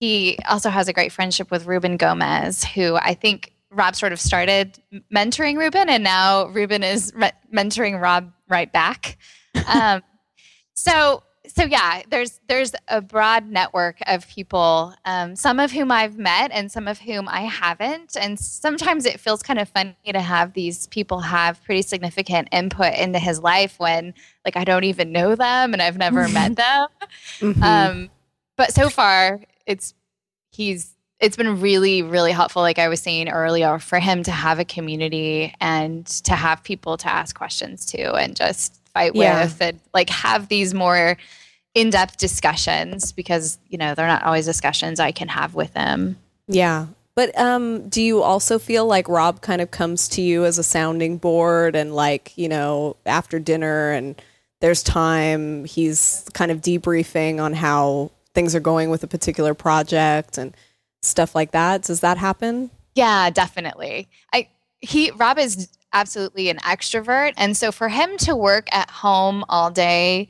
[0.00, 4.20] he also has a great friendship with Ruben Gomez, who I think Rob sort of
[4.20, 4.78] started
[5.14, 9.18] mentoring Ruben, and now Ruben is re- mentoring Rob right back.
[9.68, 10.02] Um,
[10.74, 11.22] so
[11.54, 16.50] so yeah, there's there's a broad network of people, um, some of whom I've met
[16.52, 18.16] and some of whom I haven't.
[18.18, 22.94] And sometimes it feels kind of funny to have these people have pretty significant input
[22.94, 24.14] into his life when
[24.44, 26.86] like I don't even know them and I've never met them.
[27.40, 27.62] Mhm.
[27.62, 28.10] Um,
[28.56, 29.94] but so far, it's
[30.52, 32.62] he's it's been really really helpful.
[32.62, 36.96] Like I was saying earlier, for him to have a community and to have people
[36.96, 39.42] to ask questions to and just fight Yeah.
[39.44, 41.16] with and like have these more
[41.74, 46.16] in-depth discussions because you know they're not always discussions I can have with them.
[46.48, 46.86] Yeah.
[47.14, 50.62] But um, do you also feel like Rob kind of comes to you as a
[50.62, 54.20] sounding board and like, you know, after dinner and
[54.60, 60.38] there's time, he's kind of debriefing on how things are going with a particular project
[60.38, 60.56] and
[61.02, 61.82] stuff like that?
[61.82, 62.70] Does that happen?
[62.94, 64.08] Yeah, definitely.
[64.32, 64.48] I
[64.80, 69.70] he Rob is absolutely an extrovert, and so for him to work at home all
[69.70, 70.28] day,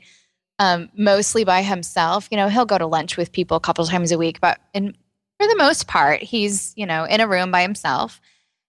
[0.63, 4.11] um, mostly by himself, you know, he'll go to lunch with people a couple times
[4.11, 4.95] a week, but in
[5.39, 8.21] for the most part, he's you know in a room by himself.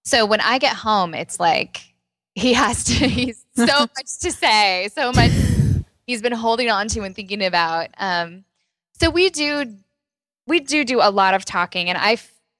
[0.04, 1.94] So when I get home, it's like
[2.34, 2.94] he has to.
[3.08, 5.30] He's so much to say, so much
[6.06, 7.88] he's been holding on to and thinking about.
[7.96, 8.44] Um,
[8.98, 9.76] so we do
[10.46, 12.16] we do do a lot of talking and i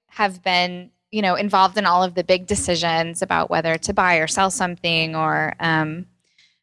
[0.09, 4.17] have been you know involved in all of the big decisions about whether to buy
[4.17, 6.07] or sell something or um,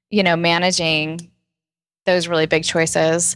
[0.10, 1.31] you know managing
[2.06, 3.36] those really big choices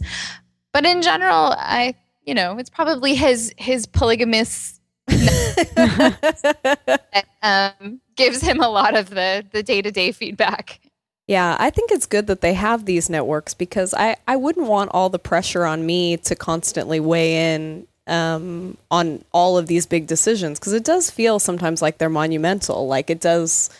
[0.72, 1.94] but in general i
[2.24, 9.44] you know it's probably his his polygamous that um, gives him a lot of the
[9.52, 10.80] the day-to-day feedback
[11.28, 14.92] Yeah, I think it's good that they have these networks because I, I wouldn't want
[14.94, 20.06] all the pressure on me to constantly weigh in um, on all of these big
[20.06, 22.86] decisions because it does feel sometimes like they're monumental.
[22.86, 23.70] Like it does,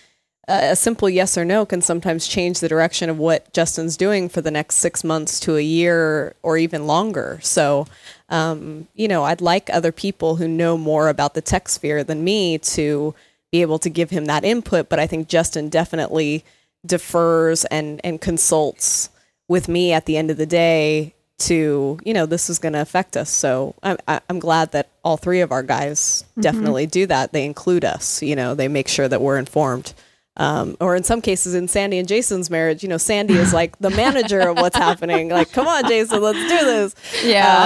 [0.49, 4.41] a simple yes or no can sometimes change the direction of what Justin's doing for
[4.41, 7.41] the next six months to a year or even longer.
[7.43, 7.87] So,
[8.29, 12.23] um, you know, I'd like other people who know more about the tech sphere than
[12.23, 13.15] me to
[13.51, 14.89] be able to give him that input.
[14.89, 16.45] But I think Justin definitely
[16.85, 19.11] defers and and consults
[19.49, 22.81] with me at the end of the day to you know this is going to
[22.81, 27.05] affect us so I'm, I- I'm glad that all three of our guys definitely do
[27.07, 29.93] that they include us you know they make sure that we're informed
[30.37, 33.77] um, or in some cases in sandy and jason's marriage you know sandy is like
[33.79, 36.95] the manager of what's happening like come on jason let's do this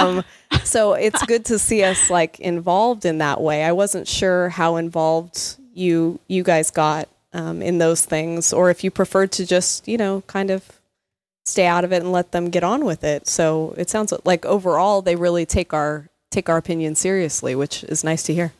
[0.03, 0.23] um,
[0.63, 4.75] so it's good to see us like involved in that way i wasn't sure how
[4.75, 9.87] involved you you guys got um, in those things, or if you preferred to just,
[9.87, 10.79] you know, kind of
[11.45, 13.27] stay out of it and let them get on with it.
[13.27, 18.03] So it sounds like overall they really take our take our opinion seriously, which is
[18.03, 18.53] nice to hear.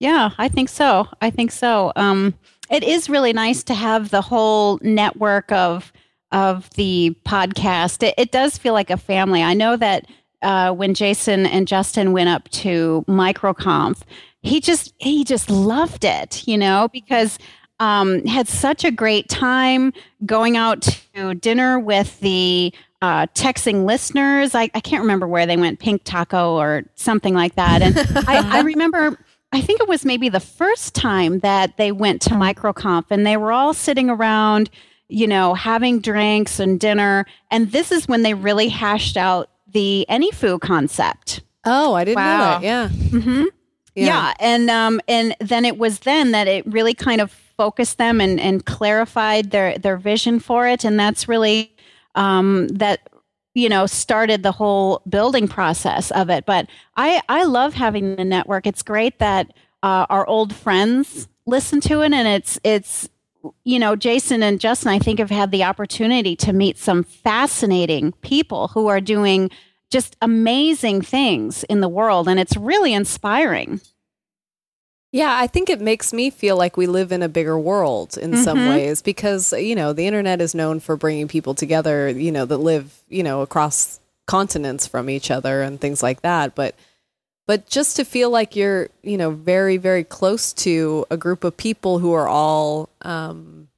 [0.00, 1.08] Yeah, I think so.
[1.20, 1.92] I think so.
[1.96, 2.34] Um,
[2.70, 5.92] it is really nice to have the whole network of
[6.30, 8.02] of the podcast.
[8.02, 9.42] It, it does feel like a family.
[9.42, 10.06] I know that
[10.42, 14.02] uh, when Jason and Justin went up to MicroConf,
[14.42, 17.38] he just he just loved it, you know, because
[17.80, 19.92] um, had such a great time
[20.26, 20.82] going out
[21.14, 22.72] to dinner with the
[23.02, 24.54] uh, TechZing listeners.
[24.54, 27.82] I, I can't remember where they went, Pink Taco or something like that.
[27.82, 27.96] And
[28.28, 29.18] I, I remember,
[29.52, 33.36] I think it was maybe the first time that they went to MicroConf and they
[33.36, 34.68] were all sitting around,
[35.08, 37.24] you know, having drinks and dinner.
[37.50, 41.40] And this is when they really hashed out the AnyFu concept.
[41.64, 42.62] Oh, I didn't know that.
[42.62, 42.88] Yeah.
[42.88, 43.44] Mm-hmm.
[43.94, 44.34] Yeah.
[44.38, 48.38] and um, and then it was then that it really kind of focused them and
[48.40, 51.74] and clarified their their vision for it, and that's really
[52.14, 53.08] um, that
[53.54, 56.46] you know started the whole building process of it.
[56.46, 58.66] But I I love having the network.
[58.66, 59.52] It's great that
[59.82, 63.08] uh, our old friends listen to it, and it's it's
[63.64, 68.12] you know Jason and Justin I think have had the opportunity to meet some fascinating
[68.22, 69.50] people who are doing
[69.90, 73.80] just amazing things in the world and it's really inspiring
[75.10, 78.36] Yeah, I think it makes me feel like we live in a bigger world in
[78.36, 78.68] some Mhm.
[78.68, 82.58] ways because, you know, the internet is known for bringing people together, you know, that
[82.58, 86.54] live, you know, across continents from each other and things like that.
[86.54, 86.74] But,
[87.46, 91.56] but just to feel like you're, you know, very, very close to a group of
[91.56, 93.68] people who are all, um,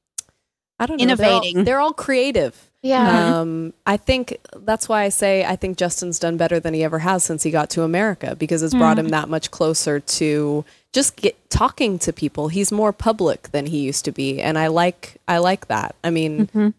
[0.80, 1.64] I don't know, they're all- Innovating.
[1.64, 2.56] they're all creative.
[2.82, 3.38] Yeah.
[3.38, 6.98] Um, I think that's why I say I think Justin's done better than he ever
[7.00, 11.16] has since he got to America because it's brought him that much closer to just
[11.16, 12.48] get talking to people.
[12.48, 15.94] He's more public than he used to be, and I like I like that.
[16.02, 16.74] I mean, Mhm.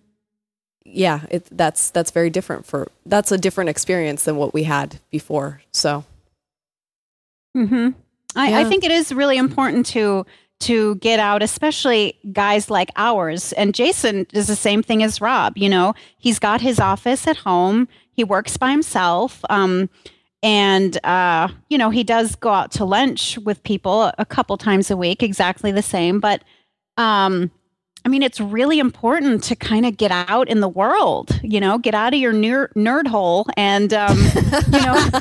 [0.85, 4.99] yeah, it, that's that's very different for that's a different experience than what we had
[5.11, 5.61] before.
[5.71, 6.03] So
[7.55, 7.89] mm-hmm.
[8.35, 10.25] I, I think it is really important to
[10.61, 13.51] to get out, especially guys like ours.
[13.53, 15.57] And Jason is the same thing as Rob.
[15.57, 17.87] You know, he's got his office at home.
[18.11, 19.43] He works by himself.
[19.49, 19.89] Um,
[20.43, 24.89] and uh, you know, he does go out to lunch with people a couple times
[24.89, 26.19] a week, exactly the same.
[26.19, 26.43] But
[26.97, 27.51] um,
[28.03, 31.39] I mean, it's really important to kind of get out in the world.
[31.43, 35.09] You know, get out of your ner- nerd hole, and um, you know,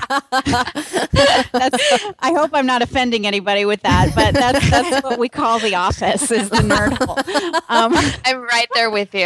[1.53, 5.59] that's, I hope I'm not offending anybody with that, but that's that's what we call
[5.59, 7.19] the office is the nerd hole.
[7.69, 7.93] Um,
[8.25, 9.21] I'm right there with you.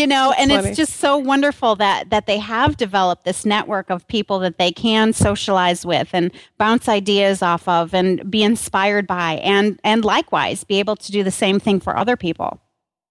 [0.00, 0.68] you know, and funny.
[0.68, 4.70] it's just so wonderful that that they have developed this network of people that they
[4.70, 10.62] can socialize with and bounce ideas off of and be inspired by, and and likewise
[10.62, 12.36] be able to do the same thing for other people.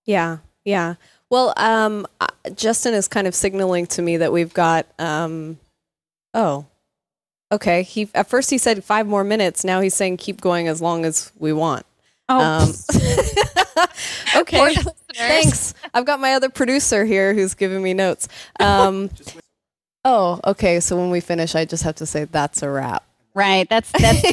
[0.05, 0.95] Yeah, yeah.
[1.29, 4.85] Well, um, uh, Justin is kind of signaling to me that we've got.
[4.99, 5.57] Um,
[6.33, 6.65] oh,
[7.51, 7.83] okay.
[7.83, 9.63] He at first he said five more minutes.
[9.63, 11.85] Now he's saying keep going as long as we want.
[12.29, 12.73] Oh, Um,
[14.41, 14.75] okay.
[15.15, 15.73] Thanks.
[15.93, 18.27] I've got my other producer here who's giving me notes.
[18.59, 19.09] Um,
[20.05, 20.79] oh, okay.
[20.79, 23.03] So when we finish, I just have to say that's a wrap.
[23.33, 23.67] right.
[23.69, 24.23] That's that's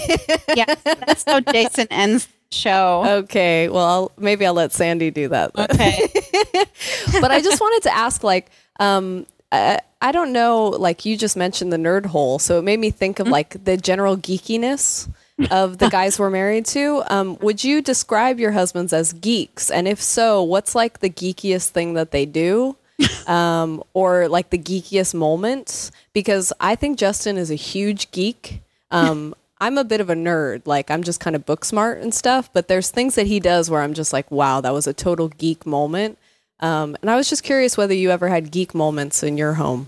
[0.57, 0.75] yeah.
[0.85, 3.05] That's how Jason ends the show.
[3.25, 3.69] Okay.
[3.69, 5.55] Well, I'll, maybe I'll let Sandy do that.
[5.55, 5.69] then.
[5.71, 6.09] Okay.
[7.21, 8.51] but I just wanted to ask, like,
[8.81, 12.81] um, I, I don't know, like you just mentioned the nerd hole, so it made
[12.81, 15.09] me think of like the general geekiness
[15.51, 17.05] of the guys we're married to.
[17.09, 19.71] Um, would you describe your husbands as geeks?
[19.71, 22.77] And if so, what's like the geekiest thing that they do?
[23.27, 25.93] um, or like the geekiest moments?
[26.13, 28.61] Because I think Justin is a huge geek.
[28.91, 30.63] Um, I'm a bit of a nerd.
[30.67, 33.71] Like I'm just kind of book smart and stuff, but there's things that he does
[33.71, 36.19] where I'm just like, wow, that was a total geek moment.
[36.59, 39.87] Um, and I was just curious whether you ever had geek moments in your home.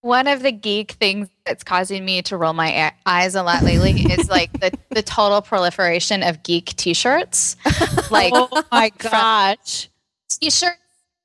[0.00, 3.62] One of the geek things that's causing me to roll my a- eyes a lot
[3.62, 7.56] lately is like the, the total proliferation of geek t-shirts.
[8.10, 9.88] Like oh my gosh.
[10.28, 10.78] t-shirts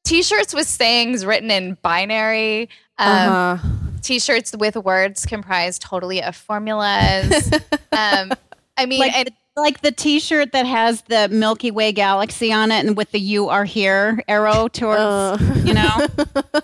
[0.05, 2.69] t-shirts with sayings written in binary,
[2.99, 3.69] um, Uh-huh.
[4.01, 7.51] T-shirts with words comprised totally of formulas.
[7.91, 8.31] um,
[8.77, 12.85] I mean, Like and like the T-shirt that has the Milky Way galaxy on it,
[12.85, 16.07] and with the "You Are Here" arrow towards Uh, you know.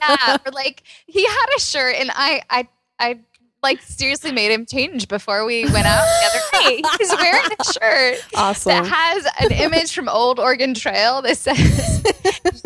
[0.02, 2.68] yeah, or like he had a shirt, and I, I,
[3.00, 3.20] I
[3.66, 6.84] like seriously made him change before we went out the other day.
[7.00, 8.70] He's wearing a shirt awesome.
[8.70, 12.04] that has an image from Old Oregon Trail that says,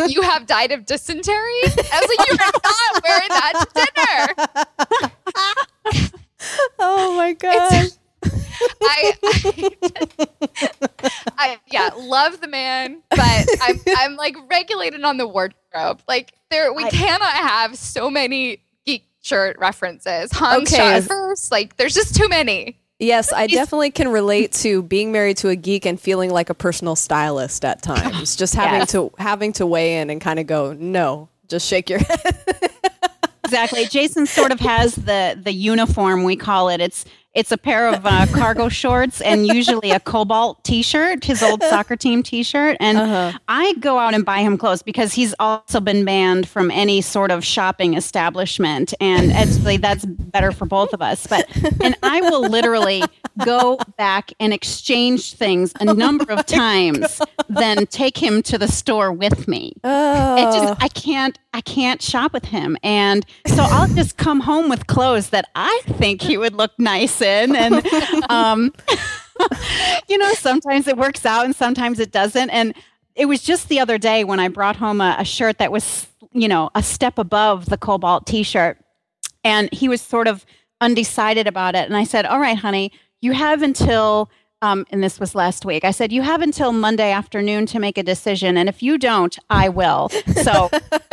[0.09, 3.87] "You have died of dysentery." I was like, "You are not wearing that to
[5.95, 6.09] dinner."
[6.79, 7.87] oh my god.
[8.83, 16.01] I, I, I, yeah, love the man, but I'm, I'm like regulated on the wardrobe.
[16.09, 18.61] Like there, we I- cannot have so many
[19.29, 20.31] shirt references.
[20.33, 20.77] Hans Okay.
[20.99, 22.77] shot first, like there's just too many.
[23.01, 26.53] Yes, I definitely can relate to being married to a geek and feeling like a
[26.53, 28.35] personal stylist at times.
[28.35, 28.91] Just having Yes.
[28.91, 32.19] to having to weigh in and kind of go, no, just shake your head.
[33.45, 33.85] exactly.
[33.85, 36.81] Jason sort of has the the uniform we call it.
[36.81, 41.61] It's It's a pair of uh, cargo shorts and usually a cobalt T-shirt, his old
[41.63, 42.75] soccer team T-shirt.
[42.79, 43.37] And Uh-huh.
[43.47, 47.29] I go out and buy him clothes because he's also been banned from any sort
[47.31, 51.27] of shopping establishment, and actually that's better for both of us.
[51.27, 51.47] But
[51.83, 53.03] and I will literally
[53.45, 59.11] go back and exchange things a number of times, then take him to the store
[59.13, 60.35] with me Oh.
[60.35, 64.69] it just I can't I can't shop with him and so I'll just come home
[64.69, 67.85] with clothes that I think he would look nice in and
[68.29, 68.73] um
[70.07, 72.49] you know sometimes it works out and sometimes it doesn't.
[72.49, 72.73] And
[73.15, 76.07] it was just the other day when I brought home a, a shirt that was
[76.33, 78.77] you know a step above the cobalt t-shirt.
[79.43, 80.45] And he was sort of
[80.81, 81.85] undecided about it.
[81.85, 82.91] And I said all right honey
[83.21, 84.29] you have until
[84.61, 85.85] um, and this was last week.
[85.85, 88.57] I said, You have until Monday afternoon to make a decision.
[88.57, 90.09] And if you don't, I will.
[90.09, 90.69] So,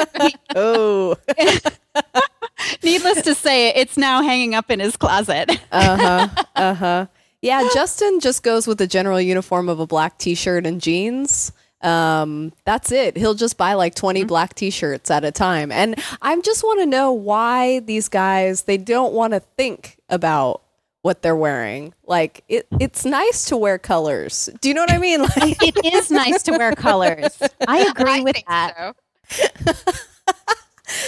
[0.56, 1.16] oh.
[2.82, 5.51] needless to say, it's now hanging up in his closet.
[5.70, 6.44] Uh huh.
[6.56, 7.06] Uh huh.
[7.43, 11.52] Yeah, Justin just goes with the general uniform of a black T-shirt and jeans.
[11.82, 13.16] Um, that's it.
[13.16, 16.86] He'll just buy like 20 black T-shirts at a time, and I just want to
[16.86, 20.62] know why these guys they don't want to think about
[21.07, 21.95] what they're wearing.
[22.05, 24.51] Like it, it's nice to wear colors.
[24.61, 25.20] Do you know what I mean?
[25.37, 27.41] Like, it is nice to wear colors.
[27.66, 28.95] I agree I with think that.
[29.28, 29.73] so.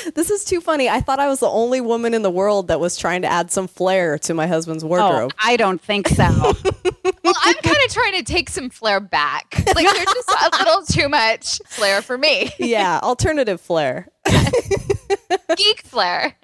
[0.15, 0.89] this is too funny.
[0.89, 3.51] I thought I was the only woman in the world that was trying to add
[3.51, 5.33] some flair to my husband's Oh, wardrobe.
[5.43, 6.25] I don't think so.
[7.25, 9.47] Well, I'm kind of trying to take some flair back.
[9.75, 12.51] Like there's just a little too much flair for me.
[12.59, 14.09] yeah, alternative flair.
[15.57, 16.35] Geek flair.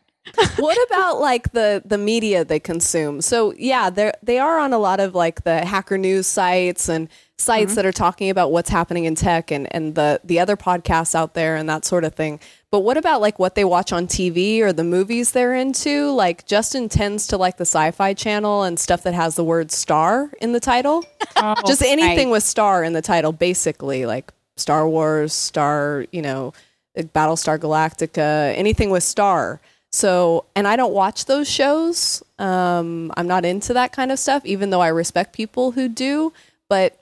[0.56, 3.20] What about like the the media they consume?
[3.20, 7.08] So yeah, they they are on a lot of like the hacker news sites and
[7.36, 7.74] sites mm-hmm.
[7.74, 11.34] that are talking about what's happening in tech and and the the other podcasts out
[11.34, 12.40] there and that sort of thing.
[12.70, 16.10] But what about like what they watch on TV or the movies they're into?
[16.10, 20.30] Like Justin tends to like the Sci-Fi Channel and stuff that has the word star
[20.40, 21.04] in the title.
[21.36, 22.34] Oh, Just anything right.
[22.34, 26.52] with star in the title, basically, like Star Wars, Star, you know,
[26.96, 29.60] like Battlestar Galactica, anything with star.
[29.94, 32.20] So, and I don't watch those shows.
[32.40, 36.32] Um, I'm not into that kind of stuff, even though I respect people who do.
[36.68, 36.98] But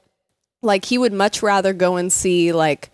[0.60, 2.90] like, he would much rather go and see like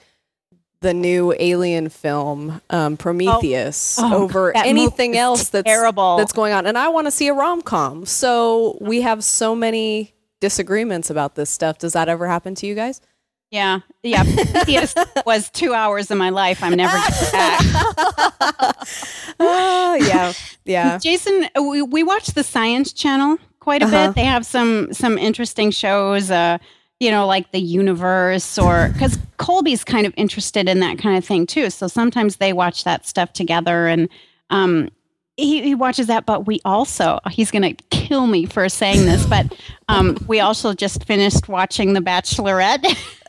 [0.82, 6.16] the new Alien film, um, Prometheus, Oh, over that anything else that's terrible.
[6.16, 6.64] that's going on.
[6.64, 8.06] And I want to see a rom com.
[8.06, 11.76] So we have so many disagreements about this stuff.
[11.78, 13.00] Does that ever happen to you guys?
[13.50, 14.24] Yeah, yeah.
[14.24, 14.94] Prometheus
[15.26, 16.62] was two hours of my life.
[16.62, 18.76] I'm never getting back.
[19.40, 20.32] Oh, yeah.
[20.64, 20.98] Yeah.
[20.98, 24.08] Jason, we, we watch the Science Channel quite a Uh-huh.
[24.08, 24.16] bit.
[24.16, 26.30] They have some some interesting shows.
[26.30, 26.58] Uh,
[27.00, 31.24] you know, like the universe, or because Colby's kind of interested in that kind of
[31.24, 31.70] thing too.
[31.70, 34.08] So sometimes they watch that stuff together, and
[34.50, 34.88] um,
[35.36, 36.26] he, he watches that.
[36.26, 39.46] But we also, he's going to kill me for saying this, but
[39.88, 42.84] um, we also just finished watching The Bachelorette.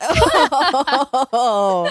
[1.32, 1.90] oh.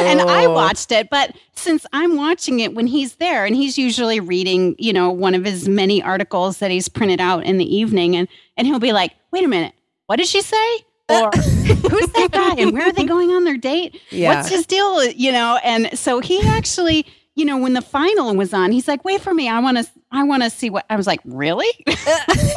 [0.00, 0.52] and I Oh.
[0.52, 4.92] watched it, but since I'm watching it when he's there, and he's usually reading, you
[4.92, 8.26] know, one of his many articles that he's printed out in the evening, and
[8.56, 9.72] and he'll be like, "Wait a minute,
[10.06, 10.78] what did she say?"
[11.10, 14.00] Or who's that guy, and where are they going on their date?
[14.10, 14.34] Yeah.
[14.36, 15.04] What's his deal?
[15.04, 19.04] You know, and so he actually, you know, when the final was on, he's like,
[19.04, 21.66] "Wait for me, I want to, I want to see what." I was like, "Really?"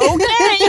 [0.02, 0.68] okay.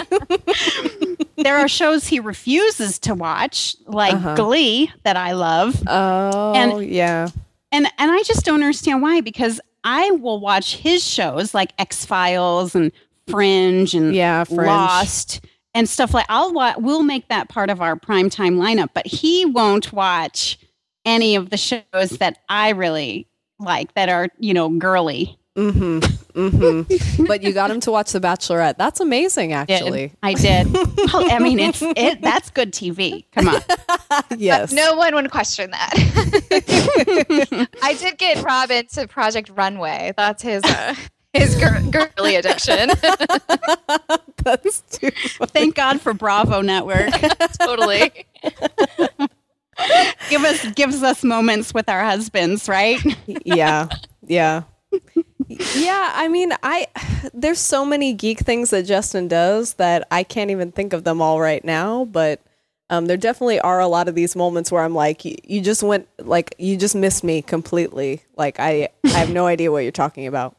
[1.37, 4.35] there are shows he refuses to watch, like Uh-huh.
[4.35, 7.29] Glee, that I love Oh, And- yeah.
[7.71, 12.05] and and I just don't understand why because I will watch his shows like X
[12.05, 12.91] Files and
[13.27, 14.67] Fringe and Yeah, Fringe.
[14.67, 19.05] Lost and stuff like I'll wa- we'll make that part of our primetime lineup, but
[19.07, 20.57] he won't watch
[21.05, 23.27] any of the shows that I really
[23.59, 25.35] like that are you know girly.
[25.55, 25.99] Mm-hmm.
[26.39, 27.25] Mm-hmm.
[27.25, 28.77] but you got him to watch The Bachelorette.
[28.77, 30.13] That's amazing, actually.
[30.23, 30.67] I did.
[31.11, 32.21] Well, I mean, it's it.
[32.21, 33.25] That's good TV.
[33.31, 33.61] Come on.
[34.37, 34.71] yes.
[34.71, 35.89] No one would question that.
[37.81, 40.13] I did get Rob into Project Runway.
[40.15, 40.93] That's his uh,
[41.33, 42.89] his gir- girly addiction.
[44.43, 45.09] That's too
[45.47, 47.09] Thank God for Bravo Network.
[47.59, 48.25] totally.
[50.29, 52.99] Give us gives us moments with our husbands, right?
[53.45, 53.87] yeah
[54.27, 54.63] yeah.
[55.47, 56.87] Yeah i mean i
[57.33, 61.21] there's so many geek things that justin does that i can't even think of them
[61.21, 62.41] all right now but
[62.91, 65.83] um, there definitely are a lot of these moments where i'm like you, you just
[65.83, 68.21] went like you just missed me completely.
[68.35, 70.55] Like i i have no idea what you're talking about.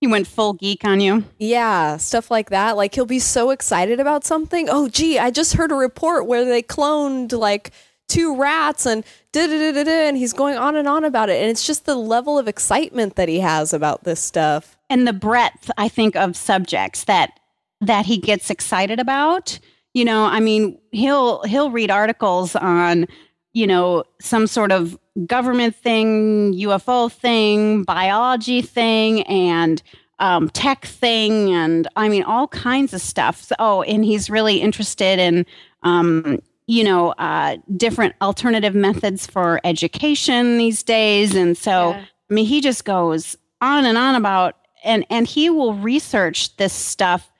[0.00, 1.24] He went full geek on you.
[1.38, 2.76] yeah stuff like that.
[2.76, 4.68] Like he'll be so excited about something.
[4.70, 7.70] Oh gee i just heard a report where they cloned like
[8.12, 11.40] two rats and da da da da and he's going on and on about it
[11.40, 15.12] and it's just the level of excitement that he has about this stuff and the
[15.12, 17.38] breadth i think of subjects that
[17.82, 19.58] that he gets excited about.
[19.92, 23.06] You know, I mean, he'll he'll read articles on,
[23.52, 29.82] you know, some sort of government thing, UFO thing, biology thing, and
[30.20, 33.42] um, tech thing, and I mean, all kinds of stuff.
[33.42, 35.44] So, oh, and he's really interested in,
[35.82, 41.34] um, you know, uh, different alternative methods for education these days.
[41.34, 42.04] And so, Yeah.
[42.30, 46.72] I mean, he just goes on and on about, and and he will research this
[46.72, 47.30] stuff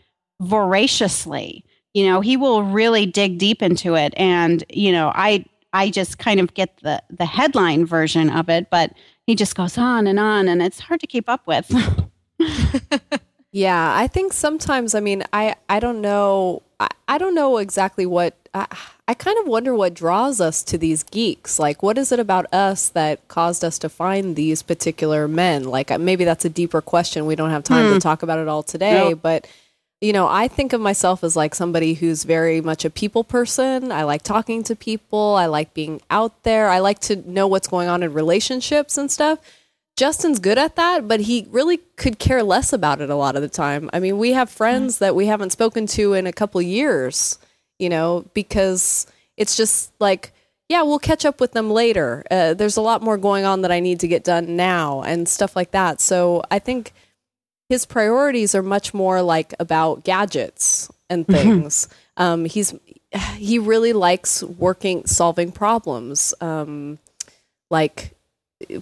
[0.40, 1.64] voraciously.
[1.94, 6.18] You know, he will really dig deep into it, and you know, I I just
[6.18, 8.92] kind of get the the headline version of it, but
[9.26, 11.70] he just goes on and on, and it's hard to keep up with.
[13.54, 14.94] Yeah, I think sometimes.
[14.94, 16.62] I mean, I I don't know.
[16.82, 18.36] I, I don't know exactly what.
[18.54, 18.66] I,
[19.08, 21.58] I kind of wonder what draws us to these geeks.
[21.58, 25.64] Like, what is it about us that caused us to find these particular men?
[25.64, 27.26] Like, uh, maybe that's a deeper question.
[27.26, 29.10] We don't have time to talk about it all today.
[29.10, 29.20] Nope.
[29.22, 29.48] But
[30.02, 33.92] you know, I think of myself as like somebody who's very much a people person.
[33.92, 35.36] I like talking to people.
[35.36, 36.68] I like being out there.
[36.68, 39.38] I like to know what's going on in relationships and stuff.
[39.96, 43.42] Justin's good at that, but he really could care less about it a lot of
[43.42, 43.90] the time.
[43.92, 47.38] I mean, we have friends that we haven't spoken to in a couple years,
[47.78, 49.06] you know, because
[49.36, 50.32] it's just like,
[50.68, 52.24] yeah, we'll catch up with them later.
[52.30, 55.28] Uh, there's a lot more going on that I need to get done now and
[55.28, 56.00] stuff like that.
[56.00, 56.92] So I think
[57.68, 61.88] his priorities are much more like about gadgets and things.
[62.16, 62.74] um, he's
[63.36, 66.98] he really likes working, solving problems, um,
[67.70, 68.12] like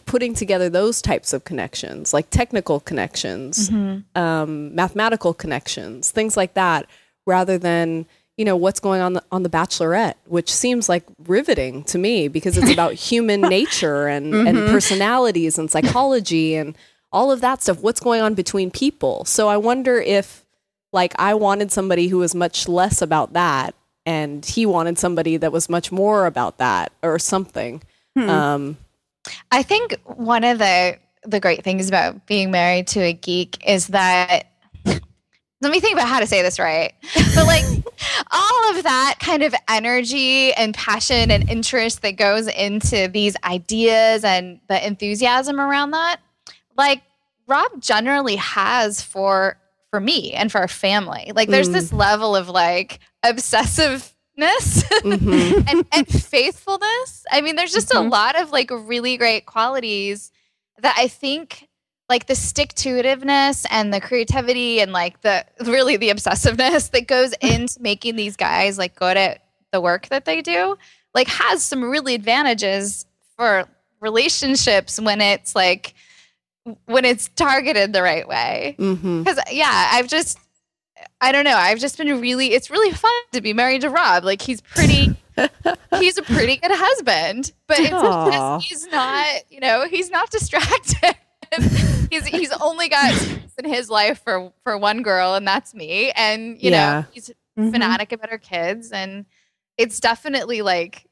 [0.07, 3.71] putting together those types of connections, like technical connections,
[4.15, 6.87] um, mathematical connections, things like that,
[7.27, 11.85] rather than you know what's going on the, on the Bachelorette, which seems like riveting
[11.85, 16.77] to me because it's about human nature and and personalities and psychology and
[17.13, 17.81] all of that stuff.
[17.81, 19.25] What's going on between people?
[19.27, 20.45] So I wonder if
[20.93, 23.75] like I wanted somebody who was much less about that,
[24.07, 27.83] and he wanted somebody that was much more about that or something.
[28.31, 28.77] Um,
[29.51, 33.89] I think one of the the great things about being married to a geek is
[33.89, 34.47] that
[34.85, 36.95] let me think about how to say this right.
[37.35, 37.65] But like
[38.33, 44.25] all of that kind of energy and passion and interest that goes into these ideas
[44.25, 46.21] and the enthusiasm around that,
[46.77, 47.03] like
[47.47, 49.59] Rob generally has for
[49.91, 51.33] for me and for our family.
[51.35, 51.99] Like there's this mm.
[51.99, 53.01] level of like
[54.41, 55.65] mhm.
[55.71, 57.25] and, and faithfulness.
[57.31, 58.11] I mean, there's just a Mhm.
[58.11, 60.33] lot of like really great qualities
[60.81, 61.69] that I think
[62.09, 67.07] like the stick to itiveness and the creativity and like the really the obsessiveness that
[67.07, 70.77] goes into making these guys like good at the work that they do
[71.15, 73.07] like has some really advantages
[73.37, 73.65] for
[74.01, 75.95] relationships when it's like
[76.87, 80.39] when it's targeted the right way because yeah i've just
[81.21, 81.57] i don't know.
[81.57, 84.25] I've just been really it's really fun to be married to rob.
[84.25, 85.17] Like he's pretty
[85.99, 91.17] he's a pretty good husband but just he's not you know he's not distracted.
[92.13, 93.13] He's he's only got
[93.59, 96.13] in his life for for one girl and that's me.
[96.13, 97.01] And you Yeah.
[97.03, 97.73] know he's Mhm.
[97.73, 99.27] fanatic about our kids and
[99.77, 101.07] it's definitely like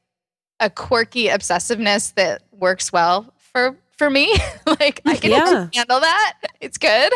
[0.61, 4.33] a quirky obsessiveness that works well for for me.
[4.65, 5.67] Like i can Yeah.
[5.73, 6.37] handle that.
[6.61, 7.11] It's good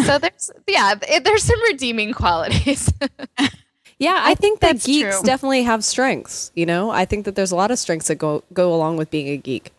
[0.00, 2.92] so there's yeah it, there's some redeeming qualities
[4.02, 5.24] Yeah, I, think that geeks true.
[5.24, 6.50] definitely have strengths.
[6.56, 9.12] You know, I think that there's a lot of strengths that go go along with
[9.12, 9.72] being a geek.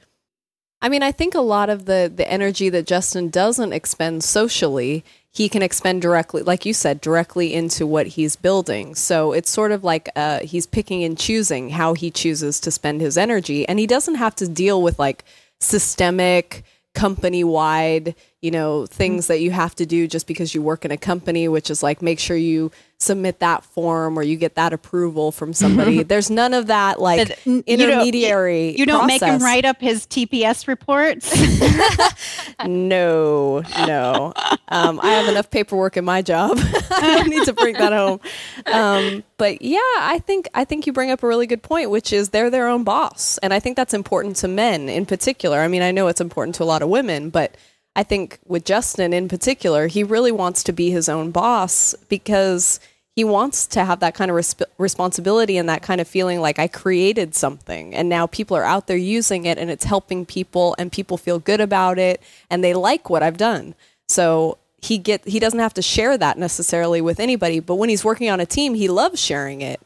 [0.82, 5.04] I mean, I think a lot of the the energy that Justin doesn't expend socially,
[5.30, 8.96] he can expend directly, like you said, directly into what he's building.
[8.96, 13.02] So it's sort of like uh, he's picking and choosing how he chooses to spend
[13.02, 15.26] his energy, and he doesn't have to deal with like
[15.60, 16.64] systemic
[16.94, 20.92] company wide you know things that you have to do just because you work in
[20.92, 24.72] a company which is like make sure you submit that form or you get that
[24.72, 26.04] approval from somebody.
[26.12, 29.80] There's none of that like n- you don't- intermediary You don't make him write up
[29.82, 31.32] his TPS reports.
[32.66, 34.34] no no.
[34.68, 36.58] Um, i have enough paperwork in my job.
[36.92, 38.20] I don't need to bring that home.
[38.66, 42.12] Um, but yeah i think i think you bring up a really good point which
[42.14, 43.38] is they're their own boss.
[43.40, 45.60] And i think that's important to men in particular.
[45.60, 47.56] I mean i know it's important to a lot of women but
[47.96, 52.80] i think with justin in particular he really wants to be his own boss because
[53.16, 56.58] he wants to have that kind of resp- responsibility and that kind of feeling like
[56.58, 60.76] I created something and now people are out there using it and it's helping people
[60.80, 63.76] and people feel good about it and they like what I've done.
[64.08, 68.04] So he get he doesn't have to share that necessarily with anybody, but when he's
[68.04, 69.80] working on a team, he loves sharing it.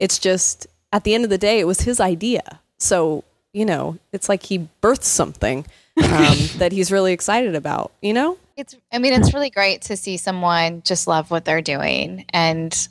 [0.00, 2.60] It's just at the end of the day it was his idea.
[2.78, 3.22] So,
[3.52, 5.66] you know, it's like he birthed something.
[6.02, 7.92] um, that he's really excited about.
[8.00, 11.60] You know, It's I mean, it's really great to see someone just love what they're
[11.62, 12.88] doing and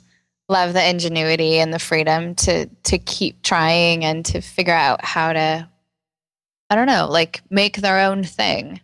[0.48, 5.32] love the ingenuity and the freedom to to keep trying and to figure out how
[5.32, 5.68] to
[6.70, 8.80] I don't know, like make their own thing.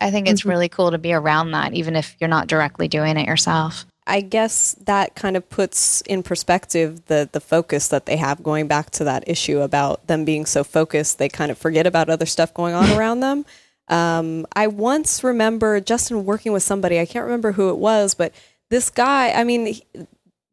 [0.00, 0.48] I- think it's Mhm.
[0.50, 3.84] really cool to be around that even if you're not directly doing it yourself.
[4.06, 8.42] I guess that kind of puts in perspective the the focus that they have.
[8.42, 12.08] Going back to that issue about them being so focused, they kind of forget about
[12.10, 13.44] other stuff going on around them.
[13.88, 16.98] Um, I once remember Justin working with somebody.
[16.98, 18.32] I can't remember who it was, but
[18.70, 19.30] this guy.
[19.32, 19.86] I mean, he-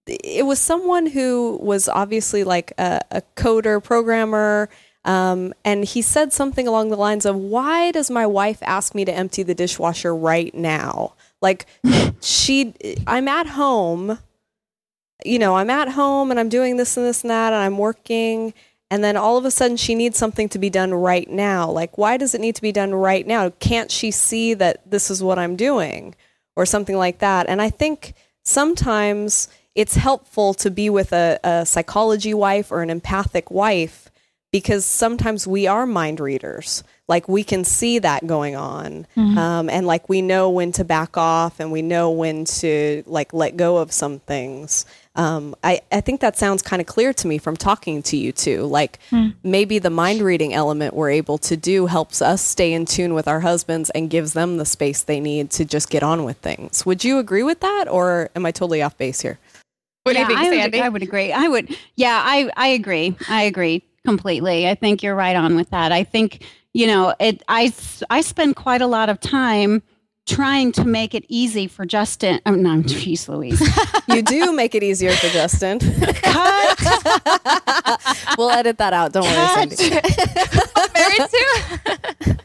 [0.07, 4.69] it was someone who was obviously like a, a coder programmer.
[5.05, 9.05] Um, and he said something along the lines of, Why does my wife ask me
[9.05, 11.13] to empty the dishwasher right now?
[11.41, 11.66] Like,
[12.22, 12.74] she,
[13.07, 14.20] I'm at home,
[15.26, 17.78] you know, I'm at home and I'm doing this and this and that, and I'm
[17.78, 18.53] working.
[18.91, 21.70] And then all of a sudden, she needs something to be done right now.
[21.70, 23.52] Like, why does it need to be done right now?
[23.52, 26.16] Can't she see that this is what I'm doing?
[26.56, 27.48] Or something like that.
[27.48, 32.90] And I think sometimes it's helpful to be with a, a psychology wife or an
[32.90, 34.09] empathic wife
[34.51, 36.84] because sometimes we are mind readers.
[37.07, 41.17] Like we can see that going on, um, and like we know when to back
[41.17, 44.85] off, and we know when to like let go of some things.
[45.15, 48.31] Um, I I think that sounds kind of clear to me from talking to you
[48.31, 48.65] too.
[48.65, 48.99] Like
[49.43, 53.27] maybe the mind reading element we're able to do helps us stay in tune with
[53.27, 56.85] our husbands and gives them the space they need to just get on with things.
[56.85, 59.39] Would you agree with that, or am I totally off base here?
[60.03, 60.81] What yeah, do you think, I would, Sandy?
[60.81, 61.31] I would agree.
[61.34, 61.76] I would.
[61.95, 63.15] Yeah, I I agree.
[63.27, 64.67] I agree completely.
[64.67, 65.91] I think you're right on with that.
[65.91, 67.43] I think you know it.
[67.47, 67.73] I
[68.09, 69.84] I spend quite a lot of time
[70.26, 72.39] trying to make it easy for Justin.
[72.45, 72.84] Oh no, mm.
[72.84, 73.61] jeez, Louise.
[74.07, 75.80] You do make it easier for Justin.
[78.38, 79.11] we'll edit that out.
[79.13, 79.89] Don't worry, Cindy.
[80.93, 82.38] Married to?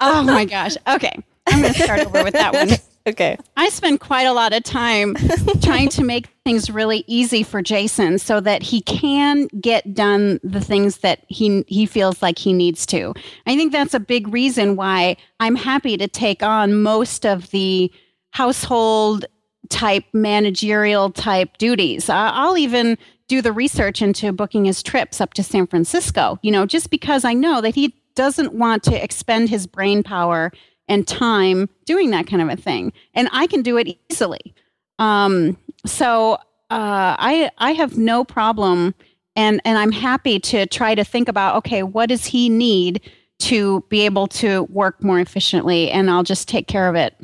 [0.00, 0.76] oh my gosh.
[0.88, 1.12] Okay,
[1.48, 2.68] I'm going to start over with that one.
[3.06, 3.36] Okay.
[3.56, 5.14] I spend quite a lot of time
[5.62, 10.60] trying to make things really easy for Jason so that he can get done the
[10.60, 13.12] things that he he feels like he needs to.
[13.46, 17.92] I think that's a big reason why I'm happy to take on most of the
[18.30, 19.26] household
[19.68, 22.08] type managerial type duties.
[22.08, 22.96] I'll even
[23.28, 27.24] do the research into booking his trips up to San Francisco, you know, just because
[27.24, 30.52] I know that he doesn't want to expend his brain power
[30.88, 32.92] and time doing that kind of a thing.
[33.14, 34.54] And I can do it easily.
[34.98, 35.56] Um,
[35.86, 36.34] so
[36.70, 38.94] uh, I I have no problem
[39.36, 43.00] and and I'm happy to try to think about okay, what does he need
[43.40, 47.14] to be able to work more efficiently and I'll just take care of it.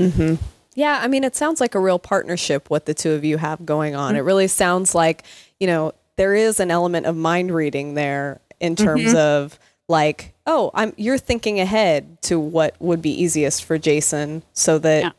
[0.00, 0.34] Mm-hmm.
[0.74, 3.66] Yeah, I mean, it sounds like a real partnership what the two of you have
[3.66, 4.14] going on.
[4.14, 5.24] It really sounds like,
[5.58, 9.58] you know, there is an element of mind reading there in terms of
[9.88, 15.02] like, oh, I'm you're thinking ahead to what would be easiest for Jason so that
[15.04, 15.10] Yeah.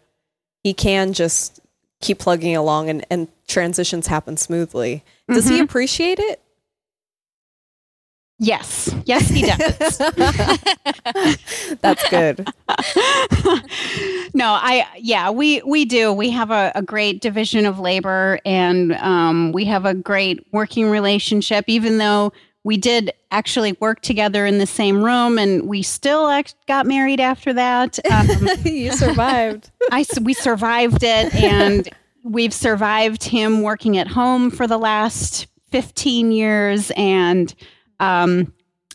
[0.64, 1.60] he can just
[2.02, 5.04] keep plugging along and, and transitions happen smoothly.
[5.30, 5.64] Does he Mhm.
[5.66, 6.42] appreciate it?
[8.42, 8.90] Yes.
[9.06, 9.98] Yes, he does.
[11.82, 12.48] That's good.
[14.34, 16.14] no, I yeah, we we do.
[16.14, 20.90] We have a, a great division of labor, and um, we have a great working
[20.90, 21.66] relationship.
[21.68, 22.32] Even though
[22.64, 27.20] we did actually work together in the same room, and we still act- got married
[27.20, 28.00] after that.
[28.10, 28.28] Um,
[28.66, 29.72] you survived.
[29.92, 31.88] I we survived it, and
[32.24, 37.54] we've survived him working at home for the last fifteen years, and
[38.00, 38.52] um,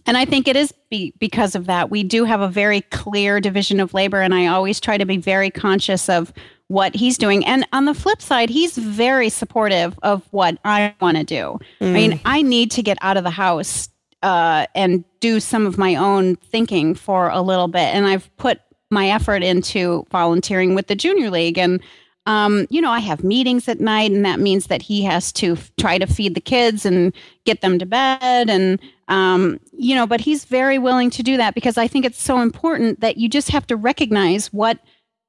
[0.06, 1.90] and I think it is be, because of that.
[1.90, 5.16] We do have a very clear division of labor, and I always try to be
[5.16, 6.32] very conscious of
[6.68, 7.44] what he's doing.
[7.44, 11.58] And on the flip side, he's very supportive of what I want to do.
[11.80, 13.88] I mean, I need to get out of the house
[14.22, 17.94] uh, and do some of my own thinking for a little bit.
[17.94, 18.60] And I've put
[18.90, 21.58] my effort into volunteering with the Junior League.
[21.58, 21.82] And,
[22.24, 25.52] um, you know, I have meetings at night, and that means that he has to
[25.52, 27.12] f- try to feed the kids and
[27.44, 28.48] get them to bed.
[28.48, 32.22] And, um, you know, but he's very willing to do that because I think it's
[32.22, 34.78] so important that you just have to recognize what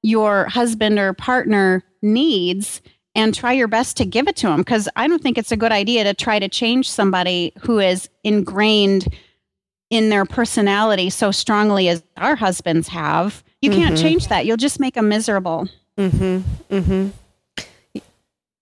[0.06, 2.80] your husband or partner needs
[3.16, 5.58] and try your best to give it to them because I don't think it's a
[5.58, 9.08] good idea to try to change somebody who is ingrained
[9.90, 13.44] in their personality so strongly as our husbands have.
[13.62, 14.02] You can't Mhm.
[14.02, 14.46] change that.
[14.46, 15.68] You'll just make them miserable.
[15.98, 16.76] Mm-hmm.
[16.76, 18.02] Mm-hmm.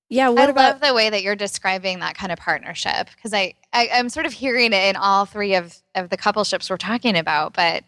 [0.09, 0.29] Yeah.
[0.29, 3.55] What I about love the way that you're describing that kind of partnership because I,
[3.73, 7.17] I I'm sort of hearing it in all three of of the coupleships we're talking
[7.17, 7.53] about.
[7.53, 7.83] But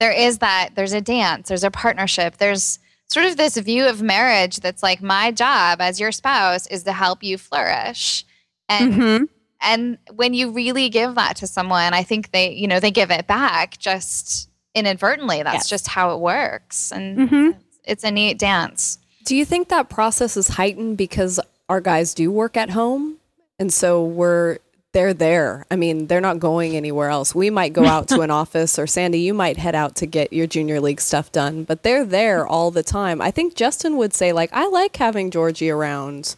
[0.00, 2.78] there is that there's a dance, there's a partnership, there's
[3.10, 6.92] sort of this view of marriage that's like my job as your spouse is to
[6.92, 8.24] help you flourish,
[8.68, 9.28] and Mhm.
[9.60, 13.10] and when you really give that to someone, I think they you know they give
[13.10, 15.42] it back just inadvertently.
[15.42, 15.68] That's Yes.
[15.68, 16.92] just how it works.
[16.92, 17.56] And Mhm.
[17.84, 18.98] it's a neat dance.
[19.24, 23.16] Do you think that process is heightened because our guys do work at home?
[23.58, 24.58] And so we're
[24.92, 25.66] they're there.
[25.70, 27.34] I mean, they're not going anywhere else.
[27.34, 30.32] We might go out to an office or Sandy, you might head out to get
[30.32, 33.20] your junior league stuff done, but they're there all the time.
[33.20, 36.34] I think Justin would say like I like having Georgie around.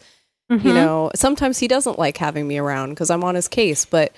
[0.51, 0.66] Mm-hmm.
[0.66, 4.12] You know, sometimes he doesn't like having me around because I'm on his case, but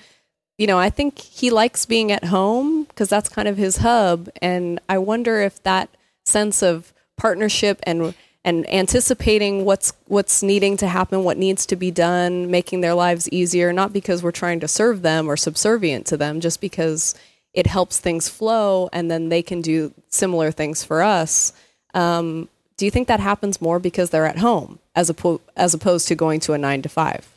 [0.57, 4.29] you know, I think he likes being at home because that's kind of his hub.
[4.41, 5.89] And I wonder if that
[6.25, 8.13] sense of partnership and
[8.45, 13.27] and anticipating what's what's needing to happen, what needs to be done, making their lives
[13.29, 17.15] easier, not because we're trying to serve them or subservient to them, just because
[17.53, 21.51] it helps things flow, and then they can do similar things for us.
[21.95, 22.47] Um,
[22.77, 26.15] do you think that happens more because they're at home as oppo- as opposed to
[26.15, 27.35] going to a nine to five?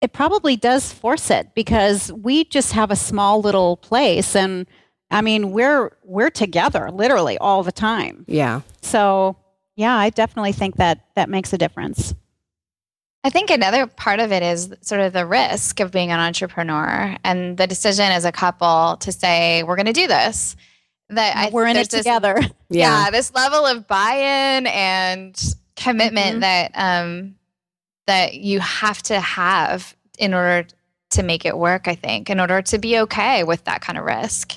[0.00, 4.66] it probably does force it because we just have a small little place and
[5.10, 8.24] I mean we're we're together literally all the time.
[8.28, 8.60] Yeah.
[8.80, 9.36] So
[9.78, 12.12] yeah, I definitely think that that makes a difference.
[13.22, 17.16] I think another part of it is sort of the risk of being an entrepreneur
[17.24, 20.56] and the decision as a couple to say, we're going to do this.
[21.10, 22.40] That I we're in it this- together.
[22.70, 23.10] yeah.
[23.10, 25.40] this level of buy-in and
[25.76, 26.40] commitment Mhm.
[26.40, 27.34] that um
[28.08, 30.66] that you have to have in order
[31.10, 34.04] to make it work i think in order to be okay with that kind of
[34.04, 34.54] risk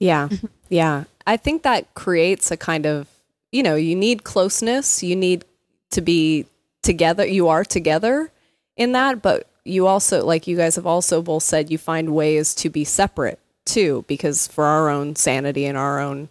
[0.00, 0.28] Yeah.
[0.70, 1.04] Yeah.
[1.26, 3.06] I think that creates a kind of,
[3.54, 5.44] you know, you need closeness, you need
[5.92, 6.44] to be
[6.82, 8.32] together, you are together
[8.76, 12.52] in that, but you also, like you guys have also both said, you find ways
[12.56, 16.28] to be separate too, because for our own sanity and our own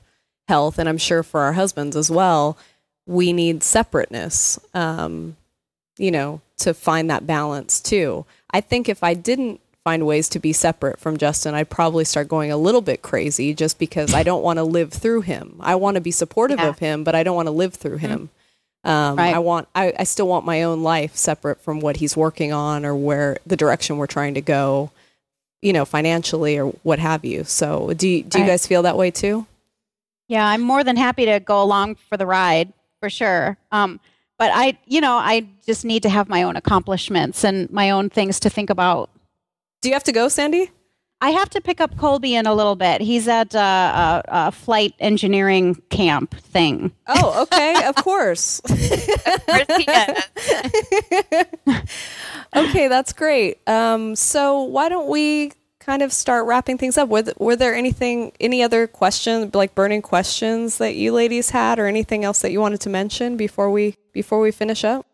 [0.50, 2.58] health, and I'm sure for our husbands as well,
[3.06, 5.38] we need separateness, um,
[5.98, 8.26] you know, to find that balance too.
[8.52, 12.28] I think if I didn't find ways to be separate from Justin, I'd probably start
[12.30, 15.58] going a little bit crazy just because I don't want to live through him.
[15.60, 16.70] I want to be supportive Yeah.
[16.70, 18.30] of him, but I don't want to live through him.
[18.86, 19.36] Um, Right.
[19.36, 22.86] I want, I, I still want my own life separate from what he's working on
[22.86, 24.92] or where the direction we're trying to go,
[25.62, 27.44] you know, financially or what have you.
[27.44, 29.46] So, do you, do you guys feel that way too?
[30.30, 33.58] Yeah, I'm more than happy to go along for the ride for sure.
[33.72, 34.00] Um,
[34.40, 38.10] but I, you know, I just need to have my own accomplishments and my own
[38.10, 39.10] things to think about.
[39.84, 40.72] Do you have to go, Sandy?
[41.20, 43.02] I have to pick up Colby in a little bit.
[43.02, 46.94] He's at uh, a, a flight engineering camp thing.
[47.06, 48.62] Oh, okay, of course.
[52.56, 53.58] okay, that's great.
[53.68, 57.10] Um, so why don't we kind of start wrapping things up?
[57.10, 61.78] Were, th- were there anything, any other questions, like burning questions that you ladies had,
[61.78, 65.06] or anything else that you wanted to mention before we before we finish up?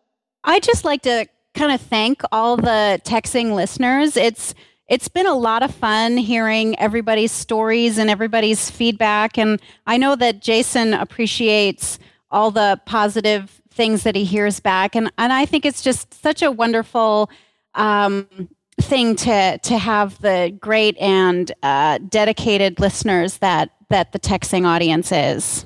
[0.44, 4.16] I just like to kind of thank all the TechZing listeners.
[4.16, 4.54] It's
[4.88, 10.16] it's been a lot of fun hearing everybody's stories and everybody's feedback and I know
[10.16, 11.98] that Jason appreciates
[12.30, 16.42] all the positive things that he hears back and and I think it's just such
[16.42, 17.30] a wonderful
[17.74, 18.48] um,
[18.80, 25.12] thing to to have the great and uh, dedicated listeners that that the TechZing audience
[25.12, 25.64] is.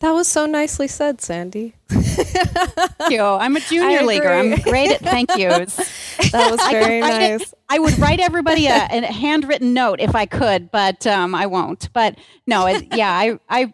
[0.00, 1.74] That was so nicely said, Sandy.
[1.88, 3.22] Thank you.
[3.22, 4.30] I'm a junior leaguer.
[4.30, 5.76] I'm great at thank yous.
[6.32, 7.54] That was I very it- nice.
[7.68, 11.92] I would write everybody a, a handwritten note if I could, but um, I won't.
[11.92, 13.72] But no, it, yeah, I, I,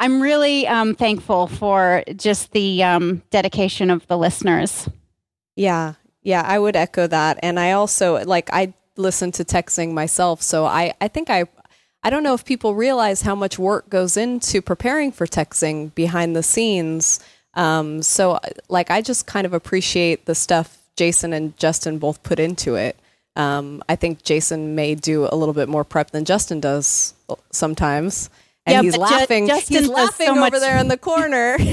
[0.00, 4.88] I'm really um, thankful for just the um, dedication of the listeners.
[5.56, 7.38] Yeah, yeah, I would echo that.
[7.42, 11.44] And I also like I listen to TechZing myself, so I I think I
[12.06, 16.36] I don't know if people realize how much work goes into preparing for TechZing behind
[16.36, 17.18] the scenes.
[17.54, 18.38] Um, so
[18.68, 22.96] like I just kind of appreciate the stuff Jason and Justin both put into it.
[23.34, 27.12] Um, I think Jason may do a little bit more prep than Justin does
[27.50, 28.30] sometimes.
[28.66, 29.46] And Yeah, he's but Ju- laughing.
[29.46, 31.56] Justin he's laughing so over much- there in the corner.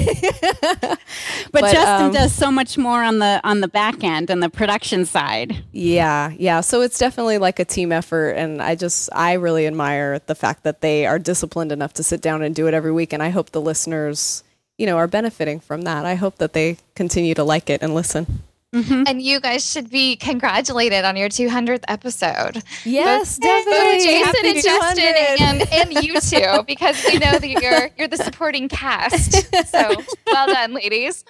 [1.52, 4.42] But, But, Justin um, does so much more on the on the back end and
[4.42, 5.64] the production side.
[5.72, 6.60] Yeah, yeah.
[6.62, 8.30] So it's definitely like a team effort.
[8.32, 12.20] And I just, I really admire the fact that they are disciplined enough to sit
[12.20, 13.12] down and do it every week.
[13.12, 14.42] And I hope the listeners,
[14.78, 16.04] you know, are benefiting from that.
[16.04, 18.42] I hope that they continue to like it and listen.
[18.74, 19.04] Mm-hmm.
[19.06, 24.04] and you guys should be congratulated on your 200th episode Yes, both definitely.
[24.04, 28.16] Jason Happy and Justin and, and you two because we know that you're you're the
[28.16, 29.32] supporting cast.
[29.68, 29.90] So
[30.26, 31.24] well done, ladies.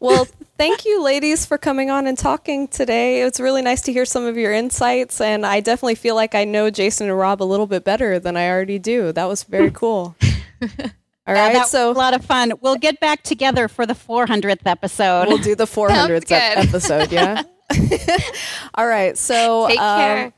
[0.00, 0.26] well,
[0.56, 3.20] thank you, ladies, for coming on and talking today.
[3.20, 5.20] It was really nice to hear some of your insights.
[5.20, 8.36] And I definitely feel like I know Jason and Rob a little bit better than
[8.36, 9.12] I already do.
[9.12, 10.16] That was very cool.
[11.28, 11.52] All Yeah, right.
[11.52, 12.52] that so a lot of fun.
[12.62, 15.28] We'll get back together for the 400th episode.
[15.28, 17.42] We'll do the 400th ep- episode, yeah?
[18.76, 19.16] All right.
[19.18, 20.32] So Take um,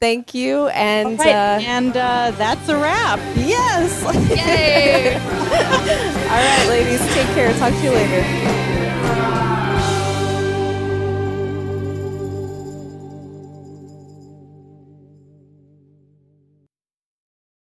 [0.00, 0.68] thank you.
[0.68, 3.18] And Right, uh, and uh, that's a wrap.
[3.34, 4.00] yes.
[4.30, 5.16] Yay!
[5.16, 7.00] All right, ladies.
[7.14, 7.52] Take care.
[7.58, 8.71] Talk to you later.